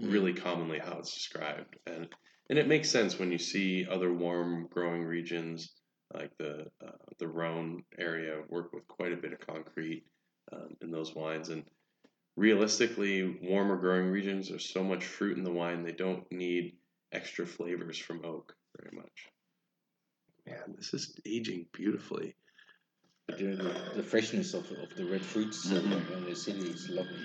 Mm. 0.00 0.12
really 0.12 0.34
commonly 0.34 0.78
how 0.78 0.98
it's 0.98 1.14
described, 1.14 1.78
and 1.86 2.06
and 2.50 2.58
it 2.58 2.68
makes 2.68 2.90
sense 2.90 3.18
when 3.18 3.32
you 3.32 3.38
see 3.38 3.86
other 3.90 4.12
warm 4.12 4.68
growing 4.70 5.02
regions 5.02 5.72
like 6.12 6.36
the 6.38 6.66
uh, 6.84 6.90
the 7.18 7.26
Rhone 7.26 7.82
area 7.98 8.42
work 8.50 8.74
with 8.74 8.86
quite 8.88 9.12
a 9.14 9.16
bit 9.16 9.32
of 9.32 9.40
concrete 9.40 10.04
um, 10.52 10.76
in 10.82 10.90
those 10.90 11.14
wines, 11.14 11.48
and 11.48 11.64
realistically, 12.36 13.38
warmer 13.42 13.76
growing 13.76 14.10
regions 14.10 14.48
there's 14.48 14.68
so 14.68 14.84
much 14.84 15.04
fruit 15.04 15.36
in 15.36 15.44
the 15.44 15.52
wine 15.52 15.82
they 15.82 15.92
don't 15.92 16.30
need 16.30 16.76
extra 17.12 17.46
flavors 17.46 17.98
from 17.98 18.24
oak 18.24 18.54
very 18.78 18.94
much. 18.94 19.28
Man, 20.46 20.76
this 20.76 20.94
is 20.94 21.18
aging 21.26 21.66
beautifully. 21.72 22.36
The, 23.28 23.74
the 23.96 24.02
freshness 24.02 24.54
of, 24.54 24.70
of 24.70 24.94
the 24.96 25.04
red 25.04 25.24
fruits 25.24 25.66
Mhm. 25.66 26.12
in 26.16 26.24
the 26.24 26.36
city 26.36 26.68
is 26.68 26.88
lovely. 26.88 27.18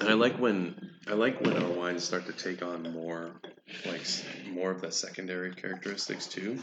And 0.00 0.08
I 0.08 0.14
like 0.14 0.38
when 0.38 0.90
I 1.06 1.12
like 1.12 1.40
when 1.40 1.56
our 1.62 1.70
wines 1.70 2.04
start 2.04 2.26
to 2.26 2.32
take 2.32 2.62
on 2.62 2.82
more 2.92 3.40
like 3.84 4.02
more 4.48 4.70
of 4.70 4.80
the 4.80 4.90
secondary 4.90 5.54
characteristics 5.54 6.26
too, 6.26 6.58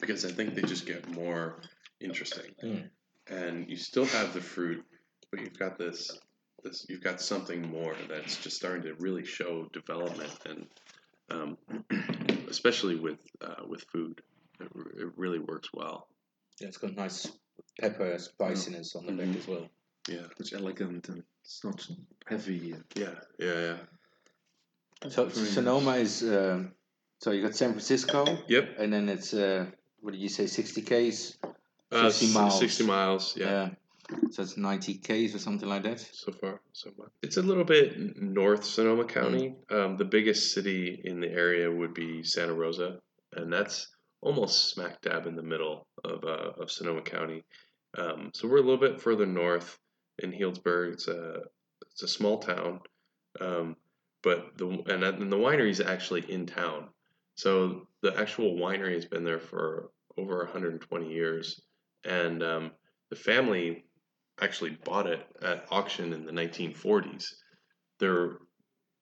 because 0.00 0.24
I 0.24 0.32
think 0.32 0.54
they 0.54 0.62
just 0.62 0.86
get 0.86 1.08
more 1.08 1.60
interesting. 2.00 2.54
Mm. 2.62 2.90
And 3.28 3.70
you 3.70 3.76
still 3.76 4.04
have 4.06 4.34
the 4.34 4.40
fruit, 4.40 4.84
but 5.32 5.40
you've 5.40 5.58
got 5.58 5.76
this 5.78 6.16
this 6.62 6.86
you've 6.88 7.02
got 7.02 7.20
something 7.20 7.68
more 7.68 7.96
that's 8.08 8.36
just 8.36 8.56
starting 8.56 8.82
to 8.84 8.94
really 9.00 9.24
show 9.24 9.66
development 9.72 10.30
and 10.46 10.66
um, 11.30 11.58
especially 12.48 12.94
with 12.96 13.18
uh, 13.40 13.64
with 13.66 13.82
food, 13.84 14.20
it, 14.60 14.68
r- 14.76 14.92
it 15.00 15.08
really 15.16 15.38
works 15.38 15.70
well. 15.72 16.06
Yeah, 16.60 16.68
it's 16.68 16.76
got 16.76 16.94
nice 16.94 17.32
pepper 17.80 18.16
spiciness 18.18 18.94
on 18.94 19.06
the 19.06 19.12
back 19.12 19.26
Mhm. 19.28 19.36
as 19.38 19.48
well. 19.48 19.68
Yeah, 20.08 20.26
It's 20.38 20.52
elegant 20.52 21.08
and 21.08 21.22
it's 21.42 21.64
not 21.64 21.86
heavy. 22.26 22.74
yeah, 22.94 23.14
yeah, 23.38 23.60
yeah. 23.68 25.08
So 25.08 25.28
Sonoma 25.30 25.92
is 25.96 26.22
um, 26.22 26.72
so 27.20 27.30
you 27.30 27.42
got 27.42 27.54
San 27.56 27.70
Francisco, 27.70 28.26
Yep. 28.48 28.76
and 28.78 28.92
then 28.92 29.08
it's 29.08 29.32
uh, 29.32 29.66
what 30.00 30.12
did 30.12 30.20
you 30.20 30.28
say, 30.28 30.46
sixty 30.46 30.82
k's? 30.82 31.38
Uh, 31.90 32.10
miles. 32.34 32.58
Sixty 32.58 32.84
miles. 32.84 33.36
yeah. 33.36 33.70
So 34.32 34.42
it's 34.42 34.56
ninety 34.56 34.94
k's 34.94 35.34
or 35.34 35.38
something 35.38 35.68
like 35.68 35.82
that. 35.82 36.00
so 36.00 36.32
far 36.32 36.60
so 36.72 36.90
much. 36.96 37.10
It's 37.22 37.36
a 37.36 37.42
little 37.42 37.64
bit 37.64 38.16
north 38.16 38.64
Sonoma 38.64 39.04
County. 39.04 39.56
Um, 39.70 39.98
the 39.98 40.06
biggest 40.06 40.54
city 40.54 41.02
in 41.04 41.20
the 41.20 41.30
area 41.30 41.70
would 41.70 41.92
be 41.92 42.22
Santa 42.22 42.54
Rosa, 42.54 42.98
and 43.34 43.52
that's 43.52 43.88
almost 44.22 44.70
smack 44.70 45.02
dab 45.02 45.26
in 45.26 45.36
the 45.36 45.42
middle 45.42 45.86
of 46.04 46.24
uh, 46.24 46.52
of 46.62 46.70
Sonoma 46.70 47.02
County. 47.02 47.44
Um, 47.98 48.30
so 48.32 48.48
we're 48.48 48.58
a 48.58 48.62
little 48.62 48.78
bit 48.78 49.02
further 49.02 49.26
north 49.26 49.78
in 50.18 50.32
Healdsburg. 50.32 50.94
It's 50.94 51.08
a 51.08 51.42
it's 51.90 52.02
a 52.02 52.08
small 52.08 52.38
town, 52.38 52.80
um, 53.38 53.76
but 54.22 54.56
the 54.56 54.66
and, 54.66 55.04
and 55.04 55.30
the 55.30 55.36
winery 55.36 55.70
is 55.70 55.80
actually 55.80 56.24
in 56.32 56.46
town. 56.46 56.88
So 57.34 57.86
the 58.00 58.18
actual 58.18 58.54
winery 58.56 58.94
has 58.94 59.04
been 59.04 59.24
there 59.24 59.40
for 59.40 59.90
over 60.16 60.38
120 60.38 61.12
years, 61.12 61.60
and 62.04 62.42
um, 62.42 62.70
the 63.10 63.16
family 63.16 63.84
actually 64.42 64.76
bought 64.84 65.06
it 65.06 65.24
at 65.40 65.66
auction 65.70 66.12
in 66.12 66.26
the 66.26 66.32
1940s. 66.32 67.26
Their 68.00 68.38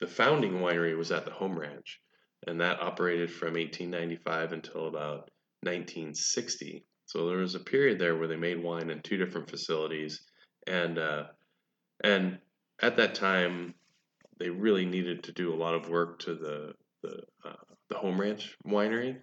the 0.01 0.07
founding 0.07 0.55
winery 0.55 0.97
was 0.97 1.13
at 1.13 1.25
the 1.25 1.31
home 1.31 1.59
ranch, 1.59 2.01
and 2.47 2.61
that 2.61 2.81
operated 2.81 3.31
from 3.31 3.55
1895 3.55 4.53
until 4.53 4.87
about 4.87 5.31
1960. 5.63 6.85
So 7.07 7.29
there 7.29 7.39
was 7.39 7.55
a 7.55 7.61
period 7.61 7.99
there 7.99 8.17
where 8.17 8.29
they 8.29 8.37
made 8.37 8.63
wine 8.63 8.91
in 8.91 9.03
two 9.03 9.17
different 9.17 9.51
facilities, 9.51 10.21
and 10.67 10.99
uh, 10.99 11.25
and 12.03 12.39
at 12.81 12.97
that 12.97 13.15
time, 13.15 13.75
they 14.39 14.49
really 14.49 14.87
needed 14.87 15.25
to 15.25 15.33
do 15.33 15.53
a 15.53 15.57
lot 15.57 15.75
of 15.75 15.91
work 15.91 16.21
to 16.21 16.35
the 16.35 16.75
the 17.03 17.23
uh, 17.45 17.65
the 17.89 17.97
home 17.97 18.21
ranch 18.21 18.57
winery, 18.67 19.17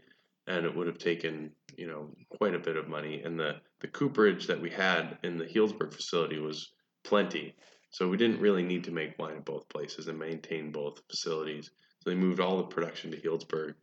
and 0.47 0.65
it 0.65 0.75
would 0.75 0.87
have 0.87 0.99
taken 0.99 1.51
you 1.75 1.87
know 1.87 2.09
quite 2.37 2.55
a 2.55 2.59
bit 2.59 2.75
of 2.75 2.87
money. 2.87 3.21
And 3.23 3.39
the 3.39 3.55
the 3.79 3.87
cooperage 3.87 4.47
that 4.47 4.61
we 4.61 4.69
had 4.69 5.17
in 5.23 5.37
the 5.37 5.45
Healdsburg 5.45 5.93
facility 5.93 6.39
was 6.39 6.71
plenty, 7.03 7.55
so 7.91 8.09
we 8.09 8.17
didn't 8.17 8.41
really 8.41 8.63
need 8.63 8.83
to 8.85 8.91
make 8.91 9.17
wine 9.17 9.37
at 9.37 9.45
both 9.45 9.69
places 9.69 10.07
and 10.07 10.17
maintain 10.17 10.71
both 10.71 11.01
facilities. 11.09 11.69
So 12.01 12.09
they 12.09 12.15
moved 12.15 12.39
all 12.39 12.57
the 12.57 12.63
production 12.63 13.11
to 13.11 13.17
Healdsburg, 13.17 13.75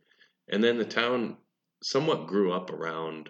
and 0.49 0.63
then 0.63 0.77
the 0.77 0.85
town 0.85 1.37
somewhat 1.81 2.27
grew 2.27 2.51
up 2.51 2.71
around 2.71 3.29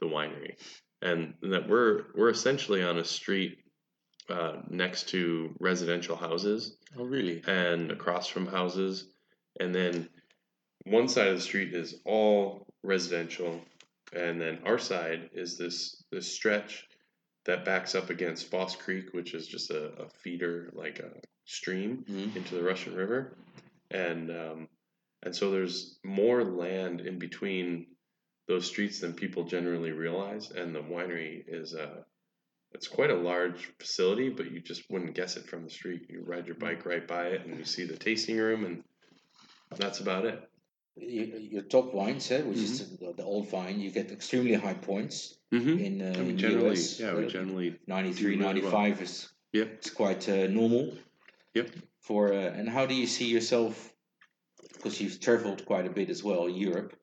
the 0.00 0.06
winery, 0.06 0.56
and 1.02 1.34
that 1.42 1.68
we're 1.68 2.06
we're 2.14 2.30
essentially 2.30 2.82
on 2.82 2.98
a 2.98 3.04
street 3.04 3.58
uh, 4.28 4.62
next 4.68 5.08
to 5.10 5.54
residential 5.60 6.16
houses. 6.16 6.76
Oh 6.96 7.04
really? 7.04 7.42
and 7.46 7.90
across 7.90 8.26
from 8.26 8.46
houses, 8.46 9.08
and 9.58 9.74
then 9.74 10.08
one 10.84 11.08
side 11.08 11.28
of 11.28 11.36
the 11.36 11.42
street 11.42 11.74
is 11.74 11.96
all 12.04 12.66
residential, 12.82 13.60
and 14.12 14.40
then 14.40 14.58
our 14.64 14.78
side 14.78 15.30
is 15.32 15.56
this 15.58 16.02
this 16.10 16.32
stretch 16.32 16.86
that 17.46 17.64
backs 17.64 17.94
up 17.94 18.10
against 18.10 18.50
Foss 18.50 18.76
Creek, 18.76 19.12
which 19.12 19.32
is 19.34 19.46
just 19.46 19.70
a, 19.70 19.92
a 20.02 20.08
feeder, 20.22 20.70
like 20.74 20.98
a 20.98 21.10
stream 21.46 22.04
Mhm. 22.08 22.36
into 22.36 22.54
the 22.54 22.62
Russian 22.62 22.94
River, 22.94 23.36
and 23.90 24.30
um, 24.30 24.68
and 25.22 25.34
so 25.34 25.50
there's 25.50 25.98
more 26.04 26.44
land 26.44 27.00
in 27.00 27.18
between 27.18 27.86
those 28.48 28.66
streets 28.66 29.00
than 29.00 29.12
people 29.14 29.44
generally 29.44 29.92
realize, 29.92 30.50
and 30.50 30.74
the 30.74 30.80
winery 30.82 31.44
is 31.46 31.74
uh, 31.74 32.02
it's 32.72 32.88
quite 32.88 33.10
a 33.10 33.14
large 33.14 33.70
facility, 33.78 34.28
but 34.28 34.50
you 34.50 34.60
just 34.60 34.90
wouldn't 34.90 35.14
guess 35.14 35.36
it 35.36 35.46
from 35.46 35.64
the 35.64 35.70
street. 35.70 36.06
You 36.08 36.22
ride 36.24 36.46
your 36.46 36.56
bike 36.56 36.84
right 36.84 37.06
by 37.06 37.28
it, 37.28 37.46
and 37.46 37.56
you 37.58 37.64
see 37.64 37.84
the 37.84 37.96
tasting 37.96 38.38
room, 38.38 38.64
and 38.64 38.84
that's 39.76 40.00
about 40.00 40.24
it. 40.24 40.49
Your, 40.96 41.62
top 41.62 41.94
wines, 41.94 42.30
eh, 42.30 42.42
which 42.42 42.58
is 42.58 42.98
the, 42.98 43.12
the 43.16 43.24
old 43.24 43.48
vine, 43.48 43.80
you 43.80 43.90
get 43.90 44.10
extremely 44.10 44.54
high 44.54 44.74
points 44.74 45.36
Mm-hmm. 45.52 45.78
in, 45.78 46.00
uh, 46.00 46.22
we 46.22 46.30
in 46.30 46.38
generally, 46.38 46.70
US. 46.76 47.00
yeah, 47.00 47.12
we 47.12 47.24
uh, 47.26 47.28
generally, 47.28 47.76
93, 47.88 48.36
do 48.36 48.42
really 48.42 48.62
well. 48.62 48.70
95 48.70 49.02
is 49.02 49.28
Yep. 49.52 49.68
it's 49.78 49.90
quite 49.90 50.28
uh, 50.28 50.46
normal. 50.46 50.94
Yep. 51.54 51.70
For 52.02 52.32
uh, 52.32 52.36
and 52.36 52.68
how 52.68 52.86
do 52.86 52.94
you 52.94 53.08
see 53.08 53.26
yourself? 53.26 53.92
Because 54.74 55.00
you've 55.00 55.18
traveled 55.18 55.66
quite 55.66 55.86
a 55.86 55.90
bit 55.90 56.08
as 56.08 56.22
well, 56.22 56.46
in 56.46 56.54
Europe. 56.54 56.94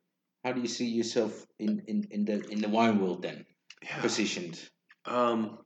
How 0.45 0.53
do 0.53 0.61
you 0.61 0.69
see 0.69 0.85
yourself 0.87 1.45
in, 1.59 1.83
in, 1.87 2.07
in 2.09 2.23
the 2.23 2.47
in 2.47 2.61
the 2.61 2.69
wine 2.69 2.99
world 3.01 3.21
then 3.21 3.45
yeah. 3.83 3.99
positioned? 3.99 4.57
Um, 5.05 5.57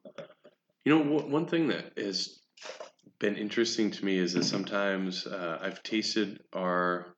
you 0.83 0.95
know, 0.97 1.03
w- 1.03 1.31
one 1.31 1.45
thing 1.45 1.67
that 1.67 1.93
has 1.99 2.39
been 3.19 3.35
interesting 3.35 3.91
to 3.91 4.03
me 4.03 4.17
is 4.17 4.33
that 4.33 4.45
sometimes 4.45 5.27
uh, 5.27 5.59
I've 5.61 5.83
tasted 5.83 6.41
our 6.51 7.15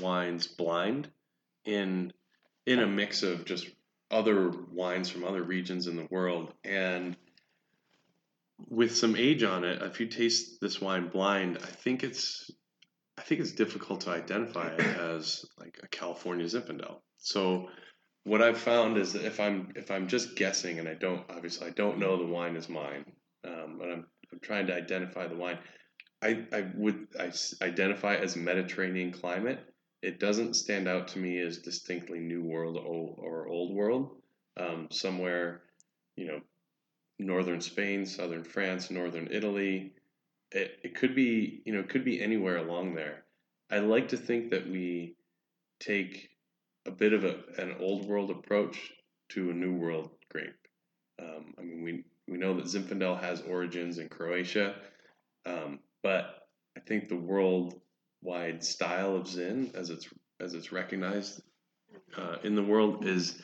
wines 0.00 0.46
blind 0.46 1.08
in 1.64 2.12
in 2.66 2.78
a 2.78 2.86
mix 2.86 3.22
of 3.22 3.44
just 3.44 3.68
other 4.10 4.50
wines 4.72 5.10
from 5.10 5.24
other 5.24 5.42
regions 5.42 5.86
in 5.86 5.96
the 5.96 6.06
world, 6.10 6.52
and 6.64 7.16
with 8.68 8.96
some 8.96 9.16
age 9.16 9.42
on 9.42 9.64
it, 9.64 9.82
if 9.82 10.00
you 10.00 10.06
taste 10.06 10.60
this 10.60 10.80
wine 10.80 11.08
blind, 11.08 11.58
I 11.62 11.66
think 11.66 12.04
it's 12.04 12.50
I 13.18 13.22
think 13.22 13.40
it's 13.40 13.52
difficult 13.52 14.02
to 14.02 14.10
identify 14.10 14.68
it 14.68 14.80
as 14.80 15.44
like 15.58 15.78
a 15.82 15.88
California 15.88 16.46
Zinfandel. 16.46 17.00
So 17.18 17.68
what 18.24 18.42
I've 18.42 18.58
found 18.58 18.96
is 18.96 19.12
that 19.12 19.24
if 19.24 19.40
I'm 19.40 19.72
if 19.76 19.90
I'm 19.90 20.08
just 20.08 20.36
guessing 20.36 20.78
and 20.78 20.88
I 20.88 20.94
don't 20.94 21.22
obviously 21.30 21.66
I 21.66 21.70
don't 21.70 21.98
know 21.98 22.16
the 22.16 22.26
wine 22.26 22.56
is 22.56 22.68
mine, 22.68 23.04
um, 23.44 23.76
but 23.78 23.90
I'm, 23.90 24.06
I'm 24.32 24.40
trying 24.40 24.66
to 24.68 24.74
identify 24.74 25.26
the 25.26 25.36
wine. 25.36 25.58
I, 26.24 26.46
I 26.52 26.70
would 26.74 27.08
I 27.18 27.30
identify 27.62 28.16
as 28.16 28.34
Mediterranean 28.34 29.12
climate. 29.12 29.60
It 30.02 30.18
doesn't 30.18 30.54
stand 30.54 30.88
out 30.88 31.08
to 31.08 31.18
me 31.18 31.38
as 31.38 31.58
distinctly 31.58 32.18
New 32.18 32.42
World 32.42 32.76
or, 32.76 33.14
or 33.18 33.48
Old 33.48 33.74
World. 33.74 34.16
Um, 34.56 34.88
somewhere, 34.90 35.62
you 36.16 36.26
know, 36.26 36.40
northern 37.18 37.60
Spain, 37.60 38.06
southern 38.06 38.44
France, 38.44 38.90
northern 38.90 39.28
Italy. 39.30 39.92
It, 40.52 40.78
it 40.82 40.94
could 40.94 41.14
be 41.14 41.62
you 41.64 41.74
know 41.74 41.80
it 41.80 41.88
could 41.88 42.04
be 42.04 42.22
anywhere 42.22 42.56
along 42.56 42.94
there. 42.94 43.24
I 43.70 43.78
like 43.78 44.08
to 44.08 44.16
think 44.16 44.50
that 44.50 44.68
we 44.68 45.16
take 45.80 46.30
a 46.86 46.90
bit 46.90 47.12
of 47.12 47.24
a, 47.24 47.36
an 47.58 47.76
old 47.80 48.06
world 48.06 48.30
approach 48.30 48.92
to 49.30 49.50
a 49.50 49.54
new 49.54 49.74
world 49.74 50.10
grape. 50.30 50.54
Um, 51.20 51.54
I 51.58 51.62
mean, 51.62 51.82
we, 51.82 52.04
we 52.28 52.38
know 52.38 52.54
that 52.54 52.66
Zinfandel 52.66 53.20
has 53.20 53.42
origins 53.42 53.98
in 53.98 54.08
Croatia, 54.08 54.74
um, 55.46 55.80
but 56.04 56.46
I 56.76 56.80
think 56.88 57.08
the 57.08 57.16
worldwide 57.16 58.62
style 58.62 59.16
of 59.16 59.26
Zin, 59.26 59.72
as 59.74 59.90
it's 59.90 60.06
as 60.40 60.54
it's 60.54 60.70
recognized 60.70 61.42
uh, 62.16 62.36
in 62.44 62.54
the 62.54 62.62
world, 62.62 63.04
is 63.06 63.42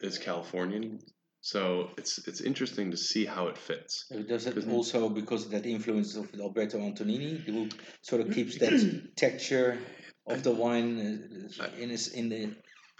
is 0.00 0.18
Californian. 0.18 0.98
So 1.40 1.90
it's 1.96 2.18
it's 2.28 2.40
interesting 2.40 2.90
to 2.90 2.96
see 2.96 3.24
how 3.24 3.48
it 3.48 3.56
fits. 3.56 4.06
Does 4.28 4.46
it 4.46 4.68
also 4.68 5.08
because 5.08 5.44
of 5.46 5.50
that 5.52 5.66
influence 5.66 6.16
of 6.16 6.28
Alberto 6.38 6.78
Antonini, 6.78 7.32
who 7.46 7.68
sort 8.02 8.20
of 8.22 8.32
keeps 8.34 8.58
that 8.58 8.74
texture 9.16 9.78
of 10.26 10.42
the 10.42 10.52
wine 10.52 10.90
uh, 11.60 11.66
in 11.80 11.90
his 11.90 12.08
in 12.08 12.28
the 12.28 12.42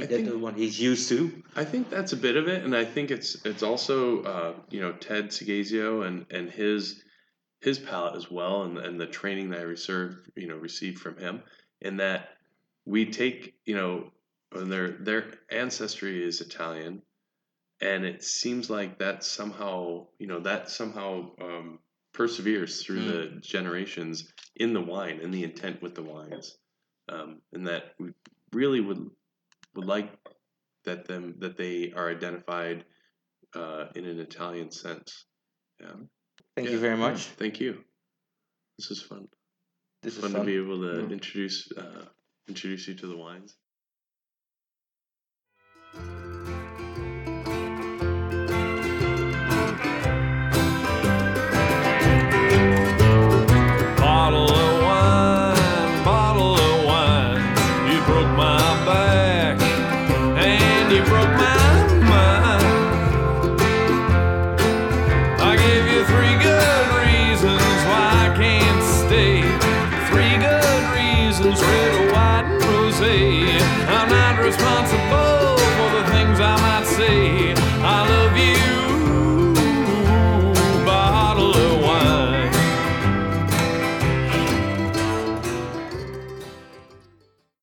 I 0.01 0.07
that 0.07 0.09
think- 0.09 0.29
the 0.29 0.39
one 0.39 0.55
he's 0.55 0.81
used 0.81 1.09
to. 1.11 1.31
I 1.55 1.65
think 1.65 1.91
that's 1.91 2.13
a 2.13 2.17
bit 2.17 2.37
of 2.37 2.49
it, 2.49 2.65
and 2.65 2.75
I 2.77 2.85
think 2.85 3.11
it's 3.11 3.45
it's 3.45 3.63
also 3.63 4.23
uh, 4.23 4.53
you 4.71 4.81
know 4.81 4.93
Ted 4.93 5.27
Seghesio 5.29 6.07
and 6.07 6.27
and 6.31 6.51
his 6.51 7.03
his 7.63 7.79
palate 7.79 8.17
as 8.17 8.31
well, 8.31 8.63
and 8.63 8.79
and 8.79 9.01
the 9.01 9.07
training 9.07 9.51
that 9.51 9.61
I 9.61 9.65
received 9.65 10.31
you 10.37 10.49
know 10.49 10.57
received 10.57 10.99
from 10.99 11.17
him, 11.17 11.43
in 11.81 11.97
that 11.99 12.31
we 12.85 13.07
take 13.07 13.55
you 13.65 13.77
know 13.77 14.11
when 14.51 14.69
their 14.69 14.99
their 14.99 15.35
ancestry 15.51 16.23
is 16.23 16.41
Italian, 16.41 17.03
and 17.81 18.05
it 18.05 18.23
seems 18.23 18.69
like 18.69 18.99
that 18.99 19.25
somehow 19.25 20.07
you 20.19 20.27
know 20.27 20.41
that 20.41 20.71
somehow 20.71 21.31
um, 21.41 21.79
perseveres 22.13 22.83
through 22.83 23.05
the 23.05 23.41
generations 23.41 24.33
in 24.57 24.75
the 24.75 24.81
wine 24.81 25.21
and 25.23 25.33
the 25.33 25.45
intent 25.45 25.81
with 25.81 25.95
the 25.95 26.03
wines, 26.03 26.59
um, 27.09 27.41
and 27.53 27.67
that 27.67 27.95
we 27.99 28.11
really 28.53 28.81
would 28.81 29.09
would 29.75 29.87
like 29.87 30.11
that 30.85 31.07
them 31.07 31.37
that 31.39 31.57
they 31.57 31.93
are 31.95 32.11
identified 32.11 32.85
uh, 33.55 33.87
in 33.95 34.05
an 34.05 34.19
Italian 34.19 34.71
sense. 34.71 35.27
Yeah. 35.81 35.95
Thank 36.57 36.68
Yeah. 36.68 36.74
you 36.74 36.80
very 36.80 36.96
much. 36.96 37.24
Thank 37.38 37.61
you. 37.61 37.84
This 38.78 38.90
is 38.90 39.03
fun. 39.03 39.28
This 40.03 40.16
is 40.16 40.20
Fun, 40.20 40.32
fun. 40.32 40.40
to 40.40 40.46
be 40.46 40.57
able 40.57 40.80
to 40.80 41.00
Yeah. 41.00 41.12
introduce 41.12 41.70
uh, 41.72 42.07
introduce 42.48 42.88
you 42.88 42.94
to 42.94 43.07
the 43.07 43.16
wines. 43.16 43.57